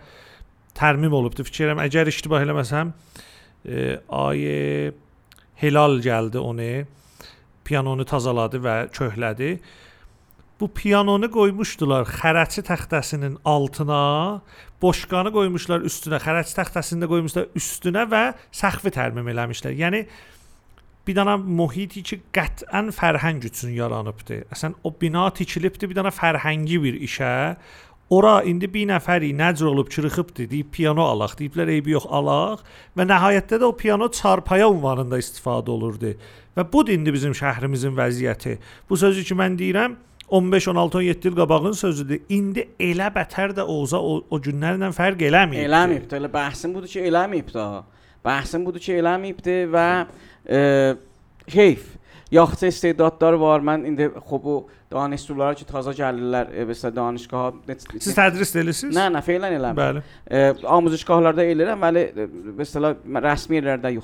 tərmim 0.78 1.16
olubdu. 1.16 1.46
Fikirəm 1.48 1.82
əgər 1.86 2.12
iştibah 2.12 2.44
eləməsəm, 2.46 2.92
e, 3.66 3.96
ayə 4.20 4.94
Helal 5.62 6.00
gəldi 6.04 6.42
onu. 6.42 6.86
Pianonu 7.66 8.06
tazaladı 8.06 8.60
və 8.62 8.76
köhlədi. 8.94 9.56
Bu 10.60 10.70
pianonu 10.72 11.28
qoymuşdular 11.32 12.06
xərəçi 12.08 12.62
taxtasının 12.64 13.40
altına, 13.46 14.42
boşqanı 14.82 15.34
qoymuşlar 15.36 15.84
üstünə, 15.88 16.22
xərəçi 16.24 16.56
taxtasını 16.56 17.04
da 17.04 17.10
qoymuşlar 17.12 17.50
üstünə 17.60 18.06
və 18.12 18.22
səqfi 18.56 18.94
tərmim 18.96 19.28
eləmişlər. 19.34 19.76
Yəni 19.76 20.06
bir 21.08 21.18
dənə 21.18 21.36
mühiti 21.44 22.06
ki, 22.08 22.22
qətvən 22.36 22.94
fərhəng 22.96 23.44
üçün 23.50 23.76
yaranıbdı. 23.76 24.46
Əsən 24.56 24.78
o 24.88 24.94
bina 25.02 25.26
tikilibdi 25.36 25.90
bir 25.92 26.00
dənə 26.00 26.14
fərhəngi 26.16 26.80
bir 26.86 27.02
işə. 27.04 27.34
Ora 28.14 28.36
indi 28.46 28.68
bir 28.70 28.86
nəfəri 28.92 29.32
nəcr 29.34 29.66
olub 29.66 29.90
çırıxıbdı, 29.90 30.46
deyib 30.52 30.68
piano 30.72 31.08
alaq, 31.10 31.32
deyiblər 31.40 31.72
eybi 31.74 31.96
yox 31.96 32.06
alaq 32.14 32.62
və 32.98 33.08
nəhayətdə 33.10 33.58
də 33.64 33.66
o 33.66 33.74
piano 33.74 34.12
çarpaya 34.14 34.68
ünvanında 34.70 35.18
istifadə 35.18 35.74
olurdu. 35.74 36.12
Və 36.56 36.66
bu 36.74 36.84
indi 36.94 37.14
bizim 37.14 37.34
şəhrimizin 37.34 37.98
vəziyyəti. 37.98 38.60
Bu 38.90 38.98
sözü 38.98 39.24
ki 39.26 39.38
mən 39.40 39.58
deyirəm 39.58 39.98
15, 40.30 40.68
16, 40.68 40.98
17 40.98 41.28
il 41.28 41.36
qabağın 41.36 41.74
sözüdür. 41.74 42.22
İndi 42.30 42.68
elə 42.80 43.10
bətər 43.14 43.58
də 43.58 43.66
olsa 43.66 43.98
o, 43.98 44.22
o 44.30 44.40
günlərlə 44.42 44.90
fərq 44.94 45.26
eləmir. 45.26 45.66
Eləməyibdi. 45.66 46.18
Elə 46.18 46.30
bəhsim 46.34 46.74
budur 46.78 46.90
ki, 46.90 47.02
eləməyibdi 47.10 47.62
ha. 47.62 47.84
Bəhsim 48.26 48.66
budur 48.66 48.82
ki, 48.82 48.96
eləməyibdi 49.02 49.60
və 49.74 49.90
e, 50.46 50.62
heyf. 51.58 51.94
یاخته 52.36 52.68
استعداد 52.68 53.18
داره 53.18 53.38
وار 53.38 53.60
من 53.60 53.86
این 53.86 54.10
خب 54.20 54.66
دانشجولارا 54.90 55.54
که 55.54 55.66
تازه 55.66 55.94
جلیلر 55.94 56.66
مثلا 56.66 56.92
دانشگاه 56.92 57.54
سی 58.00 58.14
تدریس 58.14 58.58
دلیسیز 58.58 58.98
نه 58.98 59.10
نه 59.10 59.22
فعلا 59.22 59.50
نه 59.50 59.74
بله. 59.74 60.02
آموزشگاهلارده 60.64 61.42
ایلرم 61.42 61.82
ولی 61.82 62.08
مثلا 62.58 62.96
رسمی 63.16 63.62
لرده 63.62 63.90
خب، 63.90 63.96
یخ 63.96 64.04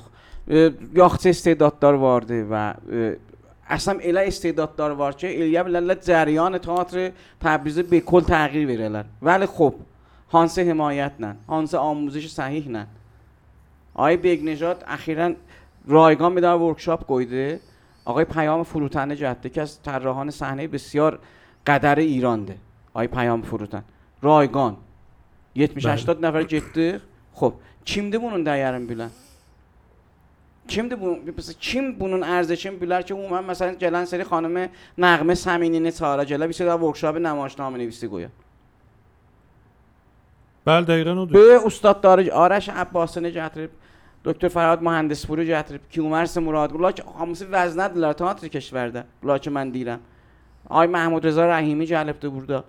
یاخته 0.94 1.28
استعداد 1.30 1.78
داره 1.78 1.96
وارده 1.96 2.46
و 2.50 2.74
اصلا 3.68 3.98
ایلا 3.98 4.20
استعداد 4.20 4.76
داره 4.76 4.94
وار 4.94 5.12
که 5.12 5.28
ایلیا 5.28 5.64
بلالا 5.64 5.94
جریان 5.94 6.58
تئاتر 6.58 7.10
تبریز 7.40 7.78
به 7.78 8.00
کل 8.00 8.20
تغییر 8.20 8.66
بیرلن 8.66 9.04
ولی 9.22 9.46
خوب، 9.46 9.74
هانسه 10.30 10.70
حمایت 10.70 11.12
نن. 11.20 11.36
هانسه 11.48 11.78
آموزش 11.78 12.28
صحیح 12.28 12.68
نن. 12.68 12.86
آی 13.94 14.16
بیگ 14.16 14.48
نجات 14.48 14.84
اخیرا 14.86 15.32
رایگان 15.86 16.32
میدار 16.32 16.60
ورکشاپ 16.60 17.06
گویده. 17.06 17.60
آقای 18.04 18.24
پیام 18.24 18.62
فروتن 18.62 19.16
جده 19.16 19.48
که 19.48 19.62
از 19.62 19.82
طراحان 19.82 20.30
صحنه 20.30 20.68
بسیار 20.68 21.18
قدر 21.66 21.98
ایرانده. 21.98 22.56
آقای 22.94 23.06
پیام 23.06 23.42
فروتن. 23.42 23.84
رایگان. 24.22 24.76
یت 25.54 25.74
میشه 25.74 25.88
بله. 25.88 25.94
اشتاد 25.94 26.26
نفر 26.26 26.42
جده 26.42 27.00
خب 27.32 27.54
چیم 27.84 28.10
ده 28.10 28.18
بونون 28.18 28.42
در 28.42 28.58
یرم 28.58 28.86
بیلن؟ 28.86 29.10
چیم 30.66 30.88
ده 30.88 30.96
بونون 30.96 31.18
پس 31.18 31.58
چیم 31.58 31.92
بونون 31.92 32.22
ارزه 32.22 32.56
چیم 32.56 32.78
بیلن؟ 32.78 33.02
که 33.02 33.14
اومن 33.14 33.44
مثلا 33.44 33.74
جلن 33.74 34.04
سری 34.04 34.24
خانم 34.24 34.68
نقمه 34.98 35.34
سمینین 35.34 35.90
تارا 35.90 36.24
جلن 36.24 36.46
بیسی 36.46 36.64
در 36.64 36.76
ورکشاب 36.76 37.18
نماش 37.18 37.58
نامه 37.58 37.78
نویسی 37.78 38.06
گویا. 38.06 38.28
بله 40.64 40.84
دقیقا 40.84 41.14
نو 41.14 41.26
دوید 41.26 41.60
به 41.60 41.66
استاد 41.66 42.00
دارج 42.00 42.28
آرش 42.28 42.68
عباسن 42.68 43.30
جده 43.30 43.70
دکتر 44.24 44.48
فرهاد 44.48 44.82
مهندس 44.82 45.26
فروج 45.26 45.64
کیومرس 45.90 46.38
مراد 46.38 46.72
بلا 46.72 46.92
که 46.92 47.02
خاموسی 47.02 47.44
وزنت 47.44 48.16
تئاتر 48.16 48.48
کشور 48.48 48.88
ده. 48.88 49.04
که 49.38 49.50
من 49.50 49.70
دیرم. 49.70 50.00
آی 50.68 50.86
محمود 50.86 51.26
رضا 51.26 51.46
رحیمی 51.46 51.86
جلبته 51.86 52.28
برده 52.28 52.62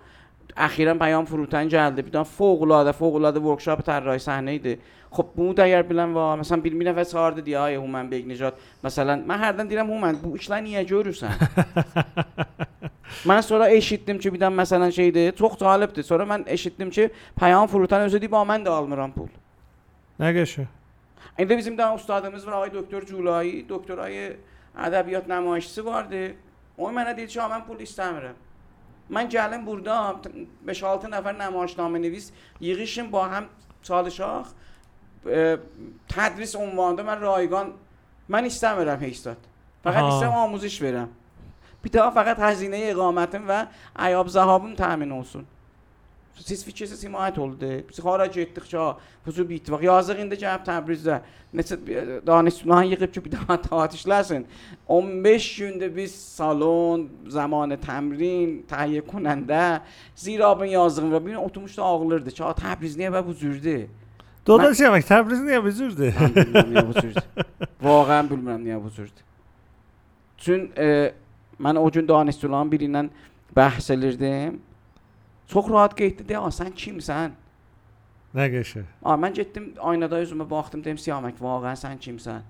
اخیرا 0.56 0.94
پیام 0.94 1.24
فروتن 1.24 1.68
جلده 1.68 2.02
بیدن 2.02 2.22
فوق 2.22 2.62
العاده 2.62 2.92
فوق 2.92 3.14
العاده 3.14 3.40
ورکشاپ 3.40 3.80
طراحی 3.80 4.18
صحنه 4.18 4.50
ایده. 4.50 4.78
خب 5.10 5.26
بود 5.36 5.60
اگر 5.60 5.82
بلن 5.82 6.12
وا 6.12 6.36
مثلا 6.36 6.60
بیل 6.60 6.72
میرم 6.72 6.96
و 6.96 7.04
سارد 7.04 7.44
دی 7.44 7.54
های 7.54 7.74
هومن 7.74 8.08
بیگ 8.08 8.30
نجات 8.30 8.54
مثلا 8.84 9.22
من 9.26 9.38
هر 9.38 9.52
دن 9.52 9.66
دیرم 9.66 9.90
هومن. 9.90 10.12
بو 10.12 10.32
ایشلن 10.32 10.66
یه 10.66 10.84
جوروسن 10.84 11.36
من 13.26 13.40
سورا 13.40 13.64
اشیتدم 13.64 14.18
چه 14.18 14.30
بیدم 14.30 14.52
مثلا 14.52 14.90
شیده 14.90 15.30
توخ 15.30 15.56
طالبده 15.56 16.02
سورا 16.02 16.24
من 16.24 16.44
اشیتدم 16.46 16.90
چه 16.90 17.10
پیام 17.38 17.66
فروتن 17.66 18.00
ازدی 18.00 18.28
با 18.28 18.44
من 18.44 18.62
ده 18.62 18.70
almıram 18.70 19.10
پول 19.10 19.28
نگشه. 20.20 20.66
این 21.36 21.48
ببینیم 21.48 21.76
در 21.76 21.86
استادمز 21.86 22.46
و 22.46 22.50
آقای 22.50 22.70
دکتر 22.74 23.00
جولایی 23.00 23.66
دکترای 23.68 24.30
ادبیات 24.78 25.28
نمایشی 25.28 25.80
وارده. 25.80 26.36
اون 26.76 26.94
من 26.94 27.12
دید 27.12 27.28
چه 27.28 27.48
من 27.48 27.60
پول 27.60 27.76
استمره 27.80 28.34
من 29.08 29.28
جلم 29.28 29.64
بردم 29.64 30.20
به 30.66 30.72
6 30.72 30.84
نفر 31.10 31.32
نمایشنامه 31.32 31.98
نویس 31.98 32.32
یقیشیم 32.60 33.10
با 33.10 33.24
هم 33.24 33.46
سال 33.82 34.08
شاخ 34.10 34.52
تدریس 36.08 36.56
عنوانده 36.56 37.02
من 37.02 37.20
رایگان 37.20 37.72
من 38.28 38.44
ایستم 38.44 38.76
برم 38.76 39.02
هیستاد 39.02 39.36
فقط 39.84 40.02
ایستم 40.04 40.28
آموزش 40.28 40.82
برم. 40.82 41.08
پیتا 41.82 42.10
فقط 42.10 42.38
هزینه 42.38 42.80
اقامتم 42.82 43.44
و 43.48 43.66
عیاب 43.96 44.28
زهابم 44.28 44.74
تامین 44.74 45.12
اوسون 45.12 45.44
Siz 46.34 46.64
fikrsiz 46.66 47.02
himayət 47.06 47.38
oldu. 47.38 47.68
Biz 47.88 48.00
hara 48.04 48.26
getdikcə 48.26 48.84
huzur 49.24 49.46
bitdi. 49.48 49.70
Bax 49.72 49.84
yazıq 49.86 50.20
indi 50.24 50.38
gəlib 50.40 50.64
Təbrizdə 50.66 51.20
neçə 51.54 51.78
danışıqlarını 52.26 52.94
yığıb 52.94 53.12
ki, 53.14 53.24
bir 53.24 53.32
daha 53.32 53.56
tatişləsin. 53.62 54.44
15 54.88 55.46
gündə 55.60 55.90
biz 55.96 56.14
salon, 56.14 57.06
zamanı 57.28 57.78
təmrin, 57.78 58.64
təhiyyə 58.70 59.06
کننده 59.06 59.80
zirabın 60.16 60.74
yazdığım 60.74 61.14
və 61.14 61.26
bir 61.26 61.36
oturmuşdu 61.36 61.82
ağlayırdı 61.82 62.30
ki, 62.30 62.44
"A, 62.44 62.50
Təbriz 62.50 62.98
niyə 62.98 63.26
bu 63.26 63.34
cürdür?" 63.34 63.86
Dodaş 64.46 64.80
yemək 64.80 65.06
Təbriz 65.08 65.40
niyə? 65.40 65.62
Mən 66.18 66.34
bilmirəm 66.34 66.74
niyə 66.74 66.86
bu 66.88 66.94
cürdür. 67.00 67.24
Vaqəən 67.82 68.28
bilmirəm 68.28 68.62
niyə 68.66 68.82
bu 68.82 68.90
cürdür. 68.90 69.22
Çün 70.38 70.72
e, 70.76 71.12
mən 71.60 71.78
o 71.78 71.90
gün 71.90 72.08
danışıqların 72.08 72.70
birindən 72.72 73.08
bəhs 73.56 73.92
elirdim. 73.92 74.60
Çox 75.48 75.70
rahat 75.70 75.94
qeyd 75.98 76.20
etdi, 76.20 76.38
"A, 76.38 76.48
sən 76.48 76.72
kimsən?" 76.72 77.30
Nə 78.34 78.48
qəşəng. 78.50 78.84
A, 79.04 79.14
mən 79.14 79.34
getdim 79.34 79.74
aynada 79.78 80.18
özümə 80.22 80.48
baxdım, 80.50 80.82
dedim 80.84 80.98
Siyamək, 80.98 81.38
vaqəən 81.40 81.78
sən 81.78 81.98
kimsən? 82.02 82.42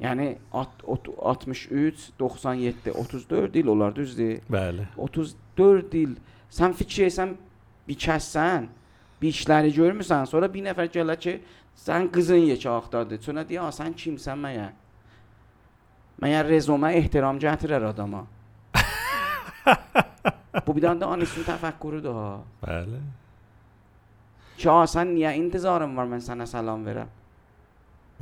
Yəni 0.00 0.36
at- 0.52 0.84
ot- 0.84 1.08
63, 1.18 2.10
97, 2.18 2.92
34 2.92 3.56
il 3.56 3.66
olar, 3.66 3.96
düzdür? 3.96 4.40
Bəli. 4.50 4.86
34 4.96 5.94
il. 5.94 6.16
Sən 6.50 6.72
fikir 6.74 7.06
etsən 7.06 7.34
bir 7.88 7.96
kəssən, 7.96 8.66
bir 9.22 9.32
işləri 9.32 9.72
görmüsən, 9.74 10.26
sonra 10.26 10.52
bir 10.52 10.62
nəfər 10.68 10.92
gələr 10.92 11.18
ki, 11.18 11.40
sən 11.76 12.10
qızın 12.12 12.44
yekə 12.52 12.68
axtardı. 12.68 13.18
Sonra 13.22 13.48
deyir, 13.48 13.60
"A, 13.60 13.68
sən 13.72 13.94
kimsən 13.94 14.38
məyə?" 14.38 14.68
Məyər 16.22 16.46
rezumə 16.48 16.94
ehtiram 16.96 17.38
gətirər 17.38 17.88
adama. 17.88 18.26
بوبیدان 20.66 20.98
دان 20.98 21.22
اسم 21.22 21.42
تفکر 21.42 22.00
دا 22.02 22.42
بله 22.62 23.00
چه 24.56 24.70
آسان 24.70 25.16
یه 25.16 25.28
انتظارم 25.28 25.96
بار 25.96 26.06
من 26.06 26.20
سنه 26.20 26.44
سلام 26.44 26.84
برم 26.84 27.08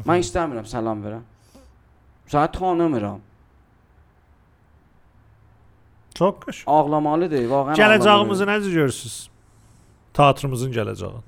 من 0.05 0.14
ایستم 0.14 0.51
برم 0.51 0.64
سلام 0.64 1.03
برم 1.03 1.24
ساعت 2.26 2.57
خانه 2.57 2.89
میرم 2.89 3.20
چک 6.14 6.41
کش 6.41 6.62
آقلامالی 6.66 7.28
دی 7.28 7.47
واقعا 7.47 7.72
آقلامالی 7.72 7.99
جلد 7.99 8.09
آقموزو 8.09 8.45
نزی 8.45 8.72
جورسیز 8.72 9.28
تاعترموزو 10.14 10.68
جلد 10.68 11.03
آقم 11.03 11.22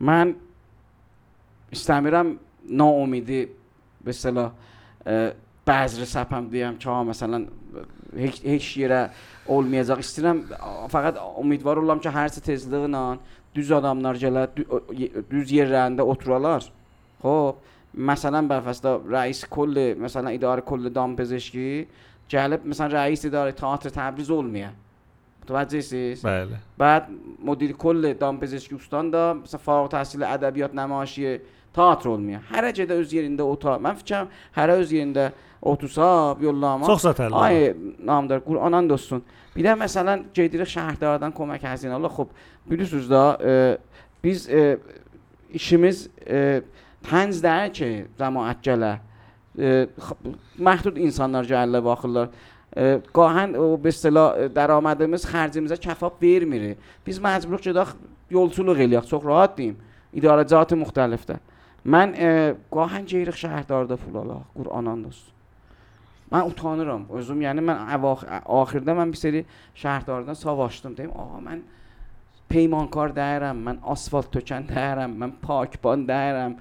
من 0.00 0.34
ایستم 1.70 2.04
برم 2.04 2.36
ناامیدی 2.70 3.48
به 4.04 4.12
صلاح 4.12 4.52
بعض 5.64 6.00
رسپ 6.00 6.34
هم 6.34 6.78
چه 6.78 6.90
ها 6.90 7.04
مثلا 7.04 7.46
heç, 8.18 8.40
heç 8.44 8.70
yerə 8.80 9.00
olmayacaq. 9.50 10.02
İstəyirəm 10.04 10.44
a, 10.58 10.72
fəqət 10.92 11.20
ümidvar 11.42 11.82
olam 11.82 12.02
ki, 12.02 12.12
hər 12.14 12.32
şey 12.34 12.46
tezliklə 12.50 13.04
düz 13.54 13.70
adamlar 13.74 14.18
gələr, 14.18 14.50
düz 15.30 15.52
yerlərində 15.54 16.06
oturalar. 16.06 16.66
Xoş, 17.22 17.60
məsələn 17.94 18.48
Bəlfəstdə 18.50 18.96
rəis 19.06 19.44
kulli, 19.50 19.92
məsələn 20.00 20.34
idarə 20.34 20.64
kulli 20.66 20.90
dam 20.92 21.14
pezişki 21.16 21.86
gəlib 22.30 22.64
məsələn 22.66 22.94
rəis 22.96 23.24
idarə 23.28 23.54
teatr 23.56 23.92
Təbriz 23.94 24.30
olmaya. 24.32 24.72
Mutavəccihsiniz? 25.43 26.21
Bəli. 26.23 26.57
بعد 26.79 27.03
مدیر 27.43 27.71
کل 27.71 28.13
دامپزشکی 28.13 28.75
استان 28.75 29.11
da 29.11 29.33
مثلا 29.43 29.59
فارغ 29.59 29.83
التحصیل 29.89 30.21
ədəbiyyat 30.23 30.73
nümayişi 30.73 31.41
teatr 31.73 32.07
olmuyor. 32.07 32.41
Hər 32.51 32.63
həcədə 32.69 32.97
öz 33.01 33.13
yerində 33.13 33.41
ota. 33.45 33.77
Mən 33.81 33.95
fikirəm 34.01 34.27
hər 34.55 34.69
öz 34.77 34.91
yerində 34.93 35.31
otursa 35.61 36.35
yollama. 36.41 36.85
Çox 36.85 37.05
sətəlli. 37.05 37.33
Ay 37.35 37.73
namdar 37.99 38.39
Qur'anan 38.45 38.89
dostun. 38.89 39.21
Bir 39.55 39.65
də 39.65 39.73
məsələn 39.77 40.23
gedirik 40.33 40.69
şəhərlərdən 40.69 41.33
kömək 41.35 41.65
həzin 41.65 41.91
Allah. 41.97 42.09
Xub 42.09 42.29
bilirsiniz 42.69 43.09
da 43.09 43.23
e, 43.41 43.77
biz 44.23 44.49
e, 44.49 44.77
işimiz 45.53 46.07
e, 46.27 46.61
tənz 47.09 47.41
deyil 47.43 47.73
ki, 47.73 47.89
cəmaət 48.19 48.61
gələ. 48.69 48.93
E, 49.57 49.87
x- 49.97 50.37
məhdud 50.59 50.97
insanlar 51.01 51.45
gəlirlər 51.49 51.83
baxırlar. 51.85 52.29
گاهن 53.12 53.76
به 53.76 53.88
اصطلاح 53.88 54.48
درآمد 54.48 55.02
مس 55.02 55.26
خرج 55.26 55.58
میزه 55.58 55.76
کفاب 55.76 56.16
ویر 56.20 56.44
میره. 56.44 56.76
بیز 57.04 57.20
مجبور 57.20 57.58
جدا 57.58 57.86
یولتولو 58.30 58.74
قلیا 58.74 59.02
سقراط 59.02 59.56
دیم. 59.56 59.76
اداره 60.14 60.44
ذات 60.44 60.72
مختلف 60.72 61.26
ده 61.26 61.40
من 61.84 62.14
گاهن 62.70 63.04
جیرخ 63.04 63.36
شهردار 63.36 63.84
ده 63.84 63.96
فولالا 63.96 64.40
قرآنان 64.54 65.02
دوست 65.02 65.24
من 66.32 66.40
اوتانرم 66.40 67.10
ازم 67.10 67.42
یعنی 67.42 67.60
من 67.60 67.76
آخرده 68.44 68.92
من 68.92 69.10
بی 69.10 69.16
سری 69.16 69.44
شهرداردن 69.74 70.34
ساواشتم 70.34 70.94
دیم 70.94 71.10
آقا 71.10 71.40
من 71.40 71.60
پیمانکار 72.48 73.08
دارم 73.08 73.56
من 73.56 73.78
آسفالت 73.82 74.30
توچن 74.30 74.62
دارم 74.62 75.10
من 75.10 75.32
پاکبان 75.42 76.06
دارم 76.06 76.56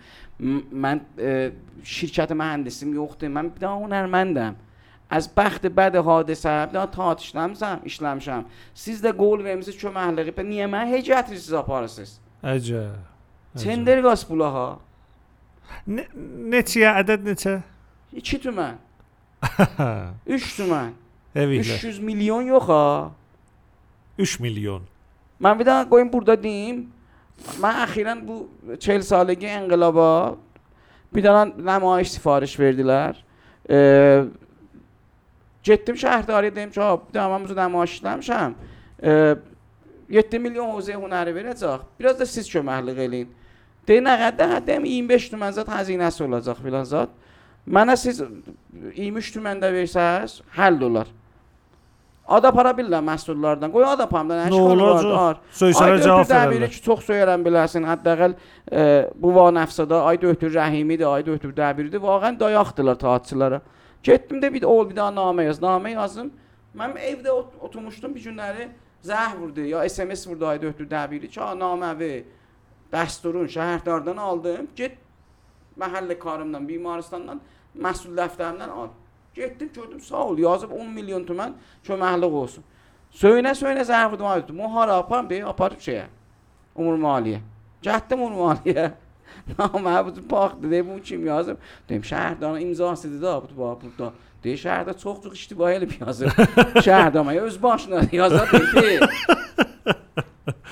من 0.72 1.02
شرکت 1.84 2.32
مهندسی 2.32 2.90
یختم 2.90 3.28
من 3.28 3.50
بدا 3.50 3.76
هنرمندم 3.76 4.56
از 5.14 5.36
بخت 5.36 5.66
بد 5.66 5.96
حادثه 5.96 6.50
ابدا 6.50 6.86
تا 6.86 7.12
اتشتم 7.12 7.54
زم 7.54 7.80
اشلم 7.86 8.20
شم. 8.20 8.46
سیز 8.74 9.06
گول 9.06 9.42
و 9.42 9.48
امسی 9.48 9.74
چو 9.74 9.92
محلقی 9.92 10.32
پر 10.32 10.44
نیه 10.44 10.66
من 10.66 10.94
هجت 10.94 11.26
ریسیز 11.30 11.54
آپارسیز 11.54 12.20
عجب 12.44 12.92
تندر 13.64 14.02
گاس 14.02 14.26
بولا 14.26 14.50
ها؟ 14.50 14.80
نه 16.38 16.64
چیه؟ 16.64 16.90
عدد 16.90 17.28
نه 17.28 17.36
چه؟ 17.36 17.64
چی 18.24 18.38
تو 18.38 18.52
من 18.52 18.76
اش 20.28 20.54
تو 20.58 20.66
من 20.66 20.94
اش 21.36 22.00
میلیون 22.00 22.46
یو 22.46 22.60
خا 22.60 23.12
اش 24.20 24.42
میلیون. 24.42 24.82
من 25.40 25.58
بیدن 25.58 25.84
گویم 25.84 26.10
بردا 26.10 26.36
دیم. 26.36 26.94
من 27.62 27.76
اخیرا 27.76 28.16
بو 28.16 28.48
چهل 28.80 29.00
سالگی 29.02 29.48
انقلابا. 29.48 30.38
بیدن 31.12 31.62
نمایش 31.62 32.10
سفارش 32.10 32.58
بردیلر. 32.60 33.16
Getdim 35.64 35.96
şəhərdarıya 35.96 36.56
dedim 36.56 36.72
ki, 36.72 36.82
"Ha, 36.82 36.98
bu 36.98 37.56
nümayiş 37.56 38.02
işləmişəm. 38.02 38.54
Eee 39.04 39.36
7 40.10 40.40
milyon 40.40 40.70
hozə 40.76 40.94
hünəri 41.00 41.34
verəcək. 41.34 41.80
Biraz 42.00 42.20
da 42.20 42.26
siz 42.26 42.50
köməklik 42.50 42.98
eləyin." 42.98 43.28
Deyir, 43.88 44.02
nə 44.02 44.16
qədər? 44.20 44.66
Deyim 44.68 44.86
25 44.86 45.30
tümən 45.34 45.52
zət 45.58 45.68
xəzinəsi 45.68 46.24
olacaq 46.28 46.62
filan 46.64 46.86
zət. 46.86 47.10
Mənə 47.68 47.98
siz 47.98 48.22
23 48.96 49.32
tümən 49.36 49.60
də 49.64 49.72
versəz, 49.72 50.42
həll 50.56 50.82
olar. 50.84 51.08
Ada 52.28 52.52
para 52.56 52.72
bilirlər 52.72 53.04
məhsullardan. 53.04 53.72
Qoy 53.72 53.84
ada 53.84 54.06
pamdan 54.08 54.38
nə 54.40 54.46
Nə 54.48 54.56
işğal 54.56 54.70
var? 54.70 54.84
olacaq? 54.88 55.18
Ar. 55.20 55.40
Söysələr 55.60 55.92
Ay 55.98 56.04
cavab 56.06 56.30
verərlər. 56.30 56.70
ki, 56.72 56.82
çox 56.86 57.02
söyərəm 57.10 57.44
bilərsən. 57.44 57.88
Həddəqəl 57.92 58.36
e, 58.72 58.86
bu 59.20 59.34
va 59.36 59.50
nəfsədə 59.52 60.00
ay 60.08 60.20
dötür 60.22 60.54
Rəhimidir, 60.56 61.08
ay 61.12 61.26
dötür 61.28 61.52
dəbiridir. 61.58 62.00
Vaqən 62.00 62.40
dayaqdılar 62.40 62.96
taatçılara. 62.96 63.60
Getdim 64.04 64.42
də 64.44 64.54
bir 64.54 64.64
ol 64.64 64.90
bir 64.90 64.96
daha 64.96 65.12
namə 65.16 65.48
yaz. 65.48 65.62
Namə 65.64 65.94
yazdım. 65.96 66.32
Mən 66.76 66.98
evdə 66.98 67.32
ot 67.32 67.54
oturmuşdum 67.62 68.16
bir 68.16 68.24
günləri 68.26 68.70
zəh 69.06 69.36
vurdu 69.40 69.66
ya 69.68 69.84
SMS 69.90 70.28
vurdu 70.28 70.48
ay 70.48 70.62
dötür 70.62 70.88
dəbiri 70.90 71.28
ki, 71.28 71.40
"Ha, 71.40 71.54
naməvi 71.54 72.24
dəsturun 72.94 73.48
şəhərdardan 73.50 74.20
aldım. 74.20 74.68
Get 74.76 74.98
məhəllə 75.80 76.18
karımdan, 76.20 76.68
bimarstandan, 76.68 77.42
məsul 77.76 78.14
dəftərimdən 78.18 78.70
al. 78.70 78.92
Getdim 79.36 79.72
gördüm 79.76 80.02
sağ 80.02 80.26
ol 80.28 80.38
yazıb 80.38 80.72
10 80.72 80.90
milyon 80.94 81.24
tümən 81.26 81.56
köməklik 81.88 82.36
olsun. 82.42 82.64
Söynə 83.14 83.54
söynə 83.58 83.86
zəh 83.86 84.12
vurdum 84.12 84.26
ay 84.30 84.42
dötür. 84.42 84.54
Muhara 84.58 85.00
aparım 85.02 85.30
deyə 85.30 85.46
aparıb 85.50 85.82
şeyə. 85.82 86.06
Umur 86.76 86.98
maliyyə. 87.02 87.40
Getdim 87.82 88.22
umur 88.22 88.38
maliyyə. 88.42 88.92
Namə 89.58 89.96
bu 90.08 90.14
baxdı 90.32 90.70
deyə 90.72 90.84
bu 90.88 91.00
kim 91.04 91.26
yazıb? 91.28 91.58
Dedim 91.90 92.04
şəhərdarın 92.08 92.62
imzasıdır 92.62 93.22
da 93.22 93.34
bu 93.44 93.58
bax 93.62 93.82
burada. 93.84 94.12
Deyə 94.44 94.60
şəhərdə 94.64 94.94
çox-çox 95.00 95.34
ictimai 95.40 95.74
elib 95.78 95.92
yazıb. 96.00 96.32
Şəhərdamaya 96.88 97.42
öz 97.48 97.64
başına 97.64 98.02
yazar 98.12 98.52
dedi. 98.52 99.00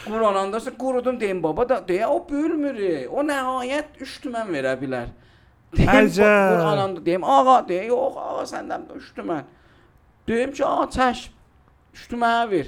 Quran 0.05 0.35
andası 0.35 0.77
qurudum 0.77 1.19
deyim 1.19 1.43
baba 1.43 1.69
da 1.69 1.77
deyə 1.87 2.05
o 2.05 2.19
bölmür. 2.29 2.79
O 3.11 3.23
nəhayət 3.23 4.01
3 4.03 4.17
tümən 4.25 4.51
verə 4.55 4.75
bilər. 4.79 5.11
Deyim 5.75 5.91
Əcəb. 5.91 6.49
Quran 6.55 6.83
anda 6.85 7.05
deyim 7.05 7.23
ağa 7.23 7.61
deyə 7.67 7.85
yox 7.91 8.17
ağa 8.19 8.45
səndən 8.51 8.87
də 8.89 8.99
3 8.99 9.11
tümən. 9.19 9.43
Deyim 10.27 10.51
ki, 10.51 10.65
"A, 10.65 10.87
çəş. 10.95 11.29
3 11.93 12.07
tümənə 12.11 12.51
ver." 12.51 12.67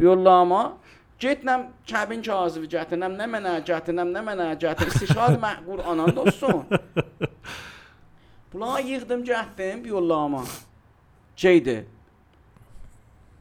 Bir 0.00 0.04
yollama 0.04 0.72
Getnəm 1.20 1.68
kəbin 1.86 2.22
kazıvi 2.26 2.68
gətirnəm, 2.68 3.14
nə 3.18 3.26
mənə 3.30 3.52
gətirnəm, 3.68 4.10
nə 4.14 4.22
mənə 4.28 4.46
gətir. 4.60 4.90
İstişad 4.92 5.38
məqbul 5.42 5.82
anan 5.86 6.16
dostum. 6.16 6.64
Bunları 8.52 8.82
yığdım, 8.82 9.24
getdim 9.24 9.84
bir 9.84 9.88
yollama. 9.88 10.42
Şeydi. 11.36 11.86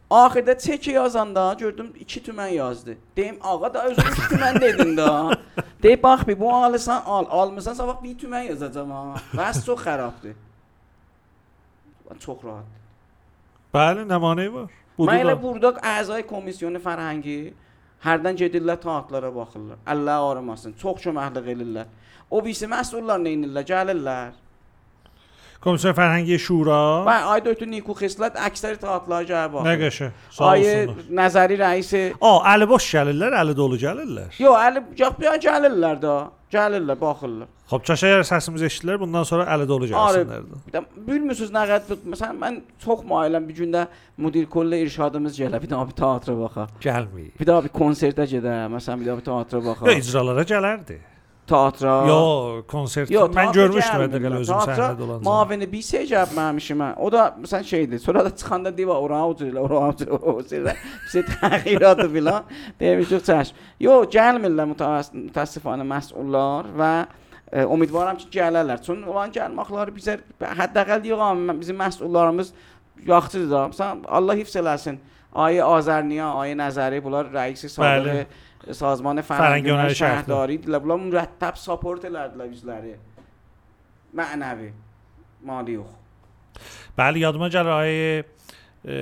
Axirdə 0.10 0.58
çeki 0.60 0.92
yazanda 0.92 1.54
gördüm 1.60 1.94
2 2.00 2.22
tümən 2.22 2.50
yazdı. 2.54 2.98
Deyim 3.18 3.38
ağa 3.42 3.74
da 3.74 3.86
özün 3.86 4.02
2 4.02 4.22
tümən 4.22 4.62
dedin 4.62 4.98
da. 4.98 5.38
Deyib 5.84 6.04
bax 6.04 6.28
bir 6.28 6.40
bu 6.40 6.54
alırsan 6.54 7.02
al, 7.06 7.26
almırsan 7.30 7.74
sabah 7.74 8.04
1 8.04 8.16
tümən 8.20 8.44
yazacağam 8.50 8.92
ha. 8.92 9.16
Bəs 9.34 9.66
çox 9.66 9.80
xarabdır. 9.80 10.36
Çox 12.20 12.44
rahat. 12.44 12.66
Bəli, 13.74 14.06
nəmanəyi 14.06 14.54
var. 14.54 14.70
Mən 15.00 15.24
elə 15.24 15.34
da. 15.34 15.42
burada 15.44 15.70
əzay 15.82 16.22
komissiyonu 16.30 16.78
fərhəngi 16.78 17.54
hərdən 18.06 18.36
gedirlər 18.42 18.80
taatlara 18.84 19.30
baxırlar. 19.36 19.78
Allah 19.88 20.20
aramasın. 20.32 20.74
Çox 20.82 21.02
köməklik 21.06 21.48
elirlər. 21.56 21.86
O 22.32 22.42
birisi 22.44 22.68
məsullar 22.68 23.20
nə 23.24 23.34
edirlər? 23.38 23.66
Gəlirlər. 23.70 24.32
Komisyon 25.64 25.94
Fərhəngi 25.96 26.36
Şura. 26.44 26.78
Və 27.08 27.14
ayda 27.38 27.54
ötü 27.54 27.66
Niku 27.72 27.94
Xislət 27.96 28.36
əksəri 28.50 28.82
taatlara 28.82 29.24
gəlib 29.30 29.54
Nə 29.54 29.62
baxır. 29.64 29.78
qəşəng. 29.84 30.12
Sağ 30.36 30.50
Ayı 30.50 30.74
olsunlar. 30.90 31.06
nəzəri 31.20 31.58
rəisi 31.62 32.02
A, 32.20 32.32
əli 32.54 32.68
boş 32.68 32.88
gəlirlər, 32.96 33.38
əli 33.40 33.56
dolu 33.56 33.78
gəlirlər. 33.80 34.34
Yo, 34.44 34.52
əli 34.60 34.84
yox, 35.00 35.16
gəlirlər 35.46 36.02
də. 36.04 36.16
Gəlirlər, 36.54 36.98
baxırlar. 37.02 37.48
Xoş 37.72 37.86
çaşayar 37.90 38.26
səsimizi 38.30 38.68
eşitdilər. 38.70 39.00
Bundan 39.02 39.26
sonra 39.28 39.48
əli 39.56 39.66
dolu 39.70 39.88
gəlsinlər 39.90 40.44
də. 40.50 40.60
Bir 40.68 40.76
də 40.76 40.84
bilmirsiniz 41.08 41.54
nə 41.56 41.64
qədər 41.72 42.04
məsələn 42.14 42.42
mən 42.44 42.60
çox 42.84 43.02
mailəm 43.10 43.48
bir 43.50 43.58
gündə 43.62 43.86
müdir 44.22 44.46
kollə 44.56 44.84
irşadımız 44.86 45.40
gələ, 45.40 45.62
bir 45.64 45.72
daha 45.72 45.88
bir 45.90 45.98
teatra 46.04 46.36
baxa. 46.40 46.68
Gəlməyib. 46.84 47.34
Bir 47.40 47.50
daha 47.50 47.64
bir 47.66 47.74
konsertə 47.80 48.28
gedə, 48.36 48.60
məsələn 48.76 49.02
bir 49.02 49.12
daha 49.12 49.18
bir 49.22 49.28
teatra 49.32 49.64
baxa. 49.66 49.90
Yo, 49.90 49.98
icralara 50.04 50.46
gələrdi 50.54 51.00
teatra. 51.54 51.96
Yox, 52.10 52.66
konsert. 52.74 53.12
Yo, 53.14 53.24
mən 53.38 53.54
görmüşdüm 53.56 54.04
həqiqətən 54.04 54.38
özüm 54.40 54.62
səhnədə 54.68 54.98
dolanacağam. 55.00 55.24
Mavini 55.28 55.68
bir 55.72 55.84
şey 55.88 56.06
cavab 56.12 56.36
məmişimə. 56.38 56.90
O 56.98 57.12
da 57.14 57.26
məsələn 57.42 57.68
şeydir. 57.72 58.02
Sonra 58.04 58.26
da 58.26 58.36
çıxanda 58.36 58.74
deyib 58.78 58.92
oraucu 58.96 59.48
ilə 59.52 59.64
oraucu 59.64 60.08
ilə 60.60 60.76
bizə 61.08 61.24
təxirədi 61.30 62.08
filan. 62.18 62.52
Demiş 62.80 63.16
yox 63.16 63.28
çəş. 63.30 63.54
Yox, 63.88 64.10
gəlmirlər 64.18 64.72
mütəəssifanə 64.74 65.88
məsullar 65.94 66.70
və 66.82 66.92
ə, 67.54 67.66
ümidvaram 67.68 68.18
ki, 68.22 68.30
gələrlər. 68.34 68.82
Çünki 68.86 69.10
olan 69.14 69.34
gəlməkləri 69.36 69.96
bizə 69.98 70.20
həddəqəl 70.42 71.04
deyirəm, 71.06 71.50
bizim 71.60 71.78
məsullarımız 71.82 72.54
yaxşıdır. 73.08 73.76
Sən 73.78 74.08
Allah 74.08 74.40
hifz 74.42 74.56
eləsin. 74.62 75.02
Ayə 75.34 75.66
Azərniya, 75.66 76.28
Ayə 76.44 76.54
Nəzəri 76.60 77.00
bunlar 77.02 77.32
rəisi, 77.34 77.70
sədri. 77.74 78.28
Yönəli 79.68 79.98
şəhərdari 80.00 80.60
idilər. 80.60 80.84
Bunlar 80.86 81.02
mürəttəb 81.08 81.60
support 81.60 82.06
elədilər 82.08 82.52
bizləri. 82.52 82.94
Mənəvi. 84.16 84.70
Mali 85.44 85.76
yox. 85.80 86.00
Bəli, 86.98 87.24
yadıma 87.26 87.50
gəlir 87.52 87.74
ayı 87.76 88.24
e, 88.86 88.96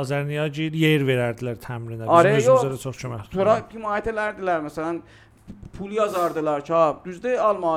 Azərniyacı 0.00 0.70
yer 0.80 1.04
verərdilər 1.06 1.60
təmrinə. 1.62 2.08
Bizim 2.08 2.40
yox. 2.40 2.64
özümüzə 2.64 2.72
də 2.72 2.80
çox 2.82 3.02
kömək. 3.02 3.28
Sonra 3.34 3.58
himayət 3.70 4.10
elədilər 4.14 4.64
məsələn 4.66 5.02
pul 5.76 5.92
yazardılar 5.92 6.64
ki, 6.64 6.74
düzdür 7.04 7.38
alma 7.44 7.76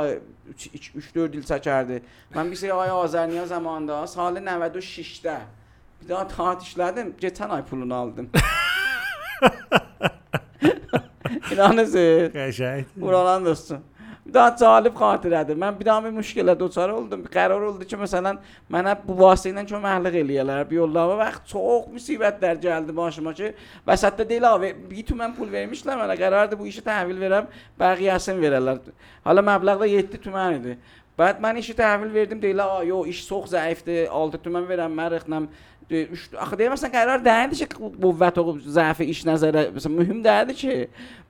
3-4 0.55 1.37
il 1.37 1.43
çəkərdi. 1.51 2.01
Mən 2.35 2.51
bir 2.51 2.61
şey 2.63 2.71
ay 2.71 2.93
Azərniya 2.95 3.45
zamanında 3.45 4.07
salı 4.07 4.39
96-də 4.39 5.37
bir 6.01 6.09
daha 6.09 6.27
taat 6.27 6.63
işlədim. 6.63 7.13
Keçən 7.21 7.49
ay 7.49 7.65
pulunu 7.65 7.95
aldım. 7.95 8.31
İnanırsınız? 11.57 12.33
Qəşəng. 12.33 12.83
Buralan 12.95 13.45
dostum. 13.45 13.79
Bir 14.25 14.33
daha 14.33 14.49
cəlib 14.59 14.93
xatirədir. 14.99 15.55
Mən 15.57 15.79
bir 15.79 15.85
daha 15.85 16.03
bir 16.03 16.11
müşkilə 16.13 16.53
duçar 16.59 16.89
oldum. 16.93 17.23
Bir 17.25 17.31
qərar 17.33 17.63
oldu 17.69 17.85
ki, 17.87 17.97
məsələn, 17.97 18.37
mənə 18.73 18.93
bu 19.05 19.15
vasitə 19.21 19.53
ilə 19.53 19.63
köməklik 19.69 20.17
eləyərlər. 20.21 20.67
Bir 20.69 20.81
yollama 20.81 21.15
vaxt 21.21 21.47
çox 21.53 21.87
müsibətlər 21.95 22.59
gəldi 22.61 22.95
başıma 22.97 23.33
ki, 23.39 23.53
vəsətdə 23.87 24.27
deyil 24.29 24.45
ha, 24.49 24.53
bir 24.61 25.07
tümən 25.07 25.33
pul 25.37 25.49
vermişlər 25.53 25.97
mənə. 26.01 26.17
Qərardır 26.19 26.59
bu 26.59 26.67
işi 26.69 26.83
təhvil 26.85 27.23
verəm, 27.23 27.47
bəqiyəsini 27.79 28.43
verərlər. 28.43 28.83
Hala 29.25 29.45
məbləğ 29.53 29.79
də 29.81 29.89
7 29.95 30.21
tümən 30.27 30.59
idi. 30.59 30.77
Bəd 31.17 31.39
mən 31.41 31.57
işi 31.63 31.73
təhvil 31.79 32.13
verdim 32.13 32.41
deyil, 32.41 32.61
a, 32.61 32.83
yo, 32.85 33.01
iş 33.09 33.23
çox 33.29 33.49
zəifdir. 33.55 34.05
6 34.13 34.43
tümən 34.43 34.67
verəm, 34.69 34.93
mərixlə 34.99 35.47
3 35.89 36.33
axı 36.43 36.57
deyirsən 36.59 36.91
qərar 36.91 37.21
dəyindi 37.23 37.61
ki, 37.61 37.67
qüvvət 37.79 38.39
o 38.41 38.57
zəifi 38.59 39.07
iş 39.13 39.21
nəzərə 39.27 39.69
məsələn 39.71 39.95
mühüm 40.01 40.19
dəydi 40.25 40.55
ki, 40.59 40.73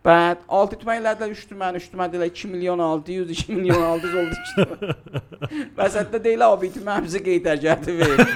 bəd 0.08 0.46
6 0.48 0.80
tümən 0.82 1.02
elədilər 1.02 1.34
3 1.36 1.44
tümən, 1.50 1.78
3 1.82 1.90
tümən 1.92 2.12
deyirlər 2.14 2.32
2 2.32 2.48
milyon 2.54 2.80
600, 2.86 3.32
2 3.44 3.56
milyon 3.58 3.82
600 3.90 4.16
oldu 4.22 4.34
2 4.40 4.54
tümən. 4.56 4.80
Vəsətdə 5.80 6.24
deyil 6.24 6.46
o 6.48 6.54
bir 6.62 6.72
tümənimizi 6.76 7.20
qeydər 7.26 7.58
gəldi 7.66 7.92
ver. 8.00 8.18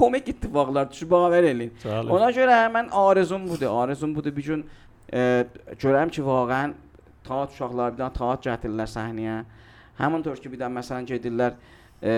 Komik 0.00 0.28
ittifaqlar 0.32 0.90
düşüb 0.90 1.10
baver 1.10 1.44
eləyin. 1.44 1.72
Ona 2.08 2.30
görə 2.34 2.56
mən 2.72 2.88
arzum 2.96 3.42
budur. 3.48 3.70
Arzum 3.82 4.14
budur 4.16 4.32
bir 4.36 4.44
gün 4.44 4.62
e, 5.12 5.44
görəm 5.82 6.08
ki, 6.10 6.22
vaqəən 6.24 6.72
taat 7.26 7.52
uşaqlar 7.52 7.92
bir 7.92 7.98
dənə 8.02 8.14
taat 8.16 8.46
gətirirlər 8.48 8.88
səhnəyə. 8.90 9.40
Həmintor 10.00 10.40
ki, 10.40 10.52
bir 10.52 10.62
də 10.62 10.70
məsələn 10.72 11.04
gedirlər 11.10 11.52
e, 12.00 12.12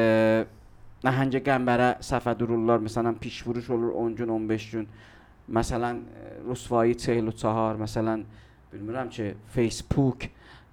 nəhəngə 1.03 1.43
qəmbərə 1.49 1.91
səfə 2.07 2.37
dururlar. 2.39 2.79
Məsələn, 2.87 3.19
piş 3.21 3.43
vuruş 3.47 3.71
olur 3.75 3.97
10 4.05 4.15
gün, 4.21 4.29
15 4.39 4.71
gün. 4.77 4.87
Məsələn, 5.51 6.03
e, 6.55 6.95
çeylu 6.99 7.33
çahar, 7.33 7.77
məsələn, 7.77 8.25
bilmirəm 8.73 9.11
ki, 9.11 9.35
Facebook 9.55 10.29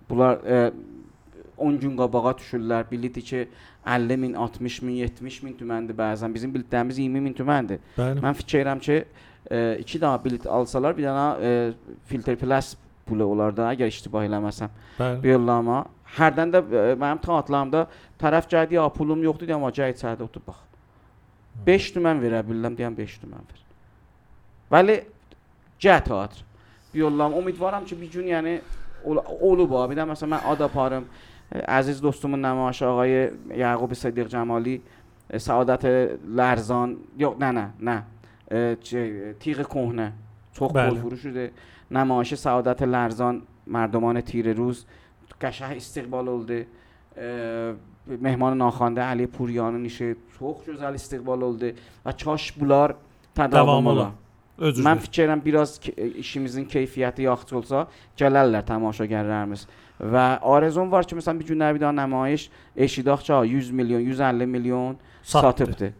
bunlar 0.09 0.43
e, 0.45 0.71
10 1.57 1.79
gün 1.79 1.97
qabağa 1.97 2.31
düşürlər. 2.39 2.91
Bilirdi 2.91 3.21
ki, 3.21 3.47
50 3.85 4.17
min, 4.17 4.33
60 4.33 4.81
min, 4.81 4.95
70 4.95 5.43
min 5.43 5.53
tüməndir 5.59 5.97
bəzən. 5.97 6.33
Bizim 6.33 6.53
bildiyimiz 6.53 6.97
20 6.97 7.21
min 7.21 7.33
tüməndir. 7.33 7.81
Bəli. 7.97 8.21
Mən 8.23 8.37
fikirləşirəm 8.39 8.83
ki, 8.85 8.99
e, 9.51 9.77
iki 9.83 9.99
dənə 9.99 10.23
bilet 10.23 10.47
alsalar, 10.47 10.97
bir 10.97 11.09
dənə 11.09 11.25
e, 11.41 11.53
filter 12.09 12.37
plus 12.39 12.75
pulu 13.09 13.25
olar 13.25 13.55
da, 13.55 13.71
əgər 13.73 13.91
iştibah 13.91 14.27
eləməsəm. 14.27 14.75
Bəli. 14.99 15.21
Bir 15.23 15.35
yollama. 15.35 15.83
Hərdən 16.17 16.53
də 16.55 16.63
e, 16.63 16.83
mənim 16.99 17.21
taatlarımda 17.25 17.85
tərəf 18.21 18.49
gəldi, 18.51 18.79
ya 18.79 18.87
pulum 18.93 19.23
yoxdur 19.25 19.49
deyəm, 19.49 19.63
amma 19.63 19.73
gəl 19.75 19.95
içəridə 19.95 20.25
otur 20.25 20.45
bax. 20.47 20.61
5 21.65 21.89
tümən 21.97 22.21
verə 22.23 22.43
bilirəm 22.47 22.77
deyəm 22.77 22.95
5 22.97 23.17
tümən 23.23 23.49
ver. 23.49 23.65
ولی 24.71 24.99
جه 25.79 25.99
تئاتر 25.99 26.41
بیولام 26.91 27.33
امیدوارم 27.33 27.85
که 27.85 27.95
بیجون 27.95 28.27
یعنی 28.27 28.59
اولو 29.41 29.67
با 29.67 29.87
میدم. 29.87 30.07
مثلا 30.07 30.29
من 30.29 30.37
آدا 30.37 30.67
پارم 30.67 31.05
عزیز 31.67 32.01
دوستمون 32.01 32.45
نمایش 32.45 32.83
آقای 32.83 33.29
یعقوب 33.57 33.93
صدیق 33.93 34.27
جمالی 34.27 34.81
سعادت 35.37 35.85
لرزان. 36.27 36.97
یا 37.17 37.35
نه 37.39 37.51
نه 37.51 37.73
نه. 37.79 38.03
تیغ 39.39 39.67
کهنه. 39.67 40.13
تخم 40.53 40.67
بله. 40.67 40.99
فروش 40.99 41.19
شده. 41.19 41.51
نمایش 41.91 42.33
سعادت 42.33 42.83
لرزان 42.83 43.41
مردمان 43.67 44.21
تیر 44.21 44.53
روز. 44.53 44.85
قشنگ 45.41 45.75
استقبال 45.75 46.27
اولده 46.27 46.67
مهمان 48.07 48.57
ناخوانده 48.57 49.01
علی 49.01 49.25
پوریانی 49.25 49.81
نیشه 49.81 50.15
توخ 50.39 50.63
جزل 50.63 50.93
استقبال 50.93 51.43
اولده 51.43 51.73
و 52.05 52.11
چاش 52.11 52.51
بولار 52.51 52.95
تداوم 53.35 54.13
Özür 54.59 54.83
Mən 54.83 54.99
fikirlərim 54.99 55.41
biraz 55.45 55.77
e, 55.95 56.07
işimizin 56.19 56.65
keyfiyyəti 56.67 57.23
yaxşı 57.23 57.57
olsa, 57.57 57.85
gələrlər 58.19 58.65
tamaşagərlərimiz. 58.67 59.63
Və 59.99 60.25
arzum 60.53 60.91
var 60.91 61.07
ki, 61.07 61.15
məsələn 61.19 61.39
bir 61.39 61.47
günlər 61.53 61.77
bir 61.77 61.85
daha 61.85 61.95
nümayiş 61.95 62.49
ki, 62.75 63.33
ha, 63.33 63.43
100 63.45 63.71
milyon, 63.71 63.99
150 63.99 64.45
milyon 64.45 64.97
satıbdı. 65.23 65.93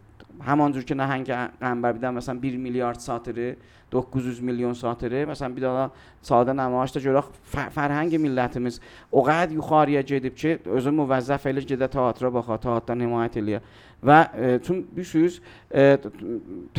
Həman 0.44 0.72
cür 0.72 0.84
ki, 0.88 0.96
nəhəng 0.96 1.26
qəmbər 1.60 1.96
bir 1.96 2.04
də 2.04 2.12
məsələn 2.16 2.42
1 2.42 2.56
milyard 2.56 3.00
satırı, 3.00 3.54
900 3.92 4.40
milyon 4.40 4.72
satırı. 4.72 5.24
Məsələn 5.28 5.56
bir 5.56 5.62
daha 5.66 5.90
sadə 6.24 6.54
nümayişdə 6.56 7.02
görək 7.04 7.28
fə- 7.52 7.68
fərhəng 7.74 8.14
millətimiz 8.22 8.78
o 9.12 9.24
qədər 9.26 9.56
yuxarıya 9.56 10.02
gedib 10.06 10.36
ki, 10.36 10.58
özü 10.64 10.92
müvəzzəf 11.00 11.48
elə 11.50 11.64
gedə 11.66 11.88
teatra 11.90 12.32
baxa, 12.32 12.60
teatrdan 12.62 13.04
himayət 13.04 13.40
eləyə. 13.42 13.60
E, 14.02 15.84
t- 16.00 16.10
t- 16.10 16.10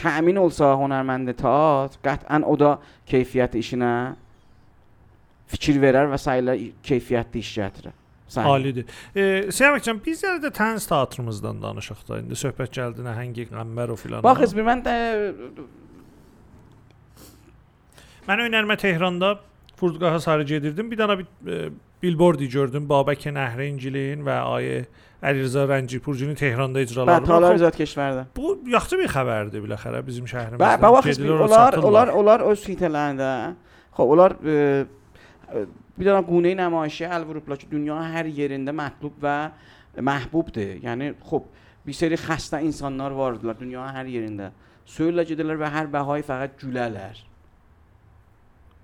təmin 0.01 0.39
olsa 0.41 0.71
hünərməndə 0.79 1.35
teatr, 1.37 1.99
qətvən 2.05 2.45
o 2.49 2.55
da 2.57 2.71
keyfiyyət 3.11 3.57
işinə 3.61 3.91
fikir 5.51 5.77
verər 5.83 6.09
və 6.11 6.17
sayıla 6.21 6.55
keyfiyyətli 6.87 7.43
iş 7.43 7.51
gətirər. 7.59 7.93
Sən- 8.31 8.47
Alidir. 8.47 8.85
E, 9.13 9.51
Səməkcan 9.51 9.99
biz 10.05 10.23
də 10.23 10.49
tənis 10.55 10.87
teatrımızdan 10.89 11.61
danışaq 11.61 12.01
da. 12.07 12.19
İndi 12.23 12.37
söhbət 12.39 12.73
gəldi 12.79 13.03
nəhəngi 13.05 13.49
qəmbər 13.51 13.91
o 13.91 13.97
filan. 13.99 14.23
Bax, 14.23 14.39
heç 14.47 14.55
bir 14.57 14.67
mən 14.69 14.83
də 14.87 14.95
Mən 18.27 18.43
önərmə 18.47 18.77
Tehranda 18.77 19.35
Furdqaha 19.79 20.19
sarı 20.21 20.43
gedirdim. 20.47 20.91
Bir 20.91 20.97
dənə 20.99 21.15
bir 21.19 21.27
e, 21.51 21.69
billboardi 22.03 22.47
gördüm. 22.53 22.85
Babək 22.89 23.25
Nəhringilin 23.33 24.21
və 24.27 24.35
ayı 24.55 24.85
Əlirzə 25.21 25.67
Rəncipurcunun 25.69 26.37
Tehranda 26.37 26.81
icraları 26.81 27.21
Bəli, 27.21 27.29
Talar 27.29 27.59
Zət 27.61 27.75
Keşvərdə. 27.77 28.23
Bu 28.33 28.55
yaxşı 28.73 28.97
bir 28.97 29.11
xəbərdir 29.11 29.61
biləxərə 29.61 29.99
bizim 30.05 30.25
şəhərimizdə. 30.29 30.61
Bəli, 30.63 30.81
bax 30.81 31.19
onlar 31.21 31.51
satırlar. 31.53 31.85
onlar 31.85 32.13
onlar 32.17 32.45
öz 32.49 32.63
sitələrində 32.63 33.29
xop 33.93 34.13
onlar 34.15 34.33
e, 34.41 34.55
e, 35.53 35.63
bir 35.99 36.09
dənə 36.09 36.23
qune 36.25 36.55
nümayişi 36.57 37.05
əl 37.05 37.27
vurublar 37.29 37.61
ki, 37.61 37.69
dünyanın 37.69 38.15
hər 38.15 38.31
yerində 38.33 38.73
mətlub 38.73 39.19
və 39.21 39.35
məhbubdur. 40.09 40.79
Yəni 40.87 41.11
xop 41.29 41.51
bir 41.85 41.97
seri 41.97 42.17
xəstə 42.17 42.63
insanlar 42.65 43.13
vardılar 43.13 43.59
dünyanın 43.59 43.93
hər 43.99 44.09
yerində. 44.09 44.49
Söylə 44.89 45.27
gedirlər 45.29 45.61
və 45.61 45.69
hər 45.69 45.91
bəhayı 45.93 46.25
fəqət 46.25 46.57
gülərlər. 46.63 47.21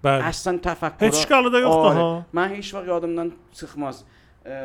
Bəli. 0.06 0.30
Əslən 0.30 0.62
təfəkkür. 0.62 1.10
Heç 1.10 1.26
qalı 1.30 1.50
da 1.50 1.66
yoxdur 1.66 1.98
ha. 1.98 2.08
Mən 2.38 2.56
heç 2.60 2.70
vaxt 2.78 2.94
yadımdan 2.94 3.34
çıxmaz. 3.58 4.04
E, 4.46 4.58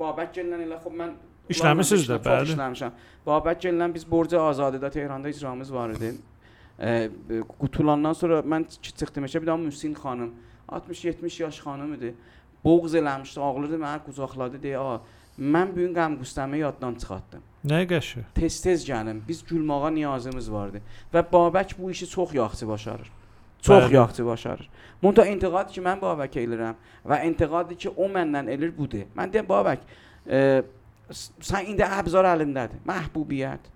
Babək 0.00 0.32
gələn 0.38 0.64
elə 0.66 0.78
xop 0.82 0.94
mən 0.96 1.12
İşləmisiniz 1.50 2.06
də, 2.08 2.18
bəli. 2.24 2.52
işləmişəm. 2.54 2.92
Babək 3.26 3.60
gələn 3.66 3.94
biz 3.94 4.04
Borca 4.10 4.38
Azadidə 4.50 4.90
Tehranda 4.90 5.28
icramız 5.28 5.72
var 5.74 5.90
idi. 5.96 6.14
E, 6.78 7.10
qutulandan 7.58 8.14
sonra 8.16 8.38
mən 8.40 8.64
çıxdım 8.82 9.24
eşə 9.28 9.42
bir 9.42 9.46
daha 9.46 9.56
Müsin 9.56 9.94
xanım 9.94 10.34
60-70 10.68 11.42
yaş 11.42 11.58
xanım 11.58 11.94
idi. 11.94 12.14
Boğz 12.64 12.94
eləmişdi, 12.94 13.40
ağlırdı 13.40 13.76
mənə 13.80 14.00
qucaqladı 14.06 14.60
deyə, 14.62 14.78
"A, 14.78 15.00
mən 15.40 15.70
bu 15.72 15.80
gün 15.80 15.94
qəm 15.94 16.18
qüstəmi 16.20 16.56
yaddan 16.56 16.94
çıxartdım. 16.94 17.42
Nə 17.64 17.86
qəşəng. 17.92 18.24
Tez-tez 18.34 18.84
gəlin. 18.90 19.20
Biz 19.28 19.44
gülmağa 19.44 19.90
niyazımız 19.90 20.52
vardı." 20.52 20.80
Və 21.14 21.24
Babək 21.32 21.78
bu 21.78 21.90
işi 21.90 22.06
çox 22.06 22.34
yaxşı 22.34 22.68
başarır. 22.68 23.10
Çox 23.62 23.84
Bəli. 23.84 23.94
yaxşı 23.94 24.26
başarır. 24.26 24.68
Monta 25.02 25.26
intiqad 25.26 25.70
ki 25.72 25.80
mən 25.84 26.00
Babək 26.00 26.36
eləyirəm 26.40 26.74
və 27.08 27.18
intiqadı 27.28 27.76
ki 27.76 27.88
o 27.96 28.08
məndən 28.08 28.48
eləyir 28.52 28.72
budur. 28.76 29.06
Mən 29.16 29.32
deyirəm 29.32 29.48
Babək, 29.48 29.78
e, 30.26 30.62
sən 31.12 31.68
indi 31.72 31.84
əbzar 31.84 32.28
əlindədir. 32.34 32.80
Məhbubiyyət, 32.88 33.68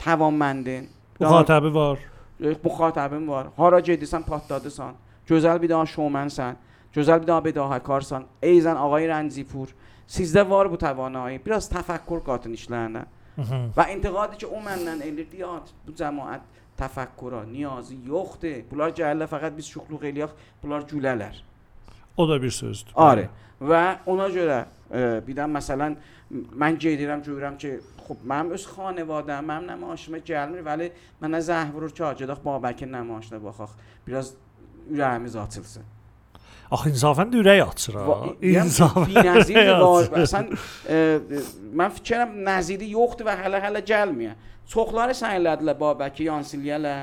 təvanməndin. 0.00 0.86
Müxatəbi 1.20 1.74
var. 1.74 1.98
e, 2.40 2.52
müxatəbin 2.64 3.28
var. 3.28 3.50
Hara 3.56 3.80
gedirsən 3.80 4.24
patladısan. 4.24 4.94
Gözəl 5.28 5.60
bir 5.62 5.68
daha 5.68 5.84
şovmensən. 5.84 6.54
Gözəl 6.94 7.22
bir 7.22 7.26
daha 7.26 7.44
bedahakarsan. 7.44 8.24
Eyzən 8.42 8.76
ağay 8.76 9.08
Rəncipur. 9.10 9.72
Sizdə 10.08 10.48
var 10.50 10.70
bu 10.70 10.76
təvanایی. 10.80 11.40
Biraz 11.44 11.68
təfəkkür 11.72 12.22
qatın 12.24 12.54
işlərinə. 12.54 13.04
Mhm. 13.36 13.72
Və 13.76 13.88
intiqadı 13.96 14.38
ki 14.40 14.46
o 14.46 14.60
məndən 14.64 15.02
eləyir 15.04 15.34
ya 15.40 15.60
bu 15.86 15.92
cəmaət 15.92 16.40
təfəkkura 16.78 17.44
niyazı 17.48 17.96
yoxdur. 18.06 18.62
Bunlar 18.70 18.92
gəlirlər 18.96 19.30
fəqət 19.30 19.56
biz 19.56 19.70
şuxluq 19.72 20.04
eləyək, 20.10 20.34
bunlar 20.62 20.86
gülərlər. 20.90 21.40
O 22.16 22.28
da 22.28 22.38
bir 22.42 22.50
sözdür. 22.50 22.92
Ari. 22.96 23.28
Və 23.60 23.82
ona 24.06 24.28
görə 24.32 24.58
e, 24.92 25.02
bir 25.26 25.36
də 25.36 25.46
məsələn 25.48 25.96
m- 26.30 26.44
mən 26.60 26.78
gedirəm 26.80 27.22
görürəm 27.24 27.56
ki, 27.60 27.74
xub 28.06 28.22
mənim 28.28 28.52
öz 28.56 28.66
xanevadəm, 28.74 29.44
mənim 29.48 29.70
nəmaişimə 29.72 30.20
gəlmir, 30.28 30.64
vəli 30.66 30.90
mənə 31.22 31.40
zəng 31.48 31.72
vurur 31.74 31.92
ki, 31.96 32.04
gedək 32.22 32.42
Babəkin 32.44 32.92
nəmaişinə 32.92 33.40
baxaq. 33.42 33.72
Biraz 34.06 34.34
ürəyimiz 34.90 35.36
açılsın. 35.40 35.82
Ürək 37.36 37.60
var. 38.08 38.24
açır. 40.00 40.12
və 40.16 40.26
Sən 40.32 40.48
e, 40.50 40.96
e, 40.96 41.42
mən 41.80 41.94
fikirəm 41.98 42.34
nəziri 42.48 42.90
yoxdur 42.94 43.28
və 43.28 43.36
hələ-hələ 43.44 43.82
gəlməyə. 43.86 44.34
Çoxları 44.72 45.14
sən 45.14 45.36
elədilər 45.38 45.78
Babəki 45.78 46.26
Yansiliyələ. 46.26 46.94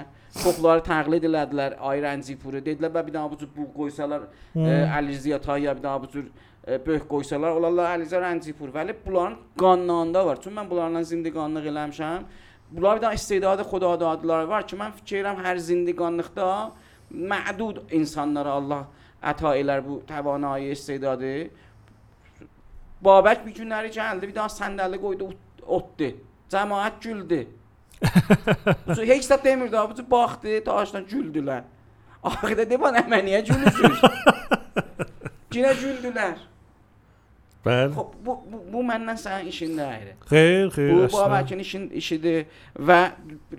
Çoxları 0.43 0.83
təqlid 0.83 1.27
elədilər 1.29 1.77
Ayrəncipuru. 1.91 2.59
Dedilər 2.65 2.91
bə 2.91 3.05
bir 3.07 3.13
daha 3.13 3.31
bu 3.31 3.37
cür 3.39 3.51
bu 3.55 3.69
qoysalar 3.75 4.25
Əliziya 4.55 5.39
Tayya 5.39 5.75
bir 5.77 5.83
daha 5.83 6.01
bu 6.01 6.09
cür 6.11 6.25
böyük 6.85 7.05
qoysalar 7.09 7.55
olarlar 7.59 7.93
Əliziya 7.97 8.19
Rəncipur. 8.23 8.73
Vəli 8.73 8.95
bunların 9.05 9.37
qanununda 9.59 10.25
var. 10.25 10.41
Çünki 10.43 10.57
mən 10.57 10.69
bunlarla 10.69 11.03
zindiqanlıq 11.03 11.69
eləmişəm. 11.71 12.25
Bunlar 12.71 12.97
bir 12.97 13.01
daha 13.01 13.13
istedadı 13.13 13.61
xudadadılar 13.61 14.43
var 14.49 14.67
ki, 14.67 14.75
mən 14.75 14.91
fikirəm 14.99 15.39
hər 15.45 15.59
zindiqanlıqda 15.69 16.49
mədud 17.13 17.83
insanlara 17.93 18.51
Allah 18.59 18.87
əta 19.23 19.55
elər 19.59 19.83
bu 19.85 20.01
təvanayı 20.07 20.71
istedadı. 20.75 21.33
Babək 23.03 23.45
bir 23.45 23.55
günləri 23.57 23.91
gəldi, 23.95 24.29
bir 24.29 24.35
daha 24.35 24.47
səndəli 24.51 24.99
qoydu, 25.01 25.31
ot- 25.33 25.67
otdu. 25.79 26.09
Cəmaət 26.53 26.99
güldü. 27.03 27.41
Heç 28.03 29.27
də 29.31 29.37
demirdi, 29.43 29.77
cür 29.97 30.07
baxdı, 30.11 30.59
daşdan 30.65 31.05
güldülər. 31.11 31.63
Axırda 32.23 32.69
de 32.69 32.79
bana 32.79 33.01
mən 33.11 33.25
niyə 33.27 33.41
gülürsüz? 33.47 34.03
Yenə 35.53 35.73
güldülər. 35.79 36.37
Bəli. 37.63 37.93
Bu, 37.95 38.03
bu, 38.25 38.61
bu 38.73 38.81
məndən 38.83 39.19
sənin 39.19 39.47
işin 39.51 39.77
deyil. 39.77 40.09
Xeyr, 40.29 40.69
xeyr. 40.75 40.93
Bu. 40.95 41.05
Babəkin 41.15 41.59
işin 41.63 41.89
işidir 41.95 42.45
və 42.75 42.97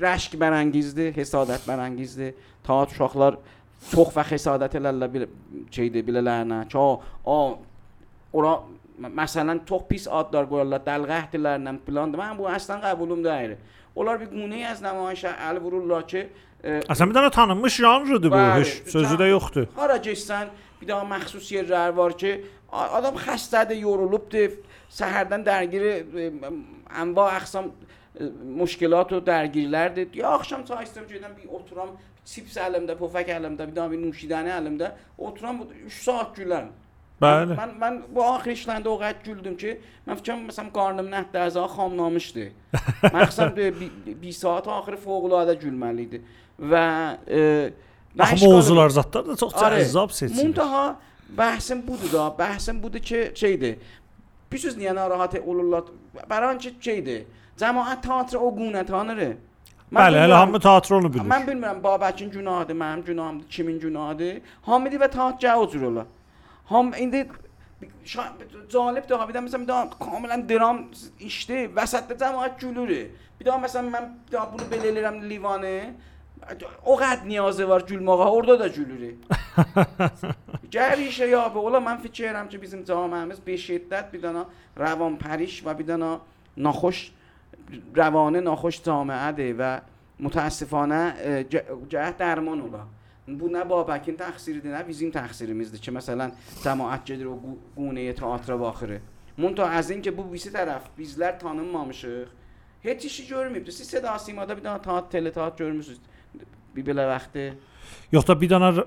rəşq 0.00 0.36
bərəngizdir, 0.40 1.12
hesadət 1.16 1.64
bərəngizdir. 1.68 2.34
Ta 2.64 2.82
uşaqlar 2.84 3.38
çox 3.90 4.14
və 4.16 4.24
hesadət 4.30 4.78
elərlər 4.80 5.10
bir 5.12 5.26
şeydir 5.74 6.04
bilələrlə. 6.06 6.62
Ki, 6.72 6.78
o, 6.78 7.02
o 7.24 7.38
ora 8.32 8.54
m- 8.98 9.12
məsələn 9.20 9.60
çox 9.68 9.84
pis 9.90 10.08
adlar 10.08 10.46
qoyarlar, 10.50 10.82
dəlğəhdirlərlə 10.86 11.76
filan. 11.86 12.14
Mən 12.16 12.38
bu 12.38 12.48
əslan 12.50 12.82
qəbulum 12.84 13.22
deyil. 13.24 13.56
Onlar 13.94 14.18
bir 14.22 14.30
quney 14.32 14.64
az 14.66 14.80
nümayişə 14.82 15.36
əl 15.50 15.60
vururlar 15.62 16.06
ki, 16.10 16.24
e, 16.64 16.80
Əsən 16.90 17.10
bir 17.12 17.18
dənə 17.20 17.30
tanınmış 17.36 17.76
janrıdır 17.84 18.30
bu. 18.32 18.34
Bəli, 18.36 18.64
Heç 18.64 18.90
sözü 18.90 19.18
də 19.20 19.28
yoxdur. 19.30 19.68
Hara 19.76 19.96
getsən, 20.02 20.48
bir 20.80 20.88
daha 20.88 21.04
məxsus 21.12 21.50
yerlər 21.54 21.94
var 21.96 22.16
ki, 22.18 22.32
a- 22.72 22.88
adam 22.98 23.14
xəstədir, 23.22 23.78
yorulubdur, 23.84 24.56
səhərdən 24.90 25.44
dərgiri 25.46 25.92
e, 26.24 26.30
ənva 27.04 27.28
əqsam 27.38 27.70
e, 27.70 28.26
müşkilat 28.58 29.14
və 29.14 29.20
dərgirlərdir. 29.30 30.10
Ya 30.18 30.34
axşam 30.40 30.64
çay 30.66 30.82
istəyirəm 30.88 31.08
gedən 31.12 31.36
bir 31.38 31.54
oturam, 31.60 31.94
chips 32.28 32.56
əlimdə, 32.60 32.96
pofak 32.98 33.28
əlimdə, 33.34 33.68
bir 33.68 33.76
daha 33.76 33.92
bir 33.92 34.00
nuşidəni 34.00 34.52
əlimdə, 34.54 34.90
oturam 35.18 35.62
3 35.68 36.00
saat 36.04 36.34
gülərəm. 36.38 36.72
Bəli. 37.22 37.54
Mən 37.54 37.72
mən 37.78 37.98
bu 38.14 38.24
axır 38.26 38.52
işlərində 38.56 38.90
o 38.90 38.96
qədər 38.98 39.20
güldüm 39.24 39.54
ki, 39.60 39.76
mən 40.08 40.18
fikirəm 40.18 40.44
məsələn 40.48 40.70
qarnım 40.74 41.10
nəhdər 41.12 41.46
əza 41.48 41.64
xamlamışdı. 41.76 42.46
Məxsəm 43.14 43.54
bir, 43.56 43.84
bir 44.22 44.34
saat 44.34 44.68
axırı 44.78 44.98
fövqəladə 45.04 45.54
gülməli 45.62 46.08
idi. 46.08 46.22
Və 46.58 46.84
e, 47.28 47.42
Axı 48.18 48.48
mövzular 48.48 48.90
zatlar 48.94 49.26
da 49.26 49.36
çox 49.36 49.54
Arı, 49.54 49.80
cəzzab 49.82 50.12
seçilir. 50.14 50.42
Muntaha 50.42 50.84
bəhsim 51.38 51.86
budur 51.86 52.12
da, 52.12 52.26
bəhsim 52.38 52.82
budur 52.82 53.02
ki, 53.02 53.22
şeydir. 53.34 53.78
Bilirsiniz 54.50 54.76
niyə 54.78 54.94
narahat 54.94 55.34
olurlar? 55.40 55.88
Bəran 56.30 56.60
ki, 56.62 56.76
şeydir. 56.80 57.24
Cəmaət 57.58 58.02
teatrı 58.06 58.38
o 58.38 58.50
qunə 58.54 58.84
tanır. 58.86 59.36
Bilmirəm- 59.92 60.32
hamı 60.32 60.60
teatr 60.60 60.92
onu 60.92 61.12
bilir. 61.14 61.22
Mən 61.22 61.46
bilmirəm 61.46 61.82
Babəkin 61.82 62.30
günahıdır, 62.30 62.74
mənim 62.74 63.04
günahımdır, 63.04 63.48
kimin 63.48 63.78
günahıdır. 63.80 64.40
Hamidi 64.62 64.96
və 64.96 65.10
cür 65.70 65.82
olar. 65.82 66.06
Ham 66.66 66.92
indi 66.98 67.28
şa- 68.04 68.32
cəlibdir 68.72 69.18
ha 69.18 69.28
bir 69.28 69.34
də 69.34 69.42
məsələn 69.44 69.62
bir 69.62 69.68
daha 69.68 69.84
kamilən 70.00 70.48
dram 70.48 70.84
işdir, 71.20 71.68
vəsətdə 71.76 72.16
cəmaət 72.22 72.58
gülür. 72.60 73.10
Bir 73.40 73.44
daha 73.46 73.58
məsələn 73.66 73.90
mən 73.94 74.04
bir 74.26 74.32
daha 74.32 74.52
bunu 74.52 74.62
belə 74.72 74.90
eləyirəm 74.92 75.28
Livanı. 75.28 75.78
O 76.84 76.96
qədər 77.00 77.24
niyazı 77.28 77.68
var 77.68 77.80
gülməyə, 77.80 78.26
orada 78.28 78.58
da 78.60 78.68
gülür. 78.68 79.14
Gəl 80.70 81.00
işə 81.08 81.28
ya 81.30 81.44
bu, 81.54 81.60
ola 81.60 81.78
mən 81.78 82.00
fikirlərim 82.02 82.48
ki, 82.48 82.62
bizim 82.62 82.82
cəmiyyəmiz 82.84 83.38
bir 83.46 83.58
şiddət, 83.58 84.10
bir 84.12 84.20
dənə 84.26 84.42
rəvanpəriş 84.80 85.62
və 85.64 85.78
bir 85.78 85.86
dənə 85.92 86.18
naxoş 86.56 87.10
روانه 87.94 88.40
ناخوش 88.40 88.82
جامعه 88.82 89.52
و 89.58 89.80
متاسفانه 90.20 91.14
جهت 91.88 92.16
درمان 92.16 92.60
اولا. 92.60 92.86
بو 93.38 93.48
نه 93.48 93.64
بابکین 93.64 94.16
تقصیر 94.16 94.60
ده 94.60 94.68
نه 94.68 94.82
ویزیم 94.82 95.10
تقصیر 95.10 95.52
می‌زده 95.52 95.78
که 95.78 95.90
مثلا 95.90 96.32
جماعت 96.64 97.04
جدر 97.04 97.26
و 97.26 97.40
گونه 97.76 98.12
تئاتر 98.12 98.56
باخره. 98.56 99.00
مون 99.38 99.60
از 99.60 99.90
این 99.90 100.02
که 100.02 100.10
بو 100.10 100.22
بیز 100.22 100.52
طرف 100.52 100.82
بیزلر 100.96 101.32
تانم 101.32 101.64
مامشخ 101.64 102.28
هیچ 102.82 103.06
شی 103.06 103.26
جور 103.26 103.48
میبده 103.48 103.70
سی 103.70 103.84
صدا 103.84 104.18
سیما 104.18 104.44
ده 104.44 104.54
بیدان 104.54 104.78
تا 104.78 105.00
تل 105.00 105.30
تا 105.30 105.50
جور 105.50 105.72
میسوز 105.72 105.98
بی 106.74 106.82
بله 106.82 107.06
وقته 107.06 107.56
یختا 108.12 108.34
بیدان 108.34 108.78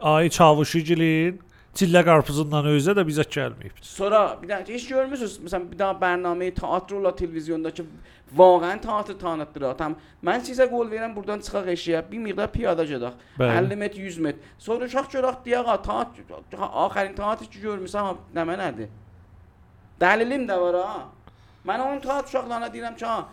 آی 0.00 0.28
چاوشی 0.28 0.82
جلین. 0.82 1.38
Çillə 1.76 2.00
qarpızından 2.06 2.66
özə 2.70 2.94
də 2.96 3.02
bizə 3.04 3.24
gəlməyib. 3.36 3.80
Sonra 3.84 4.20
bir 4.40 4.48
dənə 4.48 4.64
heç 4.72 4.86
görmürsüz 4.88 5.34
məsələn 5.44 5.66
bir 5.72 5.80
dənə 5.82 5.98
bərnamə 6.00 6.48
teatrola 6.56 7.12
televiziyondakı 7.18 7.84
vaqəən 8.38 8.80
teatr 8.80 9.18
tanıtdırır. 9.20 9.74
Tam 9.76 9.96
mən 10.24 10.44
sizə 10.46 10.68
qol 10.70 10.88
verən 10.92 11.12
burdan 11.16 11.44
çıxaq 11.44 11.68
eşiyə 11.74 12.02
bir 12.10 12.22
miqdar 12.24 12.48
piyada 12.52 12.84
gedək. 12.88 13.20
50 13.40 13.76
metr, 13.76 14.00
100 14.08 14.18
metr. 14.24 14.54
Sonra 14.58 14.88
uşaq 14.88 15.10
görək 15.12 15.42
deyək 15.44 15.72
teatr 15.84 16.64
axırın 16.86 17.16
teatr 17.20 17.50
ki 17.52 17.64
görmüsən 17.68 18.24
nə 18.34 18.48
mənədir? 18.52 18.88
Dəlilim 20.00 20.48
də 20.48 20.60
var 20.60 20.80
ha. 20.80 21.00
Mən 21.68 21.88
onun 21.88 22.00
teatr 22.00 22.32
uşaqlarına 22.32 22.72
deyirəm 22.72 22.96
ki, 22.96 23.04
ha 23.04 23.28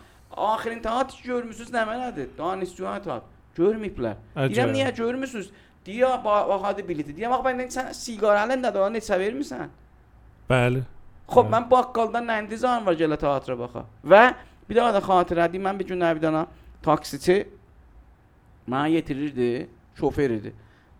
axırın 0.52 0.82
teatr 0.82 1.16
ki 1.16 1.28
görmürsüz 1.32 1.72
nə 1.72 1.88
mənədir? 1.88 2.34
Daha 2.38 2.56
nisyan 2.60 3.02
teatr 3.08 3.32
görməyiblər. 3.56 4.20
Deyirəm 4.36 4.72
niyə 4.76 4.92
görmürsüz? 4.96 5.50
Deyə 5.86 6.24
bax 6.24 6.62
hadi 6.62 6.88
bildi. 6.88 7.12
Deyə 7.12 7.30
bax 7.30 7.44
mən 7.44 7.70
sən 7.72 7.92
siqar 7.92 8.40
əlində 8.46 8.72
də 8.74 8.90
neçə 8.96 9.18
vermisən? 9.20 9.68
Bəli. 10.50 10.82
خب 11.28 11.46
Hə. 11.46 11.50
mən 11.54 11.70
baqqaldan 11.70 12.26
nə 12.28 12.42
intizarım 12.42 12.86
var 12.86 12.94
gələ 12.94 13.16
teatra 13.16 13.58
baxa. 13.58 13.84
Və 14.04 14.34
bir 14.68 14.76
daha 14.76 14.92
da 14.94 15.00
xatirə 15.00 15.52
deyim, 15.52 15.64
mən 15.64 15.78
bir 15.78 15.86
gün 15.86 16.00
bir 16.00 16.22
dana 16.22 16.46
taksiçi 16.82 17.46
mənə 18.68 18.90
yetirirdi, 18.90 19.68
şofer 19.96 20.30
idi. 20.30 20.52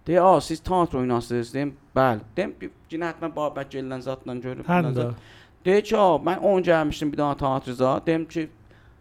Deyə, 0.06 0.20
"A, 0.20 0.40
siz 0.40 0.60
teatr 0.60 0.96
oynasınız?" 0.96 1.54
Deyim, 1.54 1.76
"Bəli." 1.96 2.20
Deyim, 2.36 2.54
"Bir 2.60 2.70
cinayət 2.90 3.20
mən 3.22 3.32
Babək 3.34 3.68
gələn 3.74 4.00
zatla 4.00 4.34
görüb." 4.34 4.64
Həm 4.66 4.80
filan 4.80 4.92
də. 4.92 4.94
zat." 4.94 5.14
Deyir 5.64 5.82
ki, 5.82 5.96
"A, 5.96 6.16
mən 6.28 6.38
10 6.38 6.62
gəlmişdim 6.62 7.12
bir 7.12 7.18
dana 7.18 7.36
teatrza." 7.36 8.00
Deyim 8.06 8.28
ki, 8.28 8.48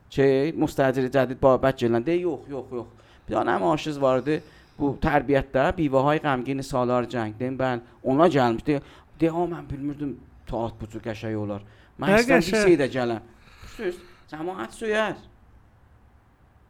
şey, 0.10 0.52
müstəcir 0.52 1.10
cədid 1.12 1.40
Babək 1.40 1.76
gələn. 1.84 2.06
Deyir, 2.06 2.22
"Yox, 2.22 2.40
yox, 2.50 2.66
yox." 2.72 2.88
Bir 3.30 3.36
dana 3.36 3.46
namaişiniz 3.46 4.02
vardı. 4.02 4.42
Bu 4.80 4.96
tərbiyyətdə 5.02 5.68
Bivahay 5.78 6.20
qəmgin 6.24 6.64
salar 6.64 7.04
cəng. 7.06 7.34
Deyim, 7.40 7.58
"Bəli." 7.58 7.82
Ona 8.04 8.28
gəlmişdi. 8.28 8.82
Deyir, 9.20 9.32
"A, 9.32 9.44
mən 9.54 9.70
bilmirdim 9.70 10.18
teatr 10.48 10.74
bu 10.82 10.88
cür 10.92 11.00
qəşəng 11.00 11.36
olar." 11.36 11.62
Mən 12.00 12.18
qəşəng. 12.26 12.52
bir 12.54 12.64
şey 12.66 12.78
də 12.82 12.88
gələm. 12.96 13.22
Düz, 13.78 13.96
cəmaət 14.32 14.72
söyər. 14.82 15.16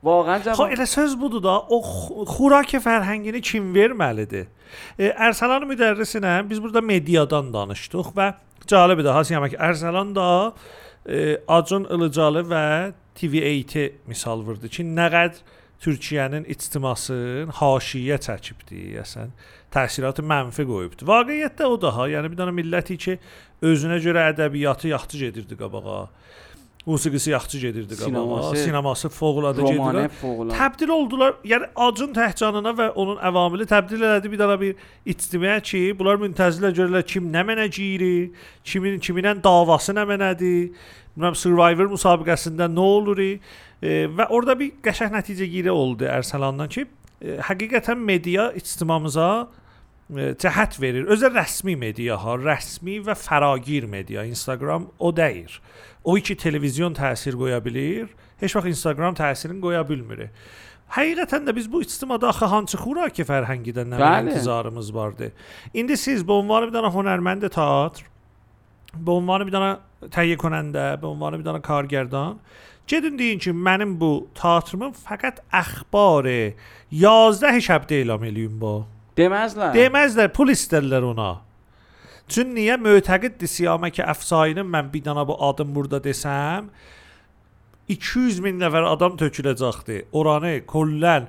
Vaqəən 0.03 0.41
Xo, 0.43 0.51
cəmaət. 0.51 0.73
elə 0.75 0.85
söz 0.87 1.13
budur 1.19 1.41
da, 1.43 1.59
o 1.71 1.79
xu- 1.79 2.25
xurak 2.27 2.73
fərhəngini 2.83 3.39
kim 3.41 3.73
verməlidir? 3.73 4.47
E, 4.99 5.11
Ərsəlan 5.15 5.63
müdərrisinə 5.69 6.49
biz 6.49 6.59
burada 6.59 6.81
mediadan 6.81 7.53
danışdıq 7.53 8.09
və 8.17 8.33
cəlibdir 8.67 9.13
ha, 9.15 9.21
yəni 9.21 9.49
ki, 9.53 9.57
Ərsəlan 9.57 10.13
da 10.13 10.27
e, 11.07 11.37
Acun 11.47 11.85
Ilıcalı 11.85 12.43
və 12.51 12.93
TV8 13.15 13.91
misal 14.07 14.43
vurdu 14.43 14.67
ki, 14.67 14.83
nə 14.83 15.07
qədər 15.13 15.39
Türkiyənin 15.83 16.45
ictimasını 16.47 17.51
haşiyə 17.59 18.15
çəkibdi, 18.23 18.77
deyəsən. 18.93 19.33
Təsiratı 19.73 20.23
mənfi 20.23 20.63
qoyubdu. 20.69 21.07
Vaqiətdə 21.09 21.67
o 21.67 21.75
da 21.81 21.91
ha, 21.97 22.07
yəni 22.07 22.31
bir 22.31 22.39
dənə 22.39 22.53
milləti 22.55 22.95
ki, 23.05 23.17
özünə 23.67 23.99
görə 24.05 24.29
ədəbiyyatı 24.31 24.93
yaxşı 24.93 25.25
gedirdi 25.25 25.57
qabağa. 25.59 26.05
Musiqisi 26.85 27.31
yaxşı 27.31 27.57
gedirdi 27.57 27.95
qabağa. 27.95 28.55
Sineması, 28.59 29.07
fövqəladə 29.07 29.67
gedirdi. 29.69 30.09
Təbdil 30.51 30.89
oldular. 30.91 31.37
Yəni 31.47 31.69
Acun 31.79 32.11
Təhcanına 32.15 32.73
və 32.75 32.89
onun 32.99 33.21
əvamili 33.23 33.67
təbdil 33.71 34.03
elədi 34.03 34.31
bir 34.33 34.41
dənə 34.41 34.57
bir 34.59 34.81
ictimai 35.13 35.61
ki, 35.63 35.83
bunlar 35.99 36.19
müntəzirlə 36.19 36.73
görürlər 36.75 37.05
kim 37.07 37.29
nə 37.31 37.45
mənəcəyiri, 37.47 38.17
kimin 38.67 38.99
kiminlə 38.99 39.37
davası 39.45 39.95
nə 39.95 40.03
mənədir. 40.11 40.73
Bilməm 41.15 41.37
Survivor 41.39 41.87
müsabiqəsində 41.93 42.67
nə 42.73 42.89
olur? 42.97 43.23
E, 43.23 43.95
və 44.11 44.27
orada 44.33 44.57
bir 44.59 44.75
qəşəng 44.83 45.15
nəticə 45.15 45.47
giri 45.47 45.71
oldu 45.71 46.09
Ərsəlandan 46.09 46.71
ki, 46.73 46.87
e, 47.21 47.37
həqiqətən 47.47 48.01
media 48.11 48.49
ictimamıza 48.59 49.29
e, 50.09 50.33
cəhət 50.41 50.81
verir. 50.83 51.07
Özə 51.15 51.31
rəsmi 51.31 51.77
media 51.79 52.19
ha, 52.19 52.35
rəsmi 52.35 52.99
və 53.07 53.15
fəragir 53.15 53.87
media. 53.87 54.27
Instagram 54.27 54.89
o 54.99 55.15
deyil. 55.15 55.61
O 56.03 56.15
ki 56.15 56.35
televizyon 56.37 56.93
təsir 56.93 57.37
qoya 57.39 57.61
bilir, 57.63 58.09
heç 58.41 58.55
vaxt 58.55 58.73
Instagram 58.73 59.15
təsirini 59.15 59.61
qoya 59.63 59.83
bilmir. 59.87 60.27
Həqiqətən 60.93 61.47
də 61.47 61.55
biz 61.55 61.69
bu 61.71 61.81
ictimada 61.81 62.29
axı 62.29 62.49
hansı 62.51 62.77
xuraki 62.77 63.23
fərhəngidən 63.25 63.95
nə 63.95 64.09
intizarımız 64.27 64.93
vardı. 64.95 65.31
İndi 65.73 65.97
siz 65.97 66.27
bu 66.27 66.41
ünvanı 66.43 66.69
bir 66.69 66.75
dənə 66.75 66.91
hünərmənd 66.93 67.47
teatr, 67.49 68.03
bu 68.93 69.17
ünvanı 69.21 69.47
bir 69.47 69.55
dənə 69.55 69.71
təhiyyə 70.13 70.37
konəndə, 70.43 70.85
bu 71.01 71.15
ünvanı 71.15 71.39
bir 71.39 71.47
dənə 71.47 71.63
kargərdan 71.65 72.37
Gedin 72.87 73.19
deyin 73.19 73.39
ki, 73.39 73.51
mənim 73.51 73.95
bu 73.99 74.27
teatrımın 74.35 74.91
fəqət 75.05 75.39
əxbar 75.55 76.27
11 76.91 77.61
şəbdə 77.63 78.01
elan 78.03 78.25
eləyim 78.27 78.57
bu. 78.59 78.73
Deməzlər. 79.17 79.71
Deməzlər, 79.77 80.31
pul 80.35 80.51
istərlər 80.51 81.05
ona. 81.13 81.29
Çün 82.31 82.53
niyə 82.55 82.77
mötəqiddir 82.79 83.49
siyamə 83.51 83.91
ki, 83.93 84.03
əfsayinin 84.03 84.67
mən 84.69 84.91
bir 84.93 85.03
dana 85.05 85.25
bu 85.27 85.35
adım 85.49 85.73
burada 85.75 85.99
desəm 86.03 86.69
200 87.91 88.39
min 88.45 88.61
nəfər 88.61 88.85
adam 88.93 89.17
töküləcəkdi. 89.19 90.05
Oranı 90.15 90.61
kollən 90.69 91.27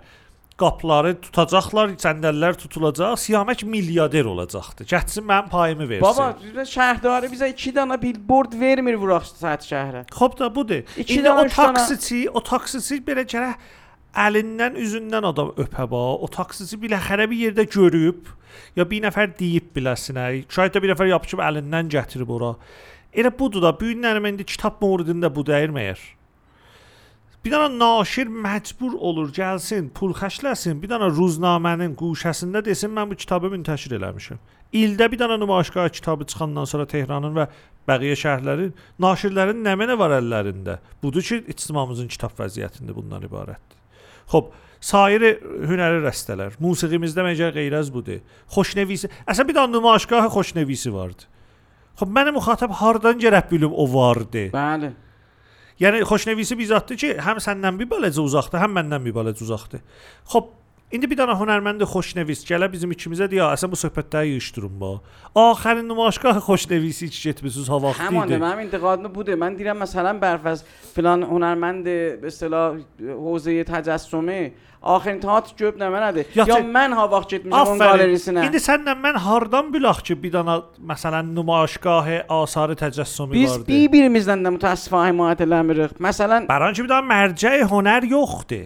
qapıları 0.61 1.17
tutacaqlar, 1.19 1.97
səndəllər 1.99 2.55
tutulacaq, 2.61 3.17
siyamək 3.19 3.65
milyarder 3.67 4.29
olacaqdı. 4.31 4.87
Getsin 4.87 5.27
mənim 5.27 5.51
payımı 5.51 5.89
versin. 5.89 6.07
Baba, 6.07 6.65
şəhərdarı 6.71 7.31
bizə 7.33 7.51
2 7.51 7.75
dənə 7.75 7.99
billboard 8.03 8.55
vermir 8.61 8.99
vuraq 9.03 9.27
saat 9.33 9.67
şəhərə. 9.67 10.05
Xoş 10.15 10.39
da 10.39 10.51
budur. 10.55 10.85
İndi 11.09 11.31
o 11.31 11.49
taksiçi, 11.49 12.21
o 12.31 12.43
taksiçi 12.43 13.01
belə 13.03 13.27
gərək 13.27 13.73
əlindən, 14.15 14.79
üzündən 14.81 15.29
adam 15.31 15.53
öpə 15.61 15.87
bax. 15.91 16.25
O 16.25 16.31
taksiçi 16.33 16.79
biləxərə 16.83 17.29
bir 17.31 17.41
yerdə 17.49 17.67
görüb 17.71 18.33
ya 18.77 18.87
bir 18.91 19.05
nəfər 19.07 19.35
deyib 19.39 19.71
biləsinə. 19.77 20.27
Şayət 20.49 20.77
də 20.77 20.83
bir 20.85 20.95
nəfər 20.95 21.11
yapışıb 21.13 21.43
əlindən 21.45 21.91
gətirib 21.93 22.31
ora. 22.35 22.55
Elə 23.15 23.31
budur 23.39 23.63
da. 23.63 23.73
Bu 23.75 23.93
günlərim 23.93 24.27
indi 24.31 24.47
kitab 24.47 24.81
mövridində 24.83 25.31
bu 25.35 25.47
deyir 25.47 25.75
məyər? 25.75 26.01
Bir 27.45 27.53
dənə 27.53 27.69
naşir 27.77 28.31
məcbur 28.33 28.95
olur 29.05 29.29
gəlsin, 29.37 29.91
pul 29.93 30.15
xərcləsin, 30.17 30.79
bir 30.81 30.89
dənə 30.95 31.11
ruznamənin 31.13 31.93
quşəsində 32.01 32.63
desin 32.65 32.95
mən 32.97 33.11
bu 33.11 33.19
kitabı 33.21 33.51
müntəşir 33.53 33.99
eləmişəm. 33.99 34.41
İldə 34.81 35.11
bir 35.13 35.21
dənə 35.21 35.37
nümayişgah 35.43 35.91
kitabı 35.93 36.25
çıxandan 36.33 36.65
sonra 36.71 36.89
Tehranın 36.89 37.37
və 37.37 37.47
bəqiyə 37.85 38.17
şəhərlərin 38.23 38.73
naşirlərin 39.05 39.61
nə 39.61 39.77
mənə 39.77 39.99
var 40.01 40.17
əllərində. 40.23 40.81
Budur 41.05 41.23
ki, 41.29 41.43
ictimamızın 41.53 42.09
kitab 42.17 42.33
vəziyyətində 42.41 42.97
bundan 42.97 43.29
ibarətdir. 43.29 43.84
Xoş, 44.33 44.51
sairi 44.85 45.31
hünəri 45.69 46.03
rəstələr, 46.05 46.59
musiqimizdə 46.63 47.25
məcə 47.27 47.53
qeyrəz 47.57 47.93
budur. 47.95 48.21
Xoşnevisi, 48.55 49.11
əsən 49.31 49.49
bir 49.49 49.59
dənə 49.59 49.73
nümayişgah 49.77 50.29
xoşnevisi 50.35 50.93
vardı. 50.95 51.29
Xoş, 52.01 52.11
mənim 52.11 52.37
müxatab 52.39 52.75
hardan 52.81 53.21
gərək 53.21 53.51
bilim 53.53 53.73
o 53.73 53.87
vardı. 53.95 54.49
Bəli. 54.55 54.93
Yəni 55.81 56.05
xoşnevisi 56.07 56.59
bizatdır 56.59 57.01
ki, 57.01 57.15
həm 57.23 57.41
səndən 57.43 57.79
bir 57.81 57.89
balaca 57.91 58.23
uzaqdır, 58.23 58.61
həm 58.63 58.77
məndən 58.79 59.09
bir 59.09 59.15
balaca 59.17 59.43
uzaqdır. 59.45 59.83
Xoş, 60.31 60.53
İndi 60.95 61.11
bir 61.11 61.19
dənə 61.19 61.35
hünərmənd 61.41 61.83
xoşnəvis 61.91 62.45
gələ 62.47 62.69
bizim 62.71 62.93
ikimizə 62.95 63.27
deyə, 63.27 63.49
"Əsən 63.57 63.71
bu 63.71 63.77
söhbətləri 63.77 64.35
yığışdırın 64.35 64.77
ba." 64.81 64.93
Axərin 65.35 65.89
nümayişgah 65.91 66.39
xoşnəvisi 66.49 67.07
hiç 67.11 67.23
getmisiniz 67.25 67.69
ha 67.69 67.83
vaxtı 67.83 68.05
idi. 68.05 68.15
Həmin 68.15 68.43
mənim 68.47 68.69
بوده 68.71 69.15
budur. 69.15 69.35
Mən 69.45 69.59
deyirəm 69.59 69.79
məsələn 69.85 70.23
از 70.55 70.63
فلان 70.95 71.21
hünərməndə 71.33 71.97
به 72.23 72.29
اصطلاح 72.33 72.71
حوزه 73.25 73.65
تجسمه 73.65 74.53
آخرین 74.85 75.21
تئاتر 75.21 75.53
جوب 75.59 75.83
نمنده 75.83 76.27
یا, 76.37 76.45
یا 76.49 76.59
من 76.61 76.93
ها 76.93 77.09
وقت 77.09 77.35
onun 77.35 77.79
galerisine. 77.79 78.47
İndi 78.47 78.61
senden 78.61 78.97
mən 78.97 79.17
hardan 79.17 79.75
bilak 79.75 80.05
ki 80.05 80.23
bir 80.23 80.33
dana 80.33 80.63
mesela 80.79 81.23
nümayişgah 81.23 82.07
آثار 82.29 82.75
tecessümü 82.77 83.33
Biz 83.33 83.51
vardı. 83.51 83.65
Biz 83.69 83.93
birbirimizden 83.93 84.45
de 84.45 84.51
müteessifane 84.51 85.13
muadele 85.13 85.63
mirik. 85.63 86.01
Mesela 86.01 86.49
Baran 86.49 86.73
ki 86.73 86.85
bir 86.85 86.89
dana 86.89 87.03
merceği 87.03 87.65
hüner 87.65 88.03
yoktu. 88.03 88.57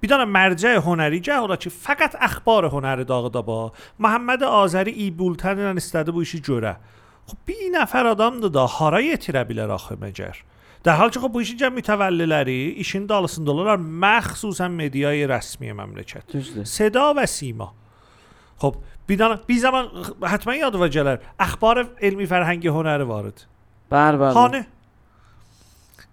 بیدانم 0.00 0.28
مرجع 0.28 0.76
هنری 0.76 1.20
جه 1.20 1.56
چی؟ 1.56 1.70
فقط 1.70 2.16
اخبار 2.20 2.64
هنر 2.64 2.96
داغ 2.96 3.32
دابا 3.32 3.72
محمد 3.98 4.42
آزری 4.42 4.90
ای 4.90 5.10
بولتن 5.10 5.58
این 5.58 5.76
استده 5.76 6.12
بویشی 6.12 6.40
جوره. 6.40 6.76
خب 7.26 7.36
بی 7.46 7.54
نفر 7.72 8.06
آدم 8.06 8.40
دادا 8.40 8.66
هارای 8.66 9.16
تیره 9.16 9.44
بیل 9.44 9.60
راخ 9.60 9.92
مجر. 9.92 10.34
در 10.84 10.96
حال 10.96 11.10
چه 11.10 11.20
خب 11.20 11.28
بویشی 11.28 11.56
جم 11.56 11.72
میتوله 11.72 12.26
لری 12.26 12.74
ایشین 12.76 13.06
دالسن 13.06 13.44
دولار 13.44 13.76
مخصوصا 13.76 14.68
مدیه 14.68 15.26
رسمی 15.26 15.72
مملکت. 15.72 16.22
صدا 16.64 17.14
و 17.16 17.26
سیما. 17.26 17.74
خب 18.58 18.74
بیدانم 19.06 19.40
بی 19.46 19.58
زمان 19.58 19.88
حتما 20.22 20.54
یاد 20.54 20.74
و 20.74 20.88
جلر 20.88 21.18
اخبار 21.38 21.88
علمی 22.02 22.26
فرهنگی 22.26 22.68
هنر 22.68 23.02
وارد. 23.02 23.46
بر 23.90 24.16
بر 24.16 24.32
خانه؟ 24.32 24.66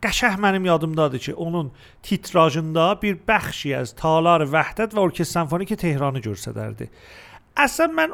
Qəşəh 0.02 0.36
mənim 0.38 0.66
yadımdadır 0.66 1.20
ki, 1.20 1.34
onun 1.34 1.72
titrajında 2.04 3.00
bir 3.02 3.18
bəxşi 3.28 3.74
az 3.80 3.95
Talar 3.98 4.43
Vəhdət 4.45 4.93
və 4.93 5.02
Orkestr 5.02 5.39
Simfoniki 5.39 5.78
Tehranı 5.80 6.22
göstərərdi. 6.22 6.86
Əslən 7.58 7.95
mən 7.98 8.14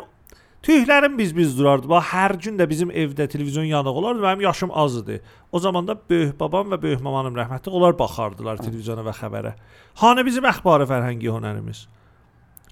tüylərim 0.64 1.18
biz-biz 1.20 1.58
durardı. 1.58 1.90
Bax 1.92 2.06
hər 2.14 2.38
gün 2.46 2.56
də 2.60 2.70
bizim 2.70 2.92
evdə 2.92 3.28
televizyon 3.28 3.68
yanıq 3.68 4.00
olardı. 4.00 4.24
Mənim 4.24 4.46
yaşım 4.46 4.72
az 4.72 4.96
idi. 5.02 5.20
O 5.52 5.60
zaman 5.60 5.88
da 5.88 5.98
böyük 6.10 6.40
babam 6.40 6.72
və 6.72 6.80
böyük 6.82 7.02
mamanım 7.04 7.36
rəhmətli 7.36 7.74
onlar 7.76 7.98
baxardılar 8.00 8.64
televizyona 8.64 9.04
və 9.04 9.16
xəbərə. 9.20 9.52
Hani 10.00 10.24
bizim 10.26 10.48
əxbarı 10.48 10.88
fərhəngi 10.88 11.34
hünərimiz. 11.36 11.84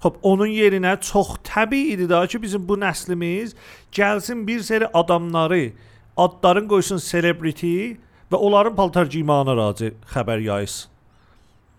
Xoş, 0.02 0.16
onun 0.22 0.48
yerinə 0.48 0.94
çox 1.04 1.36
təbii 1.46 1.92
idi 1.92 2.08
da 2.08 2.24
ki, 2.26 2.40
bizim 2.42 2.64
bu 2.68 2.80
nəslimiz 2.80 3.52
gəlsin 3.92 4.46
bir 4.46 4.64
seri 4.64 4.88
adamları 4.88 5.72
adların 6.16 6.66
qoysun 6.68 6.98
celebrity 6.98 7.92
və 8.32 8.40
onların 8.40 8.74
paltar 8.76 9.10
geyimana 9.12 9.56
razı 9.56 9.92
xəbər 10.12 10.40
yayısın. 10.42 10.90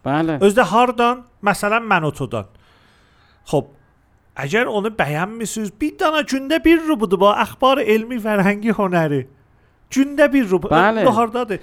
Bəli. 0.05 0.39
Özdə 0.43 0.65
hardan? 0.67 1.23
Məsələn 1.43 1.85
Mənotodan. 1.87 2.49
Xoş, 3.51 3.69
əgər 4.43 4.69
onu 4.71 4.91
bəyənmisiniz, 4.97 5.71
bir 5.79 5.95
dana 5.99 6.23
gündə 6.27 6.59
bir 6.63 6.83
rubudur 6.87 7.21
bu 7.21 7.31
əxbar 7.31 7.81
elmi 7.83 8.19
fərhəngi 8.23 8.75
hünəri. 8.75 9.23
Gündə 9.93 10.27
bir 10.33 10.49
rub. 10.49 10.67
Bəli. 10.71 11.05
Bu 11.05 11.15
hardadır? 11.17 11.59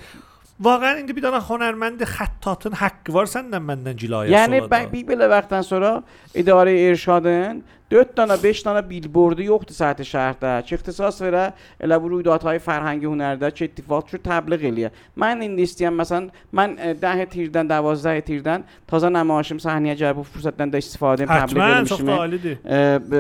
واقعا 0.61 0.95
این 0.95 1.07
که 1.07 1.13
بیدانه 1.13 1.41
خانرمند 1.41 2.05
خطاتون 2.05 2.73
حق 2.73 2.93
وارسندن 3.09 3.59
مندن 3.59 3.97
جلایه 3.97 4.31
یعنی 4.31 4.61
بی 4.93 5.05
بله 5.05 5.27
وقتن 5.27 5.63
سرا 5.63 6.03
اداره 6.35 6.71
ارشادن. 6.89 7.63
دوت 7.91 8.15
دانه 8.15 8.37
بیش 8.37 8.61
دانه 8.61 8.83
بیل 8.83 9.09
برده 9.09 9.45
یخت 9.45 9.73
ساعت 9.73 10.03
شهر 10.03 10.33
ده. 10.33 10.63
چه 10.63 10.75
اختصاص 10.75 11.23
وره 11.23 11.53
الابو 11.81 12.09
روی 12.09 12.23
داتهای 12.23 12.59
فرهنگ 12.59 13.05
هنر 13.05 13.35
ده. 13.35 13.51
چه 13.51 13.65
اتفاق؟ 13.65 14.07
شد 14.07 14.21
تبلیغ 14.25 14.65
الیه 14.65 14.91
من 15.17 15.41
این 15.41 15.57
نیستی 15.57 15.89
مثلا 15.89 16.29
من 16.53 16.75
ده 16.75 17.25
تیردن 17.25 17.67
دوازده 17.67 18.21
تیردن 18.21 18.65
تازه 18.87 19.09
نماشم 19.09 19.59
سحنیه 19.59 19.95
جرب 19.95 20.19
و 20.19 20.23
فرصت 20.23 20.57
دن 20.57 20.69
ده 20.71 20.79
استفاده 20.79 21.27
تبلیغ 21.27 22.09
الیه 22.09 22.59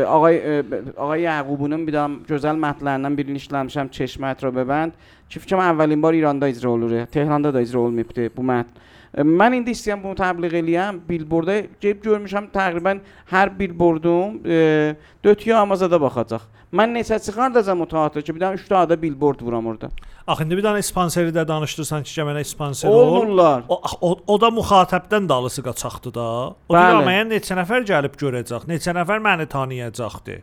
آقای 0.04 0.62
آقای 0.96 1.22
یعقوبونم 1.22 1.86
بیدام 1.86 2.22
جزل 2.28 2.52
مطلعنم 2.52 3.16
بیرنش 3.16 3.52
لنشم 3.52 3.88
چشمت 3.88 4.44
رو 4.44 4.50
ببند. 4.50 4.92
Fikrim 5.30 5.62
əvvəlin 5.62 6.02
bar 6.02 6.14
İranda 6.18 6.48
icra 6.50 6.70
olunur. 6.70 7.06
Tehranda 7.06 7.54
da 7.54 7.60
icra 7.62 7.78
olunmayıbdı 7.78 8.30
bu 8.36 8.42
mətn. 8.42 8.80
E, 9.14 9.22
Mən 9.22 9.56
indi 9.60 9.74
istəyirəm 9.76 10.02
bunu 10.02 10.18
təbliğ 10.18 10.56
eləyəm. 10.62 10.98
Billboarda 11.08 11.60
gəlib 11.82 12.02
görmüşəm 12.06 12.50
təqribən 12.54 13.02
hər 13.30 13.52
billboardum 13.58 14.40
e, 14.44 14.96
dötüyə 15.24 15.60
amazada 15.62 16.00
baxacaq. 16.02 16.48
Mən 16.70 16.92
neçə 16.94 17.16
çıxardacam 17.18 17.80
o 17.82 17.86
teatr 17.90 18.22
ki, 18.22 18.34
bir 18.34 18.42
dənə 18.44 18.58
3 18.60 18.68
dənə 18.70 18.90
də 18.92 18.98
billboard 19.02 19.40
vuram 19.42 19.66
orada. 19.66 19.88
Axı 20.26 20.44
indi 20.44 20.58
bir 20.58 20.62
dənə 20.62 20.82
spanseri 20.86 21.32
də 21.34 21.42
danışdırsan 21.48 22.04
ki, 22.06 22.20
mənə 22.28 22.44
sponsor 22.46 22.90
ol. 22.90 23.00
Olmurlar. 23.16 23.64
O, 23.68 23.80
o, 24.00 24.12
o 24.26 24.36
da 24.40 24.52
müxatəbdən 24.54 25.26
dalısı 25.28 25.64
qaçaqdı 25.66 26.14
da. 26.14 26.26
O 26.70 26.74
Bəli. 26.74 26.92
diramaya 26.92 27.24
neçə 27.32 27.58
nəfər 27.58 27.82
gəlib 27.90 28.14
görəcək, 28.22 28.68
neçə 28.70 28.94
nəfər 28.94 29.18
məni 29.26 29.48
tanıyacaqdı. 29.50 30.38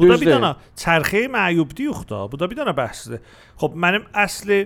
Bu 0.00 0.08
da 0.08 0.16
bir 0.16 0.26
Düzdür. 0.26 0.34
dənə 0.38 0.50
çərxi 0.82 1.22
məyubdi 1.36 1.86
yox 1.90 2.06
da. 2.10 2.24
Bu 2.32 2.38
da 2.40 2.48
bir 2.50 2.56
dənə 2.62 2.74
bəhsdir. 2.76 3.20
Xoş, 3.60 3.76
mənim 3.86 4.06
əsli 4.24 4.60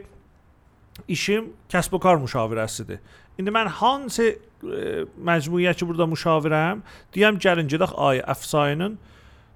işim 1.11 1.51
kəsb 1.73 1.97
və 1.97 2.01
kar 2.07 2.21
müşavirəsidir. 2.23 3.01
İndi 3.39 3.51
mən 3.51 3.67
hansı 3.81 4.29
e, 4.31 5.03
məcmuəyə 5.27 5.75
ki 5.75 5.89
burada 5.89 6.07
müşavirəm, 6.07 6.85
deyəm 7.17 7.41
gəlin 7.43 7.67
gedək 7.73 7.97
ay 7.99 8.23
əfsayının 8.31 8.95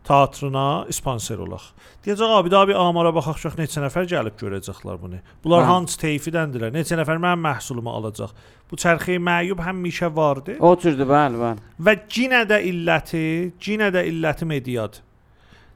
teatrına 0.08 0.86
sponsor 0.94 1.42
olaq. 1.44 1.64
Deyəcək 2.04 2.34
abi 2.38 2.50
daha 2.50 2.68
bir 2.70 2.78
amara 2.80 3.10
baxaq 3.14 3.38
çox 3.42 3.56
neçə 3.60 3.82
nəfər 3.84 4.06
gəlib 4.08 4.38
görəcəklər 4.40 4.98
bunu. 5.02 5.18
Bunlar 5.44 5.62
Hə. 5.66 5.72
hansı 5.72 5.98
teyfidəndirlər? 6.00 6.72
Neçə 6.74 6.96
nəfər 6.98 7.20
mənim 7.22 7.42
məhsulumu 7.44 7.92
alacaq? 7.92 8.32
Bu 8.70 8.78
çərxi 8.80 9.18
məyub 9.22 9.60
həmişə 9.64 10.08
vardı. 10.16 10.56
O 10.64 10.72
cürdür, 10.80 11.06
bəli, 11.08 11.38
bəli. 11.42 11.66
Və 11.84 11.94
yenə 12.18 12.42
də 12.48 12.62
illəti, 12.70 13.22
yenə 13.68 13.90
də 13.94 14.06
illəti 14.10 14.48
mediadır. 14.48 15.04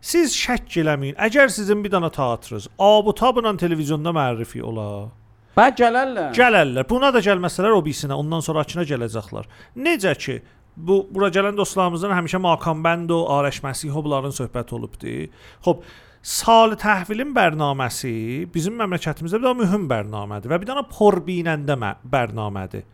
Siz 0.03 0.33
şək 0.35 0.81
eləməyin. 0.83 1.15
Əgər 1.23 1.51
sizin 1.55 1.83
bir 1.85 1.93
dənə 1.95 2.09
teatrınız 2.15 2.65
abutabla 2.83 3.53
televizyonda 3.57 4.11
mərrifi 4.17 4.63
ola, 4.67 5.11
Bə 5.57 5.69
gələrlər. 5.79 6.33
gələrlər. 6.35 6.89
Buna 6.89 7.13
da 7.15 7.21
gəlməsələr 7.23 7.77
o 7.77 7.83
birisinə, 7.85 8.17
ondan 8.19 8.43
sonrakına 8.43 8.83
gələcəklər. 8.89 9.47
Necə 9.77 10.15
ki 10.19 10.39
bu 10.77 11.03
bura 11.13 11.29
gələn 11.29 11.55
dostlarımızdan 11.59 12.15
həmişə 12.17 12.41
Makan 12.41 12.81
Bənd 12.83 13.13
o 13.13 13.21
Arəş 13.37 13.61
Məsih 13.63 13.93
bunların 13.95 14.33
söhbət 14.33 14.73
olubdu. 14.75 15.29
Xoş, 15.67 15.85
Sal 16.23 16.77
təhvilin 16.79 17.33
bərnaməsi 17.35 18.47
bizim 18.55 18.77
məmləkətimizdə 18.79 19.41
bir 19.41 19.43
daha 19.49 19.59
mühüm 19.59 19.89
bərnamədir 19.91 20.53
və 20.53 20.59
bir 20.63 20.69
dənə 20.71 20.85
porbinəndə 20.91 21.75
mə- 21.83 21.97
bərnamədir. 22.07 22.85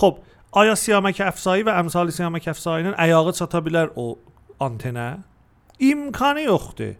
Xoş, 0.00 0.20
Aya 0.56 0.72
Siyamək 0.72 1.20
Əfsai 1.28 1.60
və 1.68 1.74
əmsali 1.82 2.14
Siyamək 2.16 2.48
Əfsainin 2.54 2.94
ayağı 2.96 3.34
çata 3.36 3.60
bilər 3.60 3.92
o 3.96 4.18
antenə? 4.64 5.18
İmkanı 5.80 6.46
yoxdur. 6.48 6.94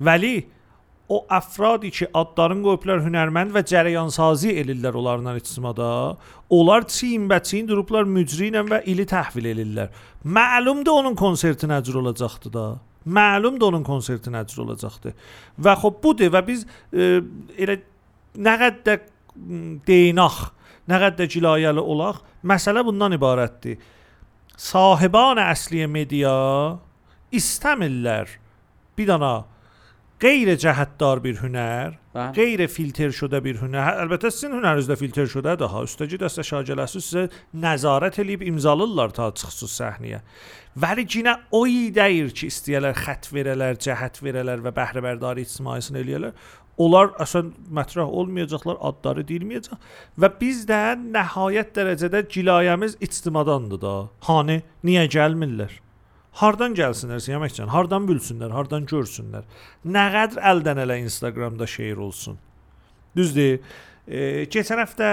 Vəli 0.00 0.34
o 1.08 1.20
əfradi 1.30 1.90
ki, 1.92 2.06
adlarını 2.16 2.64
qoyublar 2.64 3.02
hünərmənd 3.04 3.52
və 3.54 3.62
cərəyansazi 3.68 4.54
elirlər 4.62 4.96
onlarla 4.96 5.36
ictimada, 5.36 5.88
onlar 6.48 6.86
çiyin-bəçiyin 6.88 7.68
durublar 7.68 8.08
mücri 8.08 8.48
ilə 8.48 8.64
və 8.70 8.80
ili 8.90 9.04
təhvil 9.08 9.50
elirlər. 9.52 9.92
Məlumdur 10.24 11.02
onun 11.02 11.16
konserti 11.18 11.68
nəcür 11.68 12.00
olacaqdı 12.00 12.52
da. 12.54 12.66
Məlumdur 13.04 13.68
onun 13.74 13.84
konserti 13.84 14.32
nəcür 14.32 14.64
olacaqdı. 14.64 15.12
Və 15.60 15.76
xop 15.82 16.00
budur 16.04 16.32
və 16.32 16.40
biz 16.46 16.64
e, 16.64 17.20
elə 17.60 17.78
nə 18.40 18.56
qədər 18.62 19.04
deyinaq, 19.86 20.40
nə 20.88 21.02
qədər 21.04 21.28
cilayəli 21.36 21.84
olaq, 21.84 22.24
məsələ 22.48 22.84
bundan 22.86 23.12
ibarətdir. 23.18 23.76
Sahiban 24.56 25.36
əsli 25.42 25.84
media 25.90 26.32
istəmirlər 27.40 28.38
bir 28.98 29.08
dana 29.10 29.34
qeyri 30.22 30.54
cəhətdar 30.62 31.20
bir 31.24 31.40
hünər, 31.42 31.96
Bəli. 32.14 32.32
qeyri 32.36 32.66
filtr 32.70 33.10
şudə 33.12 33.40
bir 33.44 33.58
hünər. 33.60 33.82
Hə, 33.84 33.94
Əlbəttə 34.04 34.30
sizin 34.32 34.54
hünərinizdə 34.56 34.96
filtr 34.96 35.26
şudə 35.28 35.56
daha 35.60 35.82
üstəci 35.84 36.20
dəstə 36.22 36.44
şagirdəsiz 36.48 37.08
sizə 37.10 37.24
nəzarət 37.60 38.20
eləyib 38.22 38.46
imzalırlar 38.46 39.12
ta 39.16 39.28
çıxsız 39.34 39.74
səhnəyə. 39.80 40.22
Vəli 40.80 41.04
yenə 41.16 41.34
o 41.52 41.64
iyi 41.68 41.90
deyir 41.94 42.30
ki, 42.30 42.48
istəyirlər 42.52 42.96
xətt 43.02 43.28
verələr, 43.34 43.76
cəhət 43.84 44.22
verələr 44.24 44.64
və 44.64 44.72
bəhrə 44.78 45.02
bərdari 45.04 45.44
ictimaisini 45.44 46.00
eləyərlər. 46.04 46.32
Onlar 46.84 47.12
əsən 47.22 47.52
mətrah 47.70 48.08
olmayacaqlar, 48.08 48.80
adları 48.82 49.22
deyilməyəcək 49.28 49.92
və 50.18 50.30
biz 50.40 50.64
də 50.66 50.80
nəhayət 51.04 51.70
dərəcədə 51.76 52.24
cilayəmiz 52.34 52.96
ictimadandır 53.04 53.82
da. 53.84 53.94
Hani 54.26 54.62
niyə 54.86 55.04
gəlmirlər? 55.14 55.83
Hardan 56.34 56.74
gəlsinlər 56.74 57.20
Siyaməkcan? 57.22 57.70
Hardan 57.70 58.08
bilsinlər? 58.08 58.50
Hardan 58.54 58.88
görsünlər? 58.90 59.44
Nə 59.86 60.04
qədər 60.14 60.42
əldən 60.50 60.80
ələ 60.82 60.98
Instagramda 61.04 61.68
şeir 61.70 62.00
olsun. 62.02 62.40
Düzdür? 63.14 63.60
E, 64.06 64.46
keçən 64.50 64.82
həftə 64.82 65.10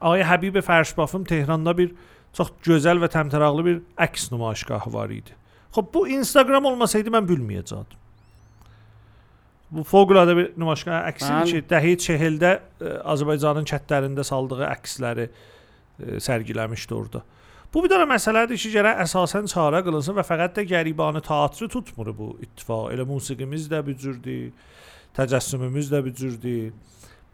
Ay 0.00 0.22
Həbib 0.24 0.56
Fərşbafım 0.64 1.26
Tehranda 1.28 1.74
bir 1.76 1.92
çox 2.36 2.52
gözəl 2.64 3.02
və 3.02 3.10
təmtəraqlı 3.10 3.64
bir 3.66 3.80
əks 4.06 4.30
nümayişgahı 4.32 4.92
var 4.94 5.10
idi. 5.12 5.34
Xoş 5.74 5.90
bu 5.94 6.06
Instagram 6.16 6.70
olmasaydı 6.70 7.12
mən 7.14 7.26
bilməyəcəkdim. 7.28 7.98
Bu 9.70 9.84
fövqəladə 9.86 10.34
bir 10.38 10.48
nümayişgah 10.58 11.04
əksidir 11.12 11.44
Bəli. 11.44 11.50
ki, 11.60 11.66
dəhi 11.70 11.92
40-də 12.06 12.54
e, 12.56 12.94
Azərbaycanın 13.12 13.68
kətlərində 13.70 14.24
saldığı 14.26 14.64
əksləri 14.66 15.28
e, 15.28 16.18
sərgiləmişdi 16.24 16.96
orada. 16.96 17.22
Bu 17.74 17.84
bir 17.84 17.92
dənə 17.92 18.06
məsələdir 18.10 18.58
ki, 18.58 18.72
gərək 18.74 19.04
əsasən 19.04 19.46
çarə 19.50 19.84
qılınsın 19.86 20.16
və 20.18 20.24
fəqət 20.26 20.56
də 20.58 20.64
qəribanə 20.72 21.20
teatrı 21.22 21.68
tutmur 21.70 22.10
bu 22.18 22.30
ittifaq. 22.42 22.88
Elə 22.94 23.04
musiqimiz 23.06 23.68
də 23.70 23.78
bir 23.86 23.94
cürdür, 24.00 24.48
təcəssümümüz 25.14 25.92
də 25.92 26.00
bir 26.04 26.14
cürdür, 26.18 26.72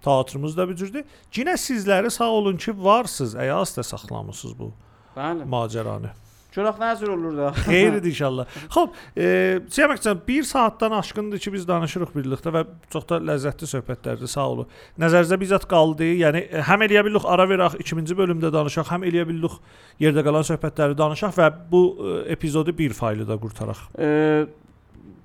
teatrımız 0.04 0.56
da 0.56 0.68
bir 0.68 0.76
cürdür. 0.76 1.06
Yenə 1.32 1.56
sizləri 1.56 2.12
sağ 2.12 2.28
olun 2.36 2.60
ki, 2.60 2.76
varsınız, 2.76 3.34
əyaz 3.46 3.76
da 3.78 3.82
saxlamısınız 3.82 4.58
bu 4.58 4.70
Bəli. 5.16 5.48
macəranı. 5.56 6.12
Çoraq 6.56 6.78
nəzər 6.80 7.10
olur 7.12 7.34
da. 7.36 7.50
Xeyirdir 7.66 8.08
inşallah. 8.08 8.54
Xoş, 8.72 9.00
e, 9.12 9.26
Siyaməkcan 9.68 10.22
1 10.28 10.46
saatdan 10.48 10.94
aşkındır 10.98 11.42
ki, 11.44 11.52
biz 11.52 11.66
danışırıq 11.68 12.14
birlikdə 12.16 12.52
və 12.54 12.62
çox 12.92 13.04
da 13.10 13.20
ləzzətli 13.20 13.68
söhbətlərdir. 13.74 14.30
Sağ 14.32 14.46
olun. 14.54 14.70
Nəzərinizdə 15.02 15.40
bizzat 15.40 15.66
qaldı. 15.68 16.08
Yəni 16.22 16.46
e, 16.48 16.62
həm 16.64 16.86
eləyə 16.88 17.04
bildik 17.04 17.28
ara 17.28 17.44
verək 17.50 17.76
2-ci 17.84 18.16
bölümdə 18.16 18.52
danışaq, 18.54 18.88
həm 18.94 19.04
eləyə 19.04 19.26
bildik 19.28 19.58
yerdə 20.00 20.24
qalan 20.24 20.46
söhbətləri 20.48 20.96
danışaq 20.96 21.36
və 21.36 21.50
bu 21.72 21.82
e, 21.92 22.14
epizodu 22.32 22.72
bir 22.78 22.96
faylı 22.96 23.28
da 23.28 23.36
qurtaraq. 23.40 23.84
Ee, 23.98 24.46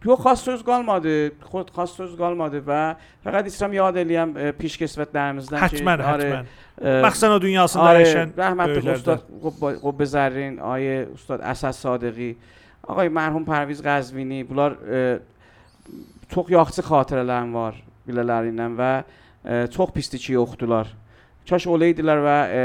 yox, 0.04 0.20
xas 0.22 0.40
söz 0.46 0.62
qalmadı. 0.64 1.14
Xod 1.50 1.70
xas 1.74 1.94
söz 1.98 2.12
qalmadı 2.18 2.60
və 2.66 2.80
fəqət 3.26 3.48
istəyirəm 3.50 3.74
yad 3.78 3.96
eləyəm 4.02 4.34
e, 4.38 4.50
pişkesvətlərimizdən 4.60 5.58
ki, 5.68 5.80
Həttəmən, 5.80 6.02
arı, 6.12 6.28
həttəmən. 6.30 6.46
e, 6.80 6.94
Məxsən 7.06 7.34
o 7.36 7.40
dünyasında 7.42 7.84
آره 7.90 8.00
yaşayan 8.04 8.30
رحمت 8.38 8.68
böyüklərdən. 8.68 8.94
استاد 8.96 9.20
قب- 9.44 9.78
قبه 9.84 10.04
زرین 10.04 10.58
آیه 10.60 11.08
استاد 11.14 11.40
اسد 11.40 11.70
صادقی 11.70 12.36
آقای 12.88 13.08
مرحوم 13.08 13.44
پرویز 13.44 13.82
قزوینی 13.82 14.44
bunlar 14.50 14.72
e, 14.72 15.18
çox 16.28 16.46
yaxşı 16.50 16.82
xatirələrim 16.82 17.52
var 17.54 17.74
bilələrindən 18.08 18.72
və 18.78 18.92
e, 19.44 19.66
çox 19.74 19.90
pisdir 19.94 20.18
ki, 20.18 20.32
yoxdular. 20.32 20.86
Kaş 21.48 21.66
olaydilər 21.66 22.18
və 22.26 22.38
e, 22.50 22.62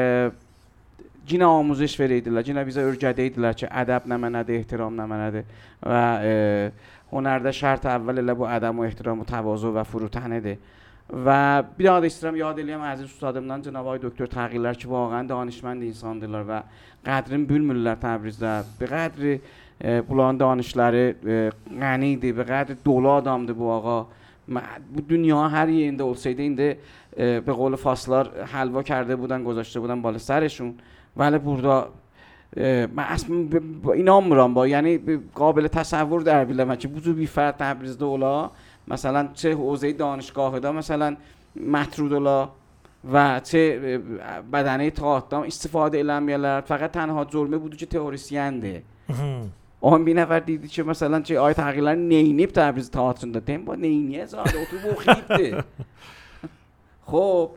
cinə 1.29 1.45
amuzış 1.45 1.93
verəydilər, 2.01 2.43
cinə 2.45 2.63
bizə 2.65 2.81
öyrədəydilər 2.89 3.53
ki, 3.59 3.67
ədəb 3.81 4.07
nə 4.09 4.17
mənədir, 4.23 4.61
ehtiram 4.61 4.93
nə 4.97 5.05
mənədir 5.09 5.43
və 5.85 6.01
e, 6.25 6.31
هنرده 7.16 7.52
شرط 7.52 7.86
اول 7.86 8.14
لب 8.14 8.40
و 8.40 8.42
ادب 8.42 8.78
و 8.78 8.80
احترام 8.80 9.20
و 9.20 9.24
تواضع 9.24 9.68
و 9.68 9.82
فروتنده. 9.82 10.58
و 11.26 11.62
بیاد 11.76 12.04
استرام 12.04 12.36
یاد 12.36 12.58
الیم 12.60 12.80
عزیز 12.80 13.06
استادımdan 13.06 13.60
جناب 13.62 13.86
آقای 13.86 13.98
دکتر 14.02 14.26
تغییرلر 14.26 14.74
که 14.74 14.88
واقعا 14.88 15.22
دانشمند 15.22 15.92
insandırlar 15.92 16.44
و 16.48 16.62
قدرین 17.06 17.46
بولمولر 17.46 17.94
تبریز 17.94 18.38
ده 18.38 18.64
به 18.78 18.86
قدر 18.86 19.38
بولان 20.08 20.38
bunların 20.38 21.14
غنی 21.80 22.16
qəni 22.16 22.32
به 22.32 22.44
قدر 22.44 22.74
دولا 22.84 23.10
آدم 23.10 23.46
ده 23.46 23.52
بو 23.52 23.70
آقا. 23.70 24.06
بو 24.94 25.00
دنیا 25.08 25.48
هر 25.48 25.68
یه 25.68 25.84
اینده 25.84 26.04
اولسیده 26.04 26.42
اینده 26.42 26.78
به 27.16 27.52
قول 27.52 27.76
فاصلار 27.76 28.44
حلوا 28.44 28.82
کرده 28.82 29.16
بودن 29.16 29.44
گذاشته 29.44 29.80
بودن 29.80 30.02
بالا 30.02 30.18
سرشون. 30.18 30.74
ولی 31.16 31.38
بردا 31.38 31.88
من 32.56 32.88
اصلا 32.98 33.36
اینا 33.94 34.20
مرام 34.20 34.54
با 34.54 34.68
یعنی 34.68 35.00
قابل 35.34 35.66
تصور 35.66 36.20
در 36.20 36.44
بیله 36.44 36.64
من 36.64 36.76
چه 36.76 36.88
بودو 36.88 37.12
بیفر 37.12 37.52
تبریز 37.52 37.98
دولا. 37.98 38.50
مثلا 38.88 39.28
چه 39.34 39.54
حوزه 39.54 39.92
دانشگاه 39.92 40.58
دا 40.58 40.72
مثلا 40.72 41.16
مطرود 41.56 42.10
دولا. 42.10 42.48
و 43.12 43.40
چه 43.40 43.78
بدنه 44.52 44.90
تاعتدام 44.90 45.42
استفاده 45.42 45.98
المیلر 45.98 46.60
فقط 46.60 46.90
تنها 46.92 47.24
جرمه 47.24 47.58
بودو 47.58 47.76
که 47.76 47.86
تئوریسینده. 47.86 48.82
آن 49.80 50.04
بی 50.04 50.14
نفر 50.14 50.38
دیدی 50.38 50.68
چه 50.68 50.82
مثلا 50.82 51.20
چه 51.20 51.38
آیت 51.38 51.60
حقیقا 51.60 51.92
نینی 51.92 52.46
تبریز 52.46 52.90
تاعتون 52.90 53.32
داده. 53.32 53.58
با 53.58 53.74
نینی 53.74 54.26
زاده 54.26 54.50
اتو 54.60 54.76
بخیبته 54.88 55.64
خب 57.10 57.50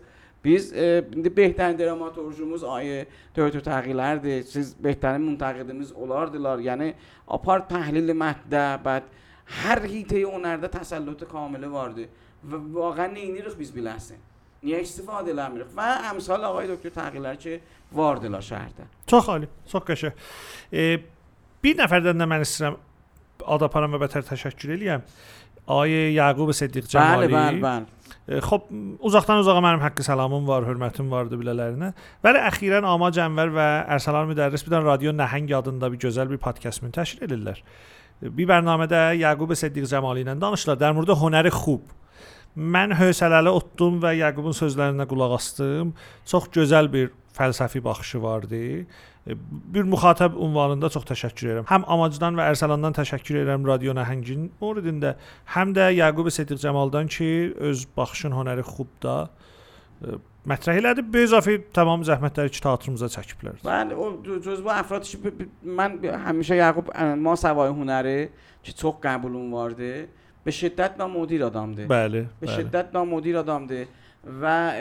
biz 0.44 0.74
e, 0.74 1.06
indi 1.16 1.38
behtarin 1.38 1.78
dramaturjumuz 1.80 2.64
ayı 2.64 3.06
Dövtür 3.36 3.64
təğyirlərdir. 3.66 4.44
Siz 4.44 4.74
behtarin 4.84 5.26
müntəqidimiz 5.28 5.94
olardılar. 5.94 6.64
Yəni 6.64 6.94
apar 7.28 7.66
təhlil 7.70 8.14
mətdə, 8.16 8.64
bəd 8.86 9.12
hər 9.64 9.84
hitəyə 9.90 10.30
onlarda 10.30 10.72
təsəllütü 10.72 11.28
kamili 11.30 11.72
vardı. 11.72 12.08
Və 12.48 12.58
واقعا 12.74 13.12
neynirik 13.14 13.60
biz 13.60 13.72
biləsin. 13.76 14.20
Niyə 14.64 14.80
istifadə 14.84 15.32
eləmirik? 15.34 15.72
Və 15.76 15.88
əmsal 16.12 16.44
ağay 16.48 16.68
doktor 16.72 16.92
təğyirlər 16.96 17.38
ki, 17.40 17.60
vardılar 17.96 18.44
şəhərdə. 18.44 18.88
Çox 19.08 19.30
ali, 19.30 19.48
çox 19.72 19.84
qəşəng. 19.88 20.16
E, 20.72 20.86
bir 21.64 21.78
nəfərdən 21.80 22.20
də 22.20 22.28
mən 22.32 22.44
istəyirəm 22.44 22.80
ad 23.56 23.68
aparan 23.68 23.92
və 23.96 24.02
bətər 24.04 24.26
təşəkkür 24.28 24.76
eləyəm. 24.76 25.06
Ayə 25.70 26.10
Yaqub 26.16 26.52
Səddiq 26.56 26.88
Cəmali. 26.92 27.28
Bəli, 27.28 27.36
bəli, 27.36 27.64
bəli. 27.64 27.99
Xoş 28.30 28.68
uzaqdan 29.10 29.40
uzağa 29.42 29.62
mənim 29.64 29.82
haqqı 29.82 30.04
salamım 30.06 30.46
var, 30.48 30.66
hörmətim 30.68 31.08
vardı 31.10 31.38
bilələrinə. 31.40 31.94
Bəli, 32.26 32.42
əxirən 32.52 32.86
Amac 32.86 33.18
Ənvər 33.18 33.54
və 33.56 33.68
Ərsalan 33.96 34.30
müdərris 34.30 34.62
bir 34.66 34.76
dənə 34.76 34.86
radio 34.86 35.14
Nəhəng 35.18 35.50
adında 35.58 35.90
bir 35.90 36.02
gözəl 36.04 36.30
bir 36.30 36.42
podkast 36.44 36.84
müntəşir 36.86 37.24
edirlər. 37.26 37.64
Bir 38.22 38.50
bərnamədə 38.52 39.16
Yaqub 39.18 39.56
Səddiq 39.58 39.88
Cəmali 39.90 40.22
ilə 40.26 40.36
danışırlar. 40.38 40.78
Dar 40.78 40.94
murdə 40.94 41.18
hünəri 41.18 41.50
xub. 41.56 41.90
Mən 42.60 42.94
hövsələli 43.00 43.50
otdum 43.56 43.98
və 44.04 44.14
Yaqubun 44.20 44.54
sözlərinə 44.58 45.10
qulaq 45.10 45.36
asdım. 45.40 45.96
Çox 46.30 46.50
gözəl 46.54 46.90
bir 46.94 47.12
fəlsəfi 47.38 47.84
baxışı 47.84 48.22
vardı. 48.22 48.62
E, 49.28 49.36
bir 49.74 49.84
müxatəb 49.84 50.38
ünvanında 50.46 50.90
çox 50.90 51.06
təşəkkür 51.10 51.52
edirəm. 51.52 51.68
Həm 51.70 51.86
Amacdan 51.88 52.38
və 52.40 52.48
Ərsəlandan 52.54 52.96
təşəkkür 52.98 53.42
edirəm 53.44 53.68
Radio 53.68 53.94
Nəhəngin 53.98 54.50
Moridində, 54.62 55.16
həm 55.56 55.76
də 55.78 55.92
Yaqub 55.98 56.32
Sediq 56.34 56.62
Cəmaldan 56.64 57.10
ki, 57.12 57.30
öz 57.70 57.86
baxışın 57.98 58.36
hünəri 58.38 58.66
xub 58.66 58.92
da 59.04 59.16
e, 60.02 60.20
mətrəh 60.50 60.82
elədi. 60.82 61.06
Bu 61.14 61.26
izafi 61.28 61.60
tamam 61.76 62.06
zəhmətləri 62.08 62.54
ki, 62.56 62.64
teatrımıza 62.66 63.12
çəkiblər. 63.18 63.60
Bəli, 63.66 63.98
o 63.98 64.12
cüzbə 64.46 64.80
əfrad 64.82 65.10
ki, 65.10 65.50
mən 65.80 66.00
həmişə 66.30 66.62
Yaqub 66.64 66.94
ma 67.22 67.36
səvay 67.40 67.74
hünəri 67.76 68.18
ki, 68.64 68.74
çox 68.74 68.98
qəbulum 69.04 69.54
vardı. 69.54 70.08
Be 70.46 70.54
şiddət 70.56 70.98
namodil 70.98 71.44
adamdır. 71.50 71.90
Bəli. 71.92 72.24
Be 72.42 72.48
şiddət 72.48 72.94
namodil 72.96 73.42
adamdır. 73.42 73.90
و 74.42 74.74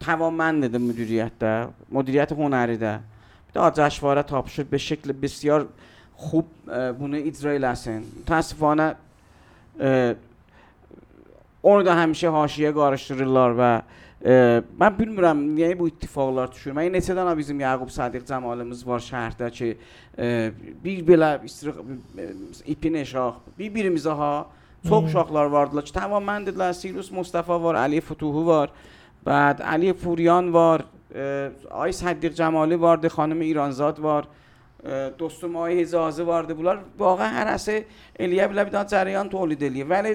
توامند 0.00 0.66
ده 0.66 0.78
مدیریت 0.78 1.32
ده 1.38 1.68
مدیریت 1.92 2.32
هنری 2.32 2.76
ده 2.76 3.00
بیده 3.54 3.70
جشواره 3.70 4.22
تاب 4.22 4.46
شد 4.46 4.66
به 4.66 4.78
شکل 4.78 5.12
بسیار 5.12 5.68
خوب 6.16 6.46
بونه 6.98 7.16
ایدرای 7.16 7.58
لسن 7.58 8.02
تاسفانه 8.26 8.94
اونو 11.62 11.82
ده 11.82 11.94
همیشه 11.94 12.28
هاشیه 12.28 12.72
گارشتریلار 12.72 13.54
و 13.58 13.82
من 14.78 14.88
بیلمیرم 14.98 15.38
نیه 15.38 15.60
یعنی 15.60 15.74
بو 15.74 15.84
اتفاقلار 15.84 16.46
تشور 16.46 16.72
من 16.72 16.82
نیسه 16.82 17.14
دانا 17.14 17.34
بیزیم 17.34 17.60
یعقوب 17.60 17.88
صدیق 17.88 18.24
زمالمز 18.24 18.84
وار 18.84 18.98
شهرده 18.98 19.50
چه 19.50 19.76
بیر 20.82 21.04
بلا 21.04 21.38
ایپی 22.64 22.90
نشاخ 22.90 23.36
بی 23.56 23.68
بیرمیزه 23.68 24.10
ها. 24.10 24.46
Çox 24.88 25.00
Hmm. 25.00 25.08
uşaqlar 25.08 25.46
vardılar 25.46 25.84
ki, 25.84 25.92
tamam 25.92 26.24
dedilər 26.46 26.74
Sirus 26.74 27.10
Mustafa 27.10 27.62
var, 27.62 27.74
Ali 27.74 28.00
Futuhu 28.00 28.46
var. 28.46 28.70
بعد 29.26 29.62
علی 29.62 29.92
پوریان 29.92 30.52
var, 30.52 30.80
e, 31.14 31.50
Ay 31.70 31.90
Səddiq 31.90 32.34
Cəmali 32.38 32.80
vardı, 32.80 33.06
xanım 33.06 33.42
İranzad 33.42 34.02
var. 34.02 34.24
e, 34.84 35.10
dostum 35.18 35.56
Ay 35.62 35.76
Hicazı 35.78 36.26
vardı. 36.26 36.54
Bunlar 36.58 36.78
vaxtən 36.98 37.32
hərəsi 37.40 37.76
eləyə 38.18 38.46
bilər 38.50 38.66
bir 38.68 38.72
daha 38.72 38.84
cərəyan 38.92 39.30
tolid 39.30 39.60
eləyir. 39.60 39.88
Vəli 39.90 40.12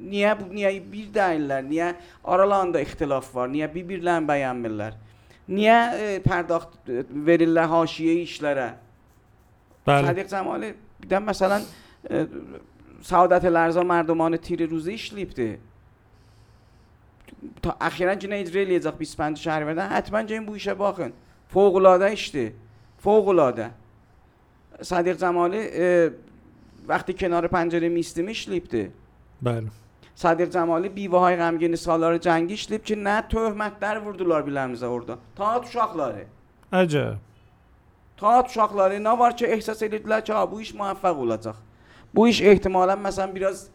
niyə 0.00 0.30
niyə 0.56 0.70
bir 0.92 1.10
deyirlər? 1.14 1.66
Niyə 1.68 1.88
aralarında 2.24 2.80
ixtilaf 2.80 3.28
var? 3.34 3.48
Niyə 3.52 3.68
bir-birlərini 3.74 4.28
bəyənmirlər? 4.30 4.96
Niyə 5.48 5.78
e, 5.98 6.08
pərdaxt 6.24 6.88
e, 6.88 7.04
verirlər 7.28 7.68
haşiyə 7.74 8.14
işlərə? 8.24 8.70
Bəli. 9.86 10.06
Sadiq 10.06 10.32
Cəmali 10.32 10.72
bir 11.02 11.12
də 11.12 11.20
məsələn 11.28 11.68
e, 12.10 12.24
سعادت 13.02 13.44
لرزان 13.44 13.86
مردمان 13.86 14.36
تیر 14.36 14.66
روزیش 14.66 15.12
لیپته 15.12 15.58
تا 17.62 17.76
اخیرا 17.80 18.14
جنید 18.14 18.54
ریلی 18.54 18.76
ازاق 18.76 18.96
25 18.98 19.38
شهروردن 19.38 19.88
حتما 19.88 20.22
جایم 20.22 20.46
بویشه 20.46 20.74
باخن 20.74 21.12
فوق 21.48 21.76
اشته 22.02 22.52
فوق 22.98 23.70
صدیق 24.82 25.16
جمالی 25.16 25.68
وقتی 26.88 27.12
کنار 27.12 27.46
پنجره 27.46 27.88
میسته 27.88 28.22
میش 28.22 28.48
لیپته 28.48 28.90
بله. 29.42 29.66
صدیق 30.14 30.48
جمالی 30.48 30.88
بیوه 30.88 31.18
های 31.18 31.36
غمگین 31.36 31.76
سالار 31.76 32.18
جنگیش 32.18 32.70
لیپ 32.70 32.84
که 32.84 32.96
نه 32.96 33.22
تهمت 33.22 33.78
در 33.78 33.98
وردولار 33.98 34.42
بیلمیزه 34.42 34.86
اوردا 34.86 35.18
تا 35.36 35.58
تو 35.58 35.66
شاخلاره. 35.68 36.26
عجب. 36.72 37.16
تا 38.16 38.42
تو 38.42 38.48
شاخلاره 38.48 38.98
نباید 38.98 39.34
چه 39.34 39.46
احساس 39.46 39.82
ایلیدلر 39.82 40.20
چه 40.20 40.34
ها 40.34 40.50
bu 40.52 40.60
iş. 40.60 40.74
Bu 42.14 42.26
iş 42.28 42.40
ehtimalən 42.42 43.00
məsələn 43.04 43.34
biraz 43.34 43.68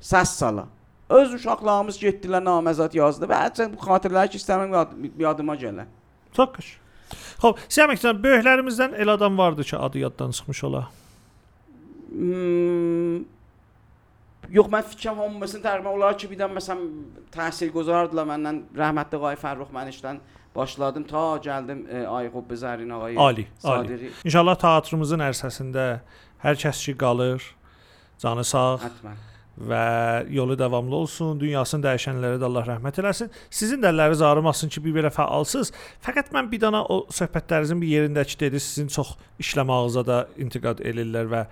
səs 0.00 0.36
sala. 0.38 0.66
Öz 1.08 1.34
uşaqlarımız 1.36 2.00
getdilər 2.02 2.42
naməzad 2.42 2.96
yazdı 2.96 3.28
və 3.30 3.38
hətta 3.44 3.68
bu 3.70 3.78
xatirələri 3.78 4.32
ki, 4.32 4.40
istəməm 4.42 4.74
yad, 4.74 4.94
yadıma 5.22 5.54
gələ. 5.60 5.86
Çox. 6.34 6.72
Xoş, 7.38 7.60
Siyam 7.68 7.92
Əksən, 7.94 8.18
böyüklərimizdən 8.24 8.96
el 8.98 9.12
adam 9.12 9.38
vardı 9.38 9.64
ki, 9.64 9.76
adı 9.76 9.98
yaddan 9.98 10.30
çıxmış 10.30 10.64
ola. 10.64 10.88
Hmm, 12.10 13.20
yox, 14.50 14.70
mən 14.72 14.88
fikrəm 14.90 15.20
hamısını 15.22 15.62
təqribən 15.62 15.92
onlar 15.92 16.18
ki, 16.18 16.30
bir 16.32 16.40
də 16.40 16.48
məsələn 16.56 16.88
təhsil 17.34 17.70
guzardılar 17.74 18.26
məndən 18.32 18.62
rəhmətli 18.80 19.20
Qay 19.22 19.38
Fərrux 19.44 19.70
mən 19.74 19.92
işdən 19.92 20.18
başladım 20.56 21.04
ta 21.06 21.24
gəldim 21.44 21.84
e, 21.90 22.06
Ayğub 22.06 22.50
Bezərin 22.50 22.90
ağayı. 22.90 23.18
Ali, 23.20 23.46
ali. 23.64 23.88
Sadiqi. 23.88 24.10
İnşallah 24.24 24.58
teatrımızın 24.64 25.24
ərsəsində 25.28 25.86
hər 26.42 26.58
kəs 26.62 26.82
ki 26.88 26.96
qalır, 26.98 27.44
canı 28.22 28.44
sağ 28.44 28.66
Hətmən. 28.82 29.22
və 29.70 29.84
yolu 30.32 30.58
davamlı 30.58 30.96
olsun. 31.02 31.38
Dünyasını 31.40 31.84
dəyişənlərə 31.86 32.40
də 32.40 32.48
Allah 32.48 32.66
rəhmət 32.72 33.00
eləsin. 33.02 33.30
Sizin 33.50 33.82
də 33.82 33.92
əlləriniz 33.92 34.24
ağrımasın 34.24 34.72
ki, 34.72 34.82
bir 34.84 34.98
belə 34.98 35.12
fəalsınız. 35.14 35.72
Fəqət 36.04 36.32
mən 36.36 36.50
bir 36.52 36.60
dana 36.66 36.84
o 36.84 37.06
söhbətlərinizin 37.12 37.80
bir 37.80 37.94
yerindəki 37.94 38.40
dedi, 38.40 38.60
sizin 38.60 38.88
çox 38.92 39.14
işləmağınıza 39.40 40.06
da 40.06 40.26
intiqad 40.36 40.80
elirlər 40.84 41.30
və 41.32 41.46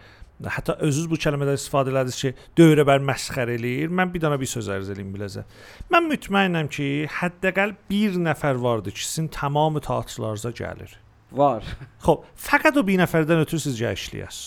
hətta 0.51 0.75
özünüz 0.83 1.07
bu 1.09 1.17
kəlmədən 1.21 1.57
istifadə 1.57 1.93
elədiniz 1.95 2.19
ki, 2.21 2.33
dövrəbər 2.59 3.05
məsxər 3.07 3.55
eləyir. 3.55 3.93
Mən 3.95 4.11
bir 4.13 4.25
dana 4.25 4.41
bir 4.41 4.51
söz 4.51 4.69
ərz 4.75 4.91
eləyim 4.93 5.13
biləcə. 5.15 5.45
Mən 5.95 6.11
mütməinəm 6.11 6.69
ki, 6.75 6.89
həddəqəl 7.21 7.77
bir 7.91 8.19
nəfər 8.27 8.59
vardı 8.61 8.93
ki, 8.93 9.07
sizin 9.07 9.31
tamamı 9.33 9.81
teatrlarınıza 9.81 10.51
gəlir. 10.59 10.99
Var. 11.35 11.65
Xoş, 12.05 12.27
fəqət 12.51 12.77
o 12.79 12.85
bir 12.87 13.01
nəfərdən 13.05 13.47
ötürü 13.47 13.63
siz 13.63 13.79
gəşləyəsiniz. 13.81 14.43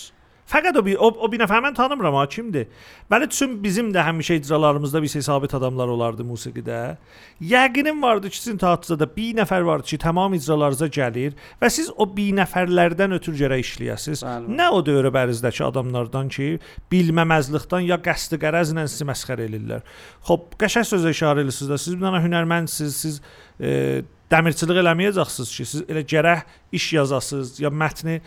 Fəqət 0.47 0.77
o 0.79 0.83
bir 0.85 0.99
o, 1.03 1.09
o 1.11 1.27
bir 1.31 1.41
nəfər 1.41 1.59
mən 1.65 1.75
tanımıram 1.75 2.15
ha 2.15 2.23
kimdir. 2.31 2.69
Bəli, 3.11 3.27
çünki 3.29 3.59
bizim 3.63 3.89
də 3.91 4.03
həmişə 4.07 4.39
icralarımızda 4.39 5.01
bir 5.03 5.11
sabit 5.27 5.53
adamlar 5.53 5.87
olardı 5.91 6.23
musiqidə. 6.23 6.95
Yəqinim 7.43 8.01
vardı 8.01 8.29
ki, 8.29 8.39
sizin 8.39 8.57
teatrda 8.57 9.09
bir 9.15 9.35
nəfər 9.41 9.65
vardı 9.67 9.91
ki, 9.91 9.97
tamam 9.97 10.33
icralarınıza 10.37 10.87
gəlir 10.87 11.35
və 11.61 11.69
siz 11.69 11.91
o 11.95 12.07
bir 12.17 12.31
nəfərlərdən 12.39 13.17
ötürü 13.19 13.43
gərək 13.43 13.65
işləyəsiniz. 13.65 14.23
Bəli. 14.23 14.55
Nə 14.55 14.69
o 14.71 14.79
dövrəbərizdəki 14.87 15.65
adamlardan 15.67 16.31
ki, 16.31 16.49
bilməməzlikdən 16.91 17.83
ya 17.91 17.99
qəsdi 18.07 18.39
qərəzlə 18.39 18.87
sizi 18.87 19.07
məsxər 19.11 19.43
eləyirlər. 19.49 19.83
Xoş, 20.29 20.51
qəşəng 20.63 20.87
sözə 20.95 21.11
işarə 21.15 21.43
edirsiniz 21.43 21.73
də. 21.73 21.81
Siz 21.81 21.99
bir 21.99 22.07
dənə 22.07 22.23
hünərməndsiniz, 22.23 23.01
siz 23.03 23.19
e, 23.59 24.03
dəmirçilik 24.31 24.79
eləməyəcəksiniz 24.81 25.55
ki, 25.57 25.65
siz 25.71 25.83
elə 25.87 26.03
gərək 26.07 26.47
iş 26.75 26.87
yazasınız 26.97 27.59
ya 27.63 27.71
mətni 27.71 28.19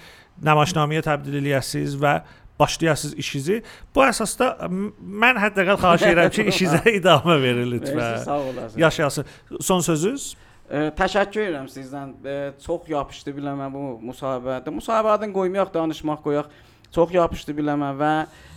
namaşnaməyə 0.45 1.03
təbdil 1.07 1.41
eləyəsiniz 1.43 1.97
və 2.01 2.21
başlayasınız 2.61 3.17
işinizi. 3.19 3.62
Bu 3.95 4.05
əsasda 4.05 4.53
mən 4.69 5.41
hətta 5.41 5.65
xahiş 5.81 6.07
edirəm 6.11 6.31
ki, 6.35 6.47
işinizə 6.53 6.95
idamə 6.99 7.39
verin 7.43 7.71
lütfən. 7.73 8.25
sağ 8.25 8.39
olasın. 8.39 8.81
Yaşayasın. 8.81 9.25
Son 9.61 9.81
sözünüz? 9.81 10.35
E, 10.71 10.91
təşəkkür 10.97 11.47
edirəm 11.49 11.69
sizdən. 11.73 12.12
E, 12.25 12.35
çox 12.65 12.89
yapışdı 12.89 13.33
biləmə 13.39 13.71
bu 13.73 13.85
müsahibədə. 14.11 14.75
Müsahibədən 14.77 15.33
qoymayaq, 15.33 15.73
danışmaq 15.75 16.23
qoyaq. 16.27 16.53
Çox 16.95 17.15
yapışdı 17.15 17.55
biləmə 17.55 17.91
və 17.99 18.12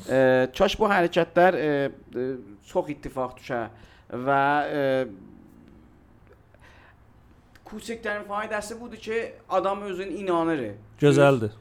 e, 0.09 0.19
kaş 0.57 0.75
bu 0.79 0.89
hərəkətlər 0.89 1.57
e, 1.57 1.71
e, 2.15 2.27
çox 2.69 2.89
ittifaq 2.95 3.37
düşə 3.39 3.63
və 4.27 4.43
e, 4.67 4.83
küçüklərin 7.69 8.27
faydası 8.27 8.81
budur 8.81 8.97
ki, 8.97 9.25
adam 9.49 9.81
özün 9.89 10.11
inanır. 10.21 10.71
Gözəldir. 11.01 11.53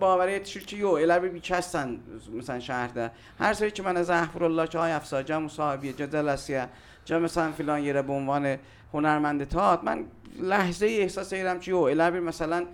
باوره 0.00 0.40
چی 0.40 0.60
چی؟ 0.60 0.76
یو 0.76 0.88
الی 0.88 1.28
بیچاستن 1.28 2.00
مثلا 2.38 2.60
شهر 2.60 2.88
ده. 2.88 3.10
هر 3.38 3.52
سری 3.52 3.70
که 3.70 3.82
من 3.82 3.96
از 3.96 4.10
احفر 4.10 4.44
الله 4.44 4.66
چه 4.66 4.78
های 4.78 4.92
افسا 4.92 5.22
جام 5.22 5.48
صاحب 5.48 5.84
جدل 5.84 6.28
اسیا 6.28 6.66
جام 7.04 7.22
مثلا 7.22 7.52
فلان 7.52 7.80
یره 7.80 8.02
به 8.02 8.12
عنوان 8.12 8.56
هنرمند 8.92 9.44
تات 9.44 9.84
من 9.84 10.04
لحظه 10.42 10.86
ای 10.86 11.00
احساس 11.00 11.32
ایرم 11.32 11.60
چی 11.60 11.70
یو 11.70 11.76
الی 11.76 12.20
مثلا 12.20 12.64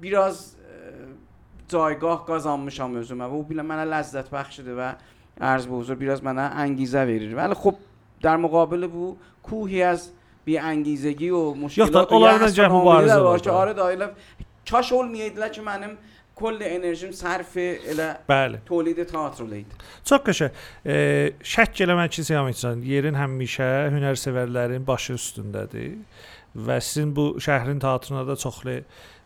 بیراز 0.00 0.56
جایگاه 1.68 2.26
گازام 2.26 2.60
میشم 2.60 2.90
موضوع 2.90 3.18
من. 3.18 3.30
و 3.30 3.42
بیل 3.42 3.62
من 3.62 3.84
لذت 3.84 4.30
بخش 4.30 4.56
شده 4.56 4.74
و 4.74 4.92
عرض 5.40 5.66
به 5.66 5.74
حضور 5.74 5.96
بیراز 5.96 6.24
من 6.24 6.38
انگیزه 6.38 7.06
بیرید 7.06 7.34
ولی 7.36 7.54
خب 7.54 7.74
در 8.22 8.36
مقابل 8.36 8.86
بو 8.86 9.16
کوهی 9.42 9.82
از 9.82 10.10
بی 10.44 10.58
انگیزگی 10.58 11.30
و 11.30 11.54
مشکلات 11.54 12.12
یه 12.12 12.42
اصلا 12.42 12.64
همونی 12.68 13.06
در 13.06 13.20
باشه. 13.20 13.50
آره 13.50 13.72
دایلم 13.72 14.10
kaş 14.70 14.92
olmayaydılar 14.92 15.52
ki, 15.52 15.60
mənim 15.60 15.96
کل 16.34 16.60
enerjim 16.66 17.12
sərf 17.14 17.54
elə 17.62 18.08
Bəli. 18.28 18.58
tolid 18.66 18.98
teatr 19.06 19.44
olaydı. 19.44 19.76
Çox 20.04 20.22
qəşəng. 20.26 20.50
E, 20.86 20.96
şək 21.40 21.84
eləmək 21.86 22.08
ki, 22.16 22.24
Siyam 22.26 22.48
İhsan, 22.50 22.82
yerin 22.82 23.14
həmişə 23.14 23.68
hünərsevərlərin 23.94 24.86
başı 24.86 25.14
üstündədir 25.14 25.94
və 26.54 26.80
sizin 26.82 27.14
bu 27.16 27.36
şəhrin 27.42 27.80
teatrına 27.82 28.26
da 28.26 28.36
çoxlu 28.36 28.80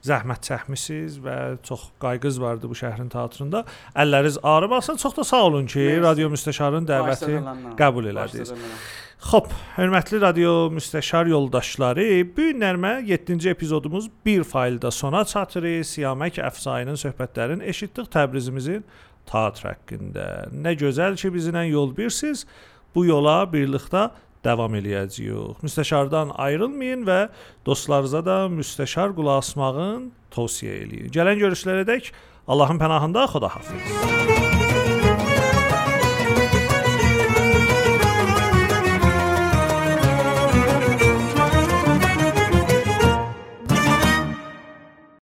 zəhmət 0.04 0.44
çəkmisiniz 0.48 1.18
və 1.24 1.36
çox 1.66 1.88
qayğınız 2.00 2.40
vardı 2.40 2.68
bu 2.70 2.76
şəhrin 2.78 3.08
teatrında. 3.12 3.64
Əlləriniz 3.96 4.38
ağrımasın. 4.42 4.96
Çox 4.96 5.16
da 5.16 5.24
sağ 5.24 5.42
olun 5.48 5.66
ki, 5.66 5.78
Mersi. 5.78 6.02
radio 6.02 6.28
müstəşarın 6.32 6.86
dəvəti 6.88 7.40
qəbul 7.80 8.12
elədiniz. 8.12 8.52
Xoş, 9.18 9.50
hörmətli 9.74 10.20
radio 10.22 10.50
müstəşar 10.70 11.26
yoldaşları, 11.26 12.04
bu 12.36 12.44
gün 12.52 12.60
nərmə 12.62 12.92
7-ci 13.02 13.50
epizodumuz 13.50 14.06
1 14.24 14.44
faildə 14.46 14.92
sona 14.94 15.24
çatırıq. 15.26 15.82
Siyamək 15.90 16.38
Əfsayının 16.46 16.94
söhbətlərini 17.02 17.66
eşitdik 17.66 18.12
Təbrizimizin 18.14 18.86
teatr 19.26 19.72
haqqında. 19.72 20.28
Nə 20.54 20.76
gözəl 20.78 21.18
ki, 21.18 21.32
bizlə 21.34 21.66
yol 21.66 21.90
birsiz. 21.96 22.46
Bu 22.94 23.08
yola 23.10 23.42
birlikdə 23.50 24.06
davam 24.46 24.78
eləyəcəyik. 24.78 25.66
Müstəşardan 25.66 26.36
ayrılmayın 26.38 27.02
və 27.08 27.20
dostlarınıza 27.66 28.22
da 28.22 28.40
müstəşar 28.54 29.18
qulaq 29.18 29.42
asmağın 29.42 30.12
tövsiyə 30.30 30.84
eləyin. 30.86 31.10
Gələn 31.10 31.42
görüşlərədək 31.42 32.14
Allahın 32.46 32.78
pənahında 32.78 33.26
xudahafiz. 33.34 34.37